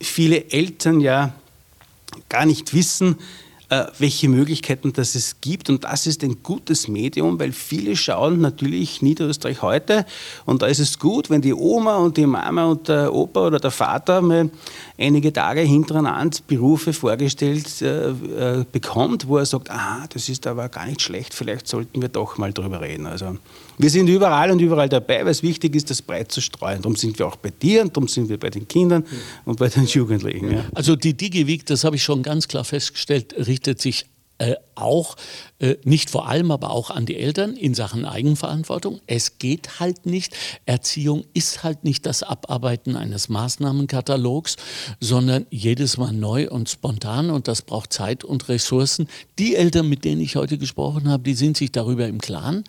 viele 0.00 0.50
Eltern 0.50 1.00
ja 1.00 1.34
gar 2.28 2.46
nicht 2.46 2.74
wissen, 2.74 3.16
äh, 3.70 3.86
welche 3.98 4.28
Möglichkeiten 4.28 4.92
das 4.92 5.14
es 5.14 5.40
gibt. 5.40 5.70
Und 5.70 5.84
das 5.84 6.06
ist 6.06 6.22
ein 6.22 6.42
gutes 6.42 6.86
Medium, 6.86 7.40
weil 7.40 7.52
viele 7.52 7.96
schauen 7.96 8.40
natürlich 8.40 9.02
Niederösterreich 9.02 9.62
heute. 9.62 10.04
Und 10.44 10.62
da 10.62 10.66
ist 10.66 10.80
es 10.80 10.98
gut, 10.98 11.30
wenn 11.30 11.40
die 11.40 11.54
Oma 11.54 11.96
und 11.96 12.16
die 12.16 12.26
Mama 12.26 12.66
und 12.66 12.88
der 12.88 13.12
Opa 13.12 13.46
oder 13.46 13.58
der 13.58 13.70
Vater 13.70 14.20
mal 14.20 14.50
einige 14.98 15.32
Tage 15.32 15.62
hintereinander 15.62 16.38
Berufe 16.46 16.92
vorgestellt 16.92 17.80
äh, 17.80 18.10
äh, 18.10 18.64
bekommt, 18.70 19.26
wo 19.28 19.38
er 19.38 19.46
sagt, 19.46 19.70
aha, 19.70 20.06
das 20.12 20.28
ist 20.28 20.46
aber 20.46 20.68
gar 20.68 20.86
nicht 20.86 21.00
schlecht, 21.00 21.34
vielleicht 21.34 21.66
sollten 21.66 22.02
wir 22.02 22.08
doch 22.08 22.38
mal 22.38 22.52
drüber 22.52 22.80
reden. 22.80 23.06
Also 23.06 23.38
wir 23.78 23.90
sind 23.90 24.08
überall 24.08 24.50
und 24.50 24.60
überall 24.60 24.88
dabei, 24.88 25.24
weil 25.24 25.30
es 25.30 25.42
wichtig 25.42 25.74
ist, 25.74 25.90
das 25.90 26.02
breit 26.02 26.30
zu 26.30 26.40
streuen. 26.40 26.82
Darum 26.82 26.96
sind 26.96 27.18
wir 27.18 27.26
auch 27.26 27.36
bei 27.36 27.50
dir 27.50 27.82
und 27.82 27.96
darum 27.96 28.08
sind 28.08 28.28
wir 28.28 28.38
bei 28.38 28.50
den 28.50 28.68
Kindern 28.68 29.04
und 29.44 29.58
bei 29.58 29.68
den 29.68 29.86
Jugendlichen. 29.86 30.52
Ja. 30.52 30.64
Also 30.74 30.96
die 30.96 31.14
DigiWeek, 31.14 31.66
das 31.66 31.84
habe 31.84 31.96
ich 31.96 32.02
schon 32.02 32.22
ganz 32.22 32.48
klar 32.48 32.64
festgestellt, 32.64 33.34
richtet 33.46 33.80
sich 33.80 34.06
äh, 34.38 34.56
auch, 34.74 35.16
äh, 35.60 35.76
nicht 35.84 36.10
vor 36.10 36.26
allem, 36.26 36.50
aber 36.50 36.70
auch 36.70 36.90
an 36.90 37.06
die 37.06 37.16
Eltern 37.16 37.56
in 37.56 37.74
Sachen 37.74 38.04
Eigenverantwortung. 38.04 39.00
Es 39.06 39.38
geht 39.38 39.78
halt 39.78 40.06
nicht. 40.06 40.34
Erziehung 40.66 41.24
ist 41.34 41.62
halt 41.62 41.84
nicht 41.84 42.04
das 42.04 42.24
Abarbeiten 42.24 42.96
eines 42.96 43.28
Maßnahmenkatalogs, 43.28 44.56
sondern 45.00 45.46
jedes 45.50 45.98
Mal 45.98 46.12
neu 46.12 46.50
und 46.50 46.68
spontan 46.68 47.30
und 47.30 47.46
das 47.46 47.62
braucht 47.62 47.92
Zeit 47.92 48.24
und 48.24 48.48
Ressourcen. 48.48 49.08
Die 49.38 49.54
Eltern, 49.54 49.88
mit 49.88 50.04
denen 50.04 50.20
ich 50.20 50.34
heute 50.34 50.58
gesprochen 50.58 51.08
habe, 51.08 51.22
die 51.22 51.34
sind 51.34 51.56
sich 51.56 51.70
darüber 51.70 52.08
im 52.08 52.20
Klaren 52.20 52.64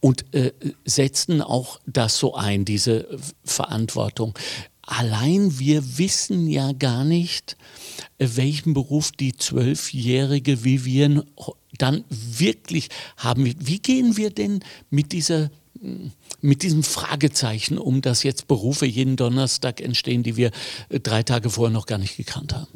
und 0.00 0.34
äh, 0.34 0.52
setzen 0.86 1.42
auch 1.42 1.80
das 1.86 2.18
so 2.18 2.34
ein, 2.34 2.64
diese 2.64 3.06
Verantwortung. 3.44 4.34
Allein 4.82 5.58
wir 5.58 5.98
wissen 5.98 6.48
ja 6.48 6.72
gar 6.72 7.04
nicht, 7.04 7.56
welchen 8.18 8.74
Beruf 8.74 9.12
die 9.12 9.36
zwölfjährige 9.36 10.64
Vivian 10.64 11.22
dann 11.78 12.04
wirklich 12.10 12.88
haben 13.16 13.44
wird. 13.44 13.56
Wie 13.60 13.78
gehen 13.78 14.16
wir 14.16 14.30
denn 14.30 14.60
mit 14.90 15.12
dieser 15.12 15.50
mm, 15.80 16.08
mit 16.42 16.62
diesem 16.62 16.82
Fragezeichen 16.82 17.78
um, 17.78 18.00
dass 18.00 18.22
jetzt 18.22 18.48
Berufe 18.48 18.86
jeden 18.86 19.16
Donnerstag 19.16 19.80
entstehen, 19.80 20.22
die 20.22 20.36
wir 20.36 20.50
äh, 20.88 21.00
drei 21.00 21.22
Tage 21.22 21.50
vorher 21.50 21.72
noch 21.72 21.86
gar 21.86 21.98
nicht 21.98 22.16
gekannt 22.16 22.54
haben? 22.54 22.68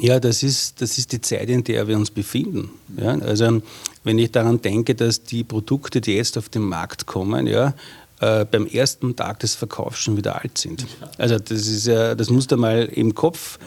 Ja, 0.00 0.20
das 0.20 0.42
ist, 0.42 0.80
das 0.80 0.98
ist 0.98 1.12
die 1.12 1.20
Zeit, 1.20 1.48
in 1.48 1.64
der 1.64 1.88
wir 1.88 1.96
uns 1.96 2.10
befinden. 2.10 2.70
Ja, 2.96 3.18
also 3.18 3.60
wenn 4.04 4.18
ich 4.18 4.30
daran 4.30 4.62
denke, 4.62 4.94
dass 4.94 5.22
die 5.22 5.44
Produkte, 5.44 6.00
die 6.00 6.12
jetzt 6.12 6.38
auf 6.38 6.48
den 6.48 6.62
Markt 6.62 7.06
kommen, 7.06 7.46
ja, 7.46 7.74
äh, 8.20 8.44
beim 8.44 8.66
ersten 8.66 9.14
Tag 9.16 9.40
des 9.40 9.54
Verkaufs 9.54 10.00
schon 10.00 10.16
wieder 10.16 10.40
alt 10.40 10.58
sind. 10.58 10.86
Also 11.18 11.38
das 11.38 11.66
ist 11.66 11.86
ja, 11.86 12.14
das 12.14 12.30
musst 12.30 12.50
du 12.50 12.56
mal 12.56 12.84
im 12.86 13.14
Kopf 13.14 13.58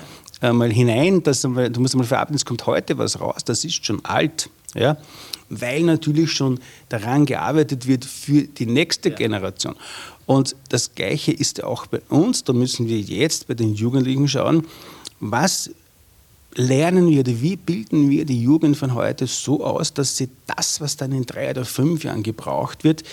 mal 0.42 0.72
hinein, 0.72 1.22
dass 1.24 1.42
du, 1.42 1.50
mal, 1.50 1.70
du 1.70 1.80
musst 1.80 1.96
mal 1.96 2.04
verarbeiten, 2.04 2.36
es 2.36 2.46
kommt 2.46 2.66
heute 2.66 2.98
was 2.98 3.20
raus, 3.20 3.44
das 3.46 3.64
ist 3.64 3.86
schon 3.86 4.04
alt. 4.06 4.50
Ja? 4.74 4.98
Weil 5.50 5.84
natürlich 5.84 6.32
schon 6.32 6.60
daran 6.90 7.26
gearbeitet 7.26 7.88
wird 7.88 8.06
für 8.06 8.44
die 8.44 8.66
nächste 8.66 9.10
ja. 9.10 9.16
Generation. 9.16 9.76
Und 10.26 10.56
das 10.70 10.96
Gleiche 10.96 11.32
ist 11.32 11.64
auch 11.64 11.88
bei 11.88 12.02
uns, 12.10 12.44
da 12.44 12.54
müssen 12.54 12.88
wir 12.88 13.00
jetzt 13.00 13.48
bei 13.48 13.54
den 13.54 13.76
Jugendlichen 13.76 14.28
schauen, 14.28 14.66
was 15.20 15.72
lernen 16.56 17.10
wir 17.10 17.22
oder 17.22 17.42
wie 17.42 17.56
bilden 17.56 18.10
wir 18.10 18.26
die 18.26 18.42
Jugend 18.42 18.78
von 18.78 18.94
heute 18.94 19.28
so 19.28 19.64
aus, 19.64 19.94
dass 19.94 20.18
sie 20.18 20.30
das, 20.48 20.82
was 20.82 20.98
dann 20.98 21.12
in 21.12 21.26
drei 21.26 21.50
oder 21.52 21.66
fünf 21.66 22.04
Jahren 22.04 22.24
gebraucht 22.24 22.84
wird, 22.84 23.04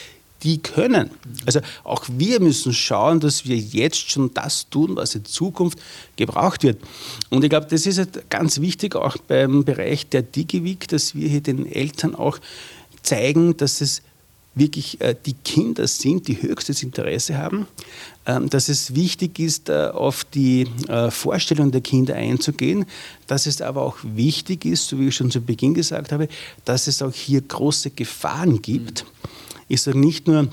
die 0.43 0.59
können. 0.59 1.11
Also 1.47 1.61
auch 1.85 2.05
wir 2.09 2.41
müssen 2.41 2.73
schauen, 2.73 3.21
dass 3.21 3.47
wir 3.47 3.57
jetzt 3.57 4.11
schon 4.11 4.33
das 4.35 4.69
tun, 4.71 4.97
was 4.97 5.15
in 5.15 5.25
Zukunft 5.25 5.79
gebraucht 6.17 6.63
wird. 6.63 6.81
Und 7.31 7.45
ich 7.45 7.51
glaube, 7.51 7.67
das 7.69 7.87
ist 7.87 7.99
halt 7.99 8.31
ganz 8.31 8.61
wichtig 8.61 8.95
auch 8.95 9.17
beim 9.17 9.65
Bereich 9.65 10.09
der 10.09 10.23
DigiWeek, 10.23 10.89
dass 10.89 11.15
wir 11.15 11.29
hier 11.29 11.41
den 11.41 11.71
Eltern 11.71 12.15
auch 12.15 12.39
zeigen, 13.03 13.57
dass 13.57 13.81
es 13.81 14.03
wirklich 14.55 15.01
äh, 15.01 15.15
die 15.25 15.35
Kinder 15.35 15.87
sind, 15.87 16.27
die 16.27 16.43
höchstes 16.43 16.83
Interesse 16.83 17.39
haben, 17.39 17.69
ähm, 18.27 18.51
dass 18.51 18.69
es 18.69 18.95
wichtig 18.95 19.39
ist, 19.39 19.69
äh, 19.69 19.91
auf 19.93 20.25
die 20.25 20.67
äh, 20.89 21.13
Vorstellung 21.13 21.71
der 21.71 21.81
Kinder 21.81 22.17
einzugehen, 22.17 22.85
dass 23.29 23.47
es 23.47 23.63
aber 23.63 23.83
auch 23.83 23.99
wichtig 24.03 24.65
ist, 24.65 24.89
so 24.89 24.99
wie 24.99 25.09
ich 25.09 25.15
schon 25.15 25.31
zu 25.31 25.41
Beginn 25.41 25.75
gesagt 25.75 26.11
habe, 26.11 26.29
dass 26.65 26.89
es 26.89 27.03
auch 27.03 27.13
hier 27.13 27.41
große 27.41 27.91
Gefahren 27.91 28.61
gibt. 28.61 29.05
Mhm 29.05 29.39
ich 29.69 29.83
sage 29.83 29.99
nicht 29.99 30.27
nur, 30.27 30.49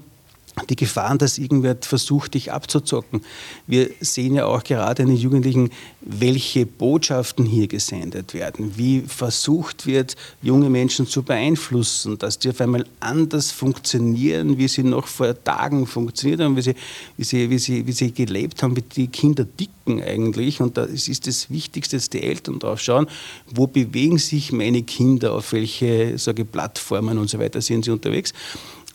die 0.70 0.76
Gefahren, 0.76 1.18
dass 1.18 1.38
irgendwer 1.38 1.76
versucht, 1.82 2.34
dich 2.34 2.51
abzuzocken. 2.51 3.22
Wir 3.68 3.89
sehen 3.99 4.36
ja 4.36 4.45
auch 4.45 4.63
gerade 4.63 5.03
in 5.03 5.09
den 5.09 5.18
Jugendlichen, 5.18 5.70
welche 6.01 6.66
Botschaften 6.66 7.45
hier 7.45 7.68
gesendet 7.68 8.34
werden, 8.34 8.78
wie 8.78 9.01
versucht 9.01 9.86
wird, 9.86 10.16
junge 10.41 10.70
Menschen 10.70 11.07
zu 11.07 11.24
beeinflussen, 11.24 12.18
dass 12.18 12.39
die 12.39 12.49
auf 12.49 12.61
einmal 12.61 12.86
anders 12.99 13.51
funktionieren, 13.51 14.57
wie 14.57 14.68
sie 14.68 14.84
noch 14.84 15.07
vor 15.07 15.36
Tagen 15.43 15.86
funktioniert 15.86 16.39
haben, 16.39 16.55
wie 16.55 16.61
sie, 16.61 16.76
wie 17.18 17.24
sie, 17.24 17.49
wie 17.49 17.59
sie, 17.59 17.86
wie 17.86 17.91
sie 17.91 18.13
gelebt 18.13 18.63
haben, 18.63 18.78
wie 18.78 18.82
die 18.82 19.07
Kinder 19.07 19.43
dicken 19.43 20.01
eigentlich. 20.01 20.61
Und 20.61 20.78
da 20.78 20.86
ist 20.86 21.28
das 21.28 21.49
Wichtigste, 21.49 21.97
dass 21.97 22.09
die 22.09 22.24
Eltern 22.24 22.59
drauf 22.59 22.80
schauen, 22.80 23.07
wo 23.53 23.68
bewegen 23.68 24.18
sich 24.18 24.51
meine 24.51 24.84
Kinder, 24.84 25.34
auf 25.34 25.51
welche 25.51 26.18
sage, 26.18 26.45
Plattformen 26.45 27.18
und 27.18 27.30
so 27.30 27.39
weiter 27.39 27.61
sind 27.61 27.86
sie 27.86 27.91
unterwegs. 27.91 28.34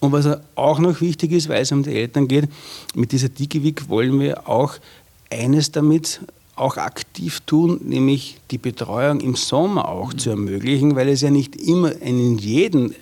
Und 0.01 0.13
was 0.13 0.27
auch 0.55 0.79
noch 0.79 1.01
wichtig 1.03 1.33
ist, 1.33 1.49
weil 1.49 1.63
es 1.63 1.73
um 1.73 1.83
die 1.83 1.95
Eltern 1.95 2.27
geht, 2.27 2.49
mit 2.95 3.13
dieser 3.13 3.29
DigiWeek 3.29 3.89
wollen 3.89 4.19
wir 4.19 4.49
auch 4.49 4.75
eines 5.31 5.71
damit 5.71 6.21
auch 6.57 6.79
aktiv 6.79 7.41
tun, 7.41 7.81
nämlich 7.85 8.39
die 8.51 8.59
Betreuung 8.59 9.21
im 9.21 9.37
Sommer 9.37 9.89
auch 9.89 10.13
zu 10.15 10.31
ermöglichen, 10.31 10.97
weil 10.97 11.09
es 11.09 11.21
ja 11.21 11.31
nicht 11.31 11.57
immer 11.57 12.01
in 12.01 12.39
jedem 12.39 12.95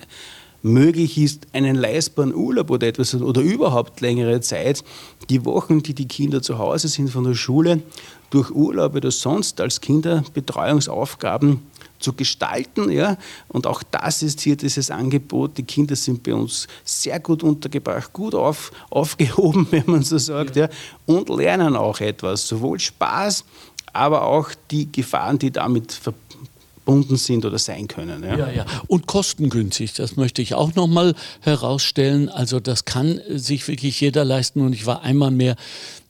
möglich 0.61 1.17
ist, 1.17 1.47
einen 1.53 1.75
leistbaren 1.75 2.35
Urlaub 2.35 2.69
oder 2.69 2.87
etwas 2.87 3.15
oder 3.15 3.41
überhaupt 3.41 4.01
längere 4.01 4.41
Zeit, 4.41 4.83
die 5.29 5.45
Wochen, 5.45 5.81
die 5.81 5.93
die 5.93 6.07
Kinder 6.07 6.41
zu 6.41 6.57
Hause 6.57 6.89
sind 6.89 7.09
von 7.09 7.23
der 7.23 7.35
Schule, 7.35 7.81
durch 8.29 8.51
Urlaub 8.51 8.95
oder 8.95 9.11
sonst 9.11 9.59
als 9.61 9.81
Kinderbetreuungsaufgaben 9.81 11.61
zu 11.99 12.13
gestalten. 12.13 12.91
Ja? 12.91 13.17
Und 13.47 13.67
auch 13.67 13.83
das 13.83 14.23
ist 14.23 14.41
hier 14.41 14.55
dieses 14.55 14.89
Angebot. 14.89 15.57
Die 15.57 15.63
Kinder 15.63 15.95
sind 15.95 16.23
bei 16.23 16.33
uns 16.33 16.67
sehr 16.83 17.19
gut 17.19 17.43
untergebracht, 17.43 18.11
gut 18.13 18.33
auf, 18.33 18.71
aufgehoben, 18.89 19.67
wenn 19.71 19.83
man 19.85 20.03
so 20.03 20.17
sagt, 20.17 20.55
ja. 20.55 20.69
und 21.05 21.29
lernen 21.29 21.75
auch 21.75 21.99
etwas. 21.99 22.47
Sowohl 22.47 22.79
Spaß, 22.79 23.43
aber 23.93 24.23
auch 24.23 24.49
die 24.71 24.91
Gefahren, 24.91 25.37
die 25.37 25.51
damit 25.51 25.91
verbunden 25.91 27.17
sind 27.17 27.45
oder 27.45 27.59
sein 27.59 27.87
können. 27.87 28.23
Ja. 28.23 28.37
ja, 28.37 28.51
ja. 28.51 28.65
Und 28.87 29.07
kostengünstig, 29.07 29.93
das 29.93 30.15
möchte 30.15 30.41
ich 30.41 30.53
auch 30.53 30.73
nochmal 30.75 31.15
herausstellen. 31.41 32.29
Also 32.29 32.59
das 32.59 32.85
kann 32.85 33.19
sich 33.29 33.67
wirklich 33.67 33.99
jeder 34.01 34.25
leisten. 34.25 34.61
Und 34.61 34.73
ich 34.73 34.85
war 34.85 35.01
einmal 35.01 35.31
mehr 35.31 35.55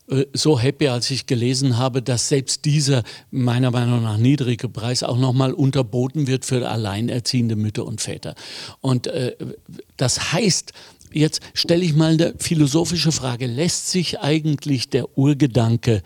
äh, 0.10 0.26
so 0.34 0.60
happy, 0.60 0.88
als 0.88 1.12
ich 1.12 1.26
gelesen 1.26 1.78
habe, 1.78 2.01
dass 2.01 2.30
selbst 2.30 2.66
dieser 2.66 3.03
meiner 3.32 3.72
Meinung 3.72 4.03
nach 4.03 4.18
niedrige 4.18 4.70
Preis 4.70 5.03
auch 5.03 5.18
nochmal 5.18 5.53
unterboten 5.53 6.28
wird 6.28 6.45
für 6.45 6.68
alleinerziehende 6.68 7.55
Mütter 7.55 7.86
und 7.86 8.01
Väter. 8.01 8.36
Und 8.82 9.07
äh, 9.07 9.36
das 9.97 10.34
heißt, 10.34 10.74
jetzt 11.12 11.41
stelle 11.53 11.84
ich 11.84 11.95
mal 11.95 12.14
eine 12.14 12.34
philosophische 12.39 13.12
Frage, 13.12 13.45
lässt 13.45 13.91
sich 13.91 14.20
eigentlich 14.20 14.89
der 14.89 15.18
Urgedanke 15.18 16.01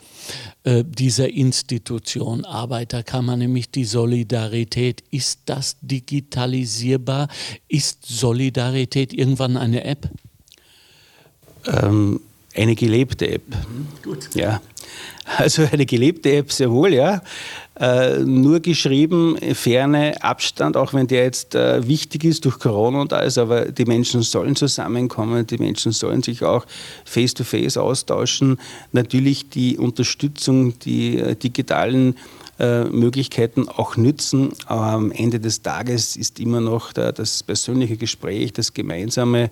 äh, 0.63 0.83
dieser 0.85 1.29
Institution 1.29 2.45
Arbeiterkammer, 2.45 3.37
nämlich 3.37 3.69
die 3.71 3.85
Solidarität, 3.85 5.03
ist 5.11 5.41
das 5.45 5.77
digitalisierbar? 5.81 7.27
Ist 7.67 8.05
Solidarität 8.05 9.13
irgendwann 9.13 9.55
eine 9.57 9.83
App? 9.85 10.09
Ähm 11.65 12.19
eine 12.55 12.75
gelebte 12.75 13.29
App. 13.29 13.43
Mhm, 13.49 13.87
gut. 14.03 14.29
Ja. 14.35 14.61
Also 15.37 15.63
eine 15.71 15.85
gelebte 15.85 16.33
App 16.33 16.51
sehr 16.51 16.69
wohl, 16.69 16.93
ja. 16.93 17.21
Äh, 17.79 18.19
nur 18.19 18.59
geschrieben, 18.59 19.37
ferne 19.53 20.21
Abstand, 20.21 20.77
auch 20.77 20.93
wenn 20.93 21.07
der 21.07 21.23
jetzt 21.23 21.55
äh, 21.55 21.87
wichtig 21.87 22.23
ist 22.25 22.45
durch 22.45 22.59
Corona 22.59 23.01
und 23.01 23.13
alles, 23.13 23.37
aber 23.37 23.71
die 23.71 23.85
Menschen 23.85 24.21
sollen 24.21 24.55
zusammenkommen, 24.55 25.47
die 25.47 25.57
Menschen 25.57 25.91
sollen 25.91 26.21
sich 26.21 26.43
auch 26.43 26.65
face-to-face 27.05 27.77
-face 27.77 27.79
austauschen. 27.79 28.59
Natürlich 28.91 29.49
die 29.49 29.77
Unterstützung, 29.77 30.77
die 30.79 31.17
äh, 31.17 31.35
digitalen 31.35 32.15
äh, 32.59 32.83
Möglichkeiten 32.83 33.67
auch 33.67 33.97
nützen. 33.97 34.53
Aber 34.67 34.83
am 34.83 35.11
Ende 35.11 35.39
des 35.39 35.63
Tages 35.63 36.15
ist 36.15 36.39
immer 36.39 36.61
noch 36.61 36.93
der, 36.93 37.11
das 37.11 37.41
persönliche 37.41 37.97
Gespräch, 37.97 38.53
das 38.53 38.75
gemeinsame 38.75 39.49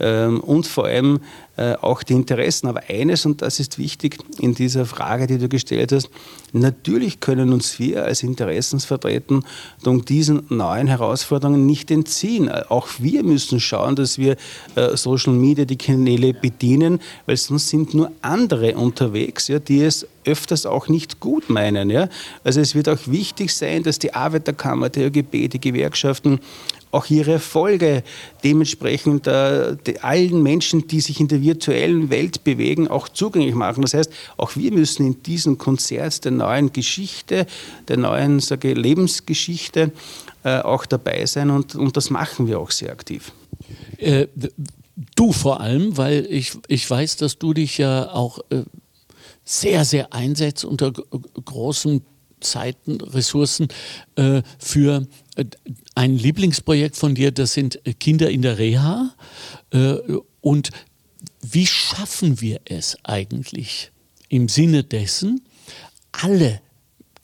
ähm, 0.00 0.40
und 0.40 0.66
vor 0.66 0.86
allem 0.86 1.20
äh, 1.56 1.74
auch 1.80 2.02
die 2.02 2.12
Interessen. 2.12 2.68
Aber 2.68 2.82
eines, 2.88 3.26
und 3.26 3.42
das 3.42 3.58
ist 3.58 3.78
wichtig 3.78 4.18
in 4.38 4.54
dieser 4.54 4.86
Frage, 4.86 5.26
die 5.26 5.38
du 5.38 5.48
gestellt 5.48 5.90
hast, 5.92 6.08
natürlich 6.52 7.20
können 7.20 7.52
uns 7.52 7.78
wir 7.78 8.04
als 8.04 8.22
Interessensvertreter 8.22 9.40
diesen 9.84 10.44
neuen 10.48 10.86
Herausforderungen 10.86 11.66
nicht 11.66 11.90
entziehen. 11.90 12.48
Auch 12.50 12.86
wir 12.98 13.24
müssen 13.24 13.58
schauen, 13.58 13.96
dass 13.96 14.18
wir 14.18 14.36
äh, 14.76 14.96
Social 14.96 15.32
Media, 15.32 15.64
die 15.64 15.76
Kanäle 15.76 16.32
bedienen, 16.32 17.00
weil 17.26 17.36
sonst 17.36 17.68
sind 17.68 17.92
nur 17.92 18.12
andere 18.22 18.76
unterwegs, 18.76 19.48
ja, 19.48 19.58
die 19.58 19.82
es 19.82 20.06
öfters 20.24 20.66
auch 20.66 20.88
nicht 20.88 21.20
gut 21.20 21.50
meinen. 21.50 21.90
Ja? 21.90 22.08
Also 22.44 22.60
es 22.60 22.74
wird 22.74 22.88
auch 22.88 22.98
wichtig 23.06 23.52
sein, 23.52 23.82
dass 23.82 23.98
die 23.98 24.14
Arbeiterkammer, 24.14 24.90
der 24.90 25.06
ÖGB, 25.06 25.50
die 25.50 25.60
Gewerkschaften 25.60 26.40
auch 26.90 27.06
ihre 27.10 27.32
Erfolge 27.32 28.02
dementsprechend 28.44 29.26
äh, 29.26 29.76
die, 29.86 30.00
allen 30.00 30.42
Menschen, 30.42 30.88
die 30.88 31.00
sich 31.00 31.20
in 31.20 31.28
der 31.28 31.42
virtuellen 31.42 32.10
Welt 32.10 32.44
bewegen, 32.44 32.88
auch 32.88 33.08
zugänglich 33.08 33.54
machen. 33.54 33.82
Das 33.82 33.94
heißt, 33.94 34.12
auch 34.36 34.56
wir 34.56 34.72
müssen 34.72 35.06
in 35.06 35.22
diesem 35.22 35.58
Konzert 35.58 36.24
der 36.24 36.32
neuen 36.32 36.72
Geschichte, 36.72 37.46
der 37.88 37.96
neuen 37.96 38.40
sage, 38.40 38.72
Lebensgeschichte 38.72 39.92
äh, 40.44 40.60
auch 40.60 40.86
dabei 40.86 41.26
sein 41.26 41.50
und, 41.50 41.74
und 41.74 41.96
das 41.96 42.10
machen 42.10 42.46
wir 42.46 42.58
auch 42.58 42.70
sehr 42.70 42.90
aktiv. 42.92 43.32
Äh, 43.98 44.28
du 45.14 45.32
vor 45.32 45.60
allem, 45.60 45.96
weil 45.96 46.26
ich, 46.30 46.52
ich 46.68 46.88
weiß, 46.88 47.16
dass 47.16 47.38
du 47.38 47.52
dich 47.52 47.78
ja 47.78 48.10
auch 48.10 48.38
äh, 48.50 48.62
sehr, 49.44 49.84
sehr 49.84 50.12
einsetzt 50.12 50.64
unter 50.64 50.92
großen 50.92 52.02
Zeiten, 52.40 53.00
Ressourcen 53.00 53.68
äh, 54.16 54.42
für 54.58 55.06
äh, 55.36 55.44
ein 55.94 56.16
Lieblingsprojekt 56.16 56.96
von 56.96 57.14
dir, 57.14 57.32
das 57.32 57.52
sind 57.52 57.84
äh, 57.86 57.92
Kinder 57.94 58.30
in 58.30 58.42
der 58.42 58.58
Reha. 58.58 59.14
Äh, 59.72 59.96
und 60.40 60.70
wie 61.40 61.66
schaffen 61.66 62.40
wir 62.40 62.60
es 62.64 62.96
eigentlich 63.04 63.90
im 64.28 64.48
Sinne 64.48 64.84
dessen, 64.84 65.42
alle 66.12 66.60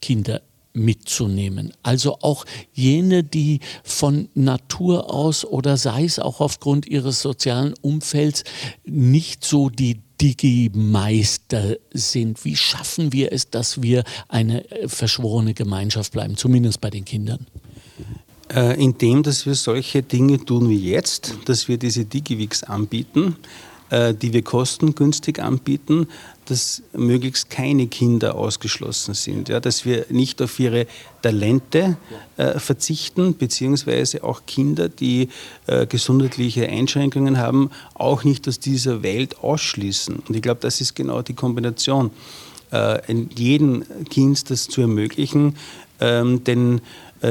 Kinder 0.01 0.41
mitzunehmen. 0.75 1.73
Also 1.83 2.19
auch 2.21 2.45
jene, 2.73 3.23
die 3.23 3.61
von 3.83 4.29
Natur 4.33 5.13
aus 5.13 5.45
oder 5.45 5.77
sei 5.77 6.03
es 6.03 6.19
auch 6.19 6.41
aufgrund 6.41 6.85
ihres 6.85 7.21
sozialen 7.21 7.73
Umfelds 7.81 8.43
nicht 8.83 9.45
so 9.45 9.69
die 9.69 10.01
Digi-Meister 10.21 11.77
sind. 11.91 12.43
Wie 12.45 12.55
schaffen 12.55 13.13
wir 13.13 13.31
es, 13.31 13.49
dass 13.49 13.81
wir 13.81 14.03
eine 14.27 14.69
äh, 14.71 14.87
verschworene 14.87 15.53
Gemeinschaft 15.53 16.11
bleiben, 16.11 16.37
zumindest 16.37 16.81
bei 16.81 16.89
den 16.89 17.05
Kindern? 17.05 17.47
Äh, 18.53 18.81
indem, 18.81 19.23
dass 19.23 19.45
wir 19.45 19.55
solche 19.55 20.03
Dinge 20.03 20.43
tun 20.43 20.69
wie 20.69 20.89
jetzt, 20.91 21.35
dass 21.45 21.67
wir 21.67 21.77
diese 21.77 22.05
Digivix 22.05 22.63
anbieten, 22.63 23.35
äh, 23.89 24.13
die 24.13 24.33
wir 24.33 24.43
kostengünstig 24.43 25.41
anbieten, 25.41 26.07
dass 26.45 26.83
möglichst 26.93 27.49
keine 27.49 27.87
Kinder 27.87 28.35
ausgeschlossen 28.35 29.13
sind, 29.13 29.49
ja, 29.49 29.59
dass 29.59 29.85
wir 29.85 30.05
nicht 30.09 30.41
auf 30.41 30.59
ihre 30.59 30.87
Talente 31.21 31.97
äh, 32.37 32.59
verzichten, 32.59 33.35
beziehungsweise 33.35 34.23
auch 34.23 34.43
Kinder, 34.45 34.89
die 34.89 35.29
äh, 35.67 35.85
gesundheitliche 35.87 36.67
Einschränkungen 36.67 37.37
haben, 37.37 37.71
auch 37.93 38.23
nicht 38.23 38.47
aus 38.47 38.59
dieser 38.59 39.03
Welt 39.03 39.39
ausschließen. 39.39 40.23
Und 40.27 40.35
ich 40.35 40.41
glaube, 40.41 40.61
das 40.61 40.81
ist 40.81 40.95
genau 40.95 41.21
die 41.21 41.33
Kombination, 41.33 42.11
äh, 42.71 43.13
jedem 43.35 43.83
Kind 44.09 44.49
das 44.49 44.67
zu 44.67 44.81
ermöglichen, 44.81 45.55
ähm, 45.99 46.43
denn 46.43 46.81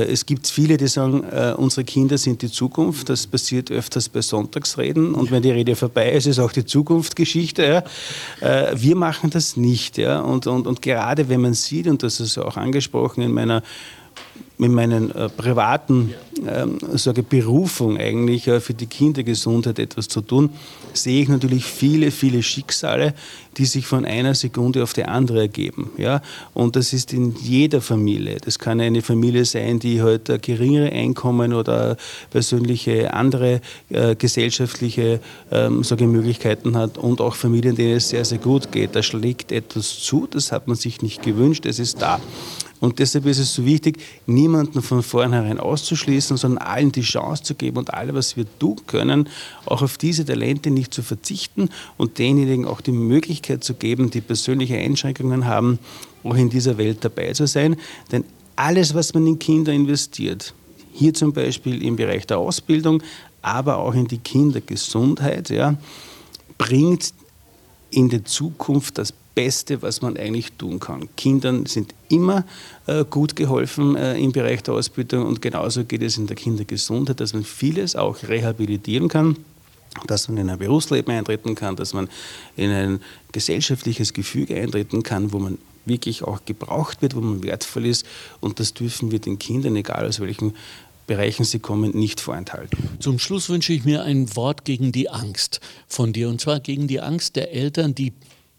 es 0.02 0.26
gibt 0.26 0.46
viele, 0.46 0.76
die 0.76 0.88
sagen, 0.88 1.24
äh, 1.24 1.54
unsere 1.56 1.84
Kinder 1.84 2.18
sind 2.18 2.42
die 2.42 2.50
Zukunft. 2.50 3.08
Das 3.08 3.26
passiert 3.26 3.70
öfters 3.70 4.08
bei 4.08 4.22
Sonntagsreden. 4.22 5.14
Und 5.14 5.30
wenn 5.30 5.42
die 5.42 5.50
Rede 5.50 5.76
vorbei 5.76 6.12
ist, 6.12 6.26
ist 6.26 6.38
auch 6.38 6.52
die 6.52 6.64
Zukunft 6.64 7.16
Geschichte. 7.16 7.84
Äh, 8.40 8.72
wir 8.74 8.96
machen 8.96 9.30
das 9.30 9.56
nicht. 9.56 9.98
Und, 9.98 10.46
und, 10.46 10.66
und 10.66 10.82
gerade 10.82 11.28
wenn 11.28 11.40
man 11.40 11.54
sieht, 11.54 11.86
und 11.86 12.02
das 12.02 12.20
ist 12.20 12.38
auch 12.38 12.56
angesprochen 12.56 13.22
in 13.22 13.32
meiner 13.32 13.62
mit 14.56 14.70
meinen 14.70 15.10
äh, 15.10 15.28
privaten 15.28 16.14
ähm, 16.46 16.78
sage 16.92 17.22
Berufung 17.22 17.96
eigentlich 17.98 18.46
äh, 18.46 18.60
für 18.60 18.74
die 18.74 18.86
Kindergesundheit 18.86 19.78
etwas 19.78 20.08
zu 20.08 20.20
tun, 20.20 20.50
sehe 20.92 21.22
ich 21.22 21.28
natürlich 21.28 21.64
viele, 21.64 22.10
viele 22.10 22.42
Schicksale, 22.42 23.14
die 23.56 23.64
sich 23.66 23.86
von 23.86 24.04
einer 24.04 24.34
Sekunde 24.34 24.82
auf 24.82 24.92
die 24.92 25.04
andere 25.04 25.40
ergeben. 25.40 25.90
Ja? 25.96 26.22
Und 26.52 26.76
das 26.76 26.92
ist 26.92 27.12
in 27.12 27.34
jeder 27.36 27.80
Familie. 27.80 28.36
Das 28.44 28.58
kann 28.58 28.80
eine 28.80 29.02
Familie 29.02 29.44
sein, 29.44 29.78
die 29.78 30.02
heute 30.02 30.34
halt 30.34 30.42
geringere 30.42 30.92
Einkommen 30.92 31.52
oder 31.52 31.96
persönliche 32.30 33.12
andere 33.12 33.60
äh, 33.90 34.14
gesellschaftliche 34.14 35.20
ähm, 35.50 35.82
sage 35.82 36.06
Möglichkeiten 36.06 36.76
hat 36.76 36.98
und 36.98 37.20
auch 37.20 37.34
Familien, 37.34 37.74
denen 37.74 37.96
es 37.96 38.10
sehr, 38.10 38.24
sehr 38.24 38.38
gut 38.38 38.70
geht. 38.70 38.94
Da 38.94 39.02
schlägt 39.02 39.52
etwas 39.52 39.98
zu, 40.00 40.28
das 40.30 40.52
hat 40.52 40.68
man 40.68 40.76
sich 40.76 41.02
nicht 41.02 41.22
gewünscht, 41.22 41.66
es 41.66 41.78
ist 41.78 42.00
da. 42.00 42.20
Und 42.80 42.98
deshalb 42.98 43.26
ist 43.26 43.38
es 43.38 43.54
so 43.54 43.64
wichtig, 43.64 43.98
niemanden 44.26 44.82
von 44.82 45.02
vornherein 45.02 45.58
auszuschließen, 45.58 46.36
sondern 46.36 46.58
allen 46.58 46.92
die 46.92 47.02
Chance 47.02 47.42
zu 47.42 47.54
geben 47.54 47.78
und 47.78 47.94
alle, 47.94 48.14
was 48.14 48.36
wir 48.36 48.46
tun 48.58 48.76
können, 48.86 49.28
auch 49.64 49.82
auf 49.82 49.96
diese 49.96 50.24
Talente 50.24 50.70
nicht 50.70 50.92
zu 50.92 51.02
verzichten 51.02 51.70
und 51.96 52.18
denjenigen 52.18 52.66
auch 52.66 52.80
die 52.80 52.92
Möglichkeit 52.92 53.64
zu 53.64 53.74
geben, 53.74 54.10
die 54.10 54.20
persönliche 54.20 54.76
Einschränkungen 54.76 55.46
haben, 55.46 55.78
auch 56.24 56.36
in 56.36 56.50
dieser 56.50 56.76
Welt 56.78 56.98
dabei 57.02 57.32
zu 57.32 57.46
sein. 57.46 57.76
Denn 58.12 58.24
alles, 58.56 58.94
was 58.94 59.14
man 59.14 59.26
in 59.26 59.38
Kinder 59.38 59.72
investiert, 59.72 60.54
hier 60.92 61.14
zum 61.14 61.32
Beispiel 61.32 61.82
im 61.82 61.96
Bereich 61.96 62.26
der 62.26 62.38
Ausbildung, 62.38 63.02
aber 63.42 63.78
auch 63.78 63.94
in 63.94 64.06
die 64.06 64.18
Kindergesundheit, 64.18 65.50
ja, 65.50 65.76
bringt 66.56 67.12
in 67.90 68.08
der 68.08 68.24
Zukunft 68.24 68.98
das 68.98 69.12
Beste, 69.34 69.82
was 69.82 70.02
man 70.02 70.16
eigentlich 70.16 70.52
tun 70.52 70.80
kann. 70.80 71.08
Kindern 71.16 71.66
sind 71.66 71.94
immer 72.08 72.44
äh, 72.86 73.04
gut 73.04 73.36
geholfen 73.36 73.96
äh, 73.96 74.16
im 74.18 74.32
Bereich 74.32 74.62
der 74.62 74.74
Ausbildung 74.74 75.26
und 75.26 75.42
genauso 75.42 75.84
geht 75.84 76.02
es 76.02 76.16
in 76.16 76.26
der 76.26 76.36
Kindergesundheit, 76.36 77.20
dass 77.20 77.34
man 77.34 77.44
vieles 77.44 77.96
auch 77.96 78.22
rehabilitieren 78.22 79.08
kann 79.08 79.36
dass 80.08 80.28
man 80.28 80.38
in 80.38 80.50
ein 80.50 80.58
Berufsleben 80.58 81.14
eintreten 81.14 81.54
kann, 81.54 81.76
dass 81.76 81.94
man 81.94 82.08
in 82.56 82.70
ein 82.70 83.00
gesellschaftliches 83.30 84.12
Gefüge 84.12 84.60
eintreten 84.60 85.04
kann, 85.04 85.32
wo 85.32 85.38
man 85.38 85.58
wirklich 85.84 86.24
auch 86.24 86.44
gebraucht 86.44 87.02
wird, 87.02 87.14
wo 87.14 87.20
man 87.20 87.42
wertvoll 87.42 87.86
ist. 87.86 88.04
Und 88.40 88.58
das 88.58 88.74
dürfen 88.74 89.10
wir 89.12 89.18
den 89.18 89.38
Kindern, 89.38 89.76
egal 89.76 90.06
aus 90.06 90.20
welchen 90.20 90.54
Bereichen 91.06 91.44
sie 91.44 91.58
kommen, 91.58 91.90
nicht 91.92 92.20
vorenthalten. 92.20 92.76
Zum 92.98 93.18
Schluss 93.18 93.48
wünsche 93.50 93.72
ich 93.72 93.84
mir 93.84 94.02
ein 94.02 94.34
Wort 94.36 94.64
gegen 94.64 94.90
die 94.90 95.10
Angst 95.10 95.60
von 95.86 96.12
dir, 96.12 96.28
und 96.28 96.40
zwar 96.40 96.60
gegen 96.60 96.88
die 96.88 97.00
Angst 97.00 97.36
der 97.36 97.52
Eltern, 97.52 97.94
die 97.94 98.14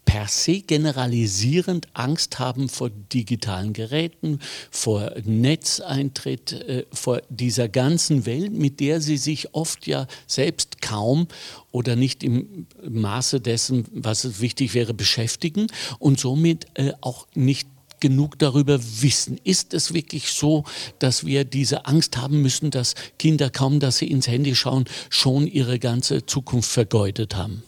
per 0.06 0.28
se 0.28 0.60
generalisierend 0.60 1.88
Angst 1.92 2.38
haben 2.38 2.70
vor 2.70 2.88
digitalen 2.88 3.74
Geräten, 3.74 4.40
vor 4.70 5.12
Netzeintritt, 5.24 6.52
äh, 6.52 6.86
vor 6.90 7.20
dieser 7.28 7.68
ganzen 7.68 8.24
Welt, 8.24 8.52
mit 8.52 8.80
der 8.80 9.02
sie 9.02 9.18
sich 9.18 9.54
oft 9.54 9.86
ja 9.86 10.06
selbst 10.26 10.80
kaum 10.80 11.26
oder 11.72 11.96
nicht 11.96 12.22
im 12.22 12.66
Maße 12.88 13.40
dessen, 13.40 13.84
was 13.92 14.40
wichtig 14.40 14.72
wäre, 14.72 14.94
beschäftigen 14.94 15.66
und 15.98 16.18
somit 16.18 16.66
äh, 16.74 16.92
auch 17.02 17.26
nicht 17.34 17.68
genug 18.00 18.38
darüber 18.38 18.78
wissen. 19.02 19.38
Ist 19.42 19.74
es 19.74 19.92
wirklich 19.92 20.30
so, 20.30 20.64
dass 20.98 21.26
wir 21.26 21.44
diese 21.44 21.86
Angst 21.86 22.16
haben 22.16 22.42
müssen, 22.42 22.70
dass 22.70 22.94
Kinder 23.18 23.50
kaum, 23.50 23.80
dass 23.80 23.98
sie 23.98 24.10
ins 24.10 24.28
Handy 24.28 24.54
schauen, 24.54 24.84
schon 25.10 25.46
ihre 25.46 25.78
ganze 25.78 26.24
Zukunft 26.24 26.70
vergeudet 26.70 27.34
haben? 27.34 27.62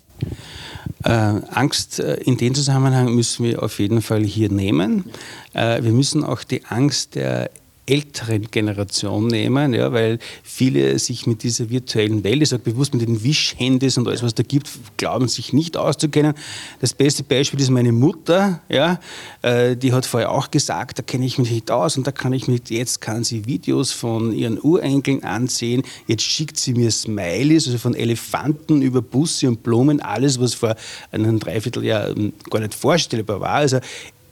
Äh, 1.05 1.11
Angst 1.11 2.01
äh, 2.01 2.14
in 2.16 2.37
dem 2.37 2.55
Zusammenhang 2.55 3.14
müssen 3.14 3.45
wir 3.45 3.62
auf 3.62 3.79
jeden 3.79 4.03
Fall 4.03 4.25
hier 4.25 4.51
nehmen. 4.51 5.05
Äh, 5.53 5.83
wir 5.83 5.93
müssen 5.93 6.25
auch 6.25 6.43
die 6.43 6.64
Angst 6.64 7.14
der 7.14 7.51
älteren 7.89 8.51
Generation 8.51 9.26
nehmen, 9.26 9.72
ja, 9.72 9.93
weil 9.93 10.18
viele 10.43 10.99
sich 10.99 11.26
mit 11.26 11.43
dieser 11.43 11.70
virtuellen 11.70 12.22
Welt, 12.24 12.43
ich 12.43 12.51
sage 12.51 12.62
bewusst 12.62 12.93
mit 12.95 13.07
den 13.07 13.22
Wischhandys 13.22 13.97
und 13.97 14.07
alles, 14.07 14.22
was 14.22 14.34
da 14.34 14.43
gibt, 14.43 14.68
glauben 14.97 15.28
sich 15.28 15.53
nicht 15.53 15.76
auszukennen. 15.76 16.34
Das 16.80 16.93
beste 16.93 17.22
Beispiel 17.22 17.61
ist 17.61 17.70
meine 17.70 17.93
Mutter, 17.93 18.61
ja, 18.68 19.01
äh, 19.43 19.76
die 19.76 19.93
hat 19.93 20.07
vorher 20.07 20.30
auch 20.30 20.51
gesagt, 20.51 20.99
da 20.99 21.03
kenne 21.03 21.24
ich 21.24 21.39
mich 21.39 21.51
nicht 21.51 21.70
aus 21.70 21.97
und 21.97 22.07
da 22.07 22.12
kann 22.12 22.32
ich 22.32 22.47
mit, 22.49 22.70
jetzt 22.70 23.01
kann 23.01 23.24
sie 23.24 23.47
Videos 23.47 23.93
von 23.93 24.32
ihren 24.32 24.61
Urenkeln 24.61 25.24
ansehen, 25.24 25.82
jetzt 26.07 26.22
schickt 26.22 26.59
sie 26.59 26.74
mir 26.74 26.91
Smileys, 26.91 27.66
also 27.66 27.78
von 27.78 27.95
Elefanten 27.95 28.82
über 28.82 29.01
Busse 29.01 29.49
und 29.49 29.62
Blumen, 29.62 30.01
alles, 30.01 30.39
was 30.41 30.55
vor 30.55 30.76
einem 31.11 31.39
Dreivierteljahr 31.39 32.11
ähm, 32.11 32.32
gar 32.51 32.61
nicht 32.61 32.74
vorstellbar 32.74 33.41
war. 33.41 33.55
Also 33.55 33.78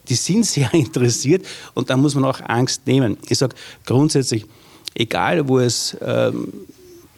die 0.08 0.14
sind 0.14 0.46
sehr 0.46 0.72
interessiert 0.74 1.46
und 1.74 1.90
da 1.90 1.96
muss 1.96 2.14
man 2.14 2.24
auch 2.24 2.40
Angst 2.40 2.86
nehmen. 2.86 3.16
Ich 3.28 3.38
sage 3.38 3.54
grundsätzlich, 3.84 4.46
egal 4.94 5.48
wo 5.48 5.58
es, 5.58 5.96
ähm, 6.00 6.52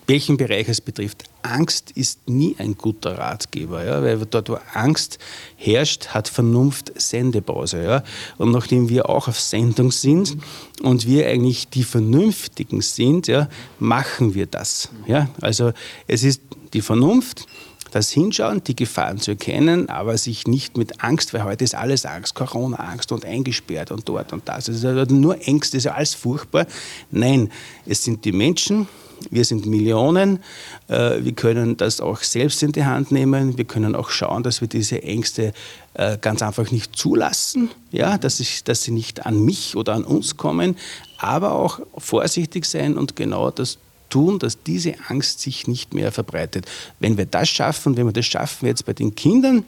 welchen 0.07 0.39
Bereich 0.39 0.69
es 0.69 0.81
betrifft, 0.81 1.25
Angst 1.43 1.91
ist 1.91 2.27
nie 2.29 2.57
ein 2.59 2.77
guter 2.77 3.19
Ratgeber, 3.19 3.85
ja, 3.85 4.03
weil 4.03 4.19
dort, 4.25 4.49
wo 4.49 4.59
Angst 4.73 5.19
herrscht, 5.57 6.09
hat 6.09 6.29
Vernunft 6.29 6.93
Sendepause. 6.99 7.83
Ja. 7.83 8.03
Und 8.39 8.51
nachdem 8.51 8.89
wir 8.89 9.09
auch 9.09 9.29
auf 9.29 9.39
Sendung 9.39 9.93
sind 9.93 10.39
und 10.83 11.07
wir 11.07 11.29
eigentlich 11.29 11.69
die 11.69 11.85
Vernünftigen 11.85 12.81
sind, 12.81 13.29
ja, 13.29 13.49
machen 13.79 14.35
wir 14.35 14.47
das. 14.47 14.89
Ja. 15.07 15.29
Also 15.43 15.73
es 16.07 16.25
ist 16.25 16.41
die 16.73 16.83
Vernunft, 16.83 17.47
das 17.91 18.11
Hinschauen, 18.11 18.63
die 18.65 18.77
Gefahren 18.77 19.19
zu 19.19 19.33
erkennen, 19.33 19.89
aber 19.89 20.17
sich 20.19 20.47
nicht 20.47 20.77
mit 20.77 21.03
Angst, 21.03 21.35
weil 21.35 21.45
heute 21.45 21.65
ist 21.65 21.75
alles 21.75 22.07
Angst, 22.07 22.35
Corona-Angst 22.35 23.13
und 23.13 23.25
eingesperrt 23.25 23.91
und 23.91 24.09
dort 24.09 24.33
und 24.33 24.49
das. 24.49 24.69
Es 24.69 24.83
ist 24.83 25.11
nur 25.11 25.47
Ängste, 25.47 25.77
es 25.77 25.85
ist 25.85 25.91
alles 25.91 26.15
furchtbar. 26.15 26.67
Nein, 27.11 27.51
es 27.87 28.05
sind 28.05 28.25
die 28.25 28.33
Menschen, 28.33 28.89
wir 29.31 29.45
sind 29.45 29.67
Millionen. 29.67 30.41
Äh, 30.89 31.25
wir 31.25 31.33
können 31.33 31.77
das 31.77 32.01
auch 32.01 32.23
selbst 32.23 32.63
in 32.63 32.73
die 32.73 32.85
Hand 32.85 33.11
nehmen. 33.11 33.59
Wir 33.59 33.65
können 33.65 33.95
auch 33.95 34.11
schauen, 34.11 34.43
dass 34.43 34.61
wir 34.61 34.69
diese 34.69 35.03
Ängste 35.03 35.53
äh, 35.95 36.19
ganz 36.21 36.43
einfach 36.43 36.71
nicht 36.71 36.97
zulassen, 36.97 37.71
ja, 37.91 38.19
dass, 38.19 38.41
ich, 38.41 38.65
dass 38.65 38.83
sie 38.83 38.93
nicht 38.93 39.27
an 39.27 39.45
mich 39.45 39.77
oder 39.77 39.95
an 39.95 40.05
uns 40.05 40.37
kommen, 40.37 40.77
aber 41.19 41.53
auch 41.53 41.81
vorsichtig 41.97 42.65
sein 42.65 42.97
und 42.97 43.17
genau 43.17 43.51
das 43.51 43.79
tun, 44.09 44.39
dass 44.39 44.63
diese 44.63 44.95
Angst 45.09 45.41
sich 45.41 45.67
nicht 45.67 45.95
mehr 45.95 46.13
verbreitet. 46.13 46.67
Wenn 47.01 47.17
wir 47.17 47.27
das 47.27 47.49
schaffen, 47.49 47.97
wenn 47.97 48.07
wir 48.07 48.13
das 48.13 48.27
schaffen 48.27 48.67
jetzt 48.67 48.85
bei 48.87 48.93
den 48.93 49.15
Kindern 49.15 49.65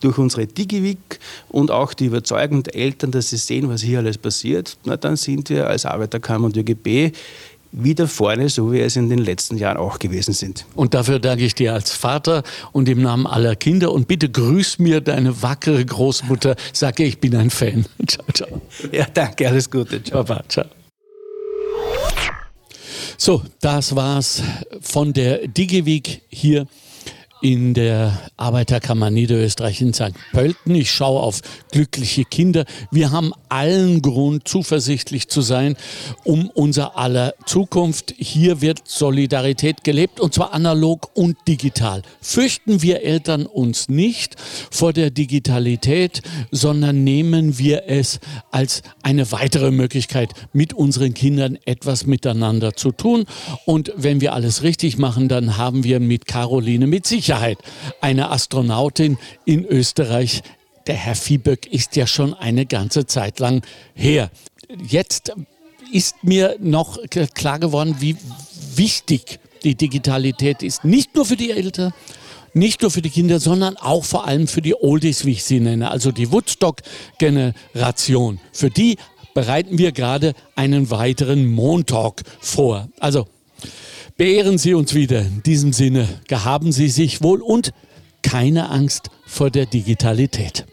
durch 0.00 0.18
unsere 0.18 0.46
DigiWik 0.46 1.18
und 1.48 1.70
auch 1.70 1.94
die 1.94 2.06
Überzeugung 2.06 2.62
der 2.62 2.74
Eltern, 2.74 3.10
dass 3.10 3.30
sie 3.30 3.36
sehen, 3.36 3.68
was 3.68 3.82
hier 3.82 3.98
alles 3.98 4.18
passiert, 4.18 4.76
na, 4.84 4.96
dann 4.96 5.16
sind 5.16 5.50
wir 5.50 5.66
als 5.66 5.86
Arbeiterkammer 5.86 6.46
und 6.46 6.56
ÖGB 6.56 7.12
wieder 7.72 8.06
vorne, 8.06 8.48
so 8.48 8.70
wie 8.70 8.80
es 8.80 8.96
in 8.96 9.08
den 9.08 9.18
letzten 9.18 9.56
Jahren 9.56 9.78
auch 9.78 9.98
gewesen 9.98 10.34
sind. 10.34 10.66
Und 10.74 10.94
dafür 10.94 11.18
danke 11.18 11.44
ich 11.44 11.54
dir 11.54 11.72
als 11.72 11.90
Vater 11.90 12.42
und 12.72 12.88
im 12.88 13.02
Namen 13.02 13.26
aller 13.26 13.56
Kinder 13.56 13.92
und 13.92 14.06
bitte 14.06 14.28
grüß 14.28 14.78
mir 14.78 15.00
deine 15.00 15.42
wackere 15.42 15.84
Großmutter. 15.84 16.54
Sage, 16.72 17.04
ich 17.04 17.18
bin 17.18 17.34
ein 17.34 17.50
Fan. 17.50 17.86
Ciao, 18.06 18.26
ciao. 18.32 18.60
Ja, 18.92 19.06
danke, 19.12 19.48
alles 19.48 19.70
Gute. 19.70 20.02
Ciao, 20.02 20.24
ciao. 20.48 20.66
So, 23.16 23.42
das 23.60 23.94
war's 23.94 24.42
von 24.80 25.12
der 25.12 25.46
DigiWeek 25.46 26.22
hier 26.28 26.66
in 27.42 27.74
der 27.74 28.16
Arbeiterkammer 28.36 29.10
Niederösterreich 29.10 29.80
in 29.82 29.92
St. 29.92 30.12
Pölten. 30.32 30.76
Ich 30.76 30.92
schaue 30.92 31.20
auf 31.20 31.40
glückliche 31.72 32.24
Kinder. 32.24 32.64
Wir 32.92 33.10
haben 33.10 33.32
allen 33.48 34.00
Grund, 34.00 34.46
zuversichtlich 34.46 35.28
zu 35.28 35.42
sein 35.42 35.76
um 36.24 36.48
unser 36.50 36.96
aller 36.96 37.34
Zukunft. 37.44 38.14
Hier 38.16 38.60
wird 38.60 38.82
Solidarität 38.84 39.82
gelebt 39.82 40.20
und 40.20 40.32
zwar 40.32 40.54
analog 40.54 41.10
und 41.14 41.36
digital. 41.48 42.02
Fürchten 42.20 42.80
wir 42.80 43.02
Eltern 43.02 43.46
uns 43.46 43.88
nicht 43.88 44.36
vor 44.70 44.92
der 44.92 45.10
Digitalität, 45.10 46.22
sondern 46.52 47.02
nehmen 47.02 47.58
wir 47.58 47.88
es 47.88 48.20
als 48.52 48.82
eine 49.02 49.32
weitere 49.32 49.72
Möglichkeit, 49.72 50.30
mit 50.52 50.74
unseren 50.74 51.12
Kindern 51.12 51.58
etwas 51.64 52.06
miteinander 52.06 52.74
zu 52.74 52.92
tun. 52.92 53.24
Und 53.66 53.92
wenn 53.96 54.20
wir 54.20 54.32
alles 54.32 54.62
richtig 54.62 54.96
machen, 54.96 55.28
dann 55.28 55.56
haben 55.56 55.82
wir 55.82 55.98
mit 55.98 56.26
Caroline 56.26 56.86
mit 56.86 57.04
Sicherheit 57.04 57.31
Sicherheit 57.32 57.58
eine 58.02 58.30
Astronautin 58.30 59.16
in 59.46 59.64
Österreich. 59.64 60.42
Der 60.86 60.96
Herr 60.96 61.14
Viehböck 61.14 61.66
ist 61.66 61.96
ja 61.96 62.06
schon 62.06 62.34
eine 62.34 62.66
ganze 62.66 63.06
Zeit 63.06 63.40
lang 63.40 63.62
her. 63.94 64.30
Jetzt 64.86 65.32
ist 65.90 66.22
mir 66.22 66.56
noch 66.60 66.98
klar 67.34 67.58
geworden, 67.58 67.96
wie 68.00 68.18
wichtig 68.74 69.40
die 69.64 69.76
Digitalität 69.76 70.62
ist. 70.62 70.84
Nicht 70.84 71.14
nur 71.14 71.24
für 71.24 71.36
die 71.36 71.52
Eltern, 71.52 71.94
nicht 72.52 72.82
nur 72.82 72.90
für 72.90 73.00
die 73.00 73.08
Kinder, 73.08 73.40
sondern 73.40 73.78
auch 73.78 74.04
vor 74.04 74.26
allem 74.26 74.46
für 74.46 74.60
die 74.60 74.74
Oldies, 74.74 75.24
wie 75.24 75.32
ich 75.32 75.44
sie 75.44 75.60
nenne, 75.60 75.90
also 75.90 76.12
die 76.12 76.30
Woodstock-Generation. 76.30 78.40
Für 78.52 78.68
die 78.68 78.98
bereiten 79.32 79.78
wir 79.78 79.92
gerade 79.92 80.34
einen 80.54 80.90
weiteren 80.90 81.50
Montalk 81.50 82.20
vor. 82.40 82.90
Also 83.00 83.26
Beehren 84.16 84.58
Sie 84.58 84.74
uns 84.74 84.94
wieder. 84.94 85.20
In 85.20 85.42
diesem 85.42 85.72
Sinne, 85.72 86.06
gehaben 86.28 86.70
Sie 86.70 86.88
sich 86.88 87.22
wohl 87.22 87.40
und 87.40 87.72
keine 88.22 88.68
Angst 88.68 89.10
vor 89.26 89.50
der 89.50 89.66
Digitalität. 89.66 90.66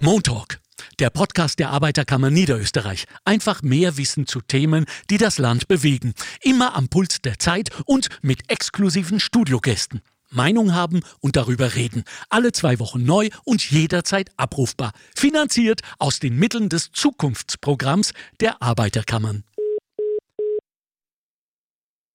Montalk, 0.00 0.60
der 0.98 1.10
Podcast 1.10 1.58
der 1.58 1.70
Arbeiterkammer 1.70 2.30
Niederösterreich. 2.30 3.04
Einfach 3.24 3.62
mehr 3.62 3.96
Wissen 3.96 4.26
zu 4.26 4.40
Themen, 4.40 4.84
die 5.10 5.16
das 5.16 5.38
Land 5.38 5.68
bewegen. 5.68 6.14
Immer 6.42 6.74
am 6.74 6.88
Puls 6.88 7.22
der 7.22 7.38
Zeit 7.38 7.70
und 7.86 8.08
mit 8.20 8.50
exklusiven 8.50 9.20
Studiogästen. 9.20 10.02
Meinung 10.28 10.74
haben 10.74 11.00
und 11.20 11.36
darüber 11.36 11.76
reden. 11.76 12.02
Alle 12.28 12.50
zwei 12.50 12.80
Wochen 12.80 13.04
neu 13.04 13.28
und 13.44 13.70
jederzeit 13.70 14.30
abrufbar. 14.36 14.92
Finanziert 15.14 15.82
aus 15.98 16.18
den 16.18 16.36
Mitteln 16.36 16.68
des 16.68 16.90
Zukunftsprogramms 16.92 18.12
der 18.40 18.60
Arbeiterkammern. 18.60 19.45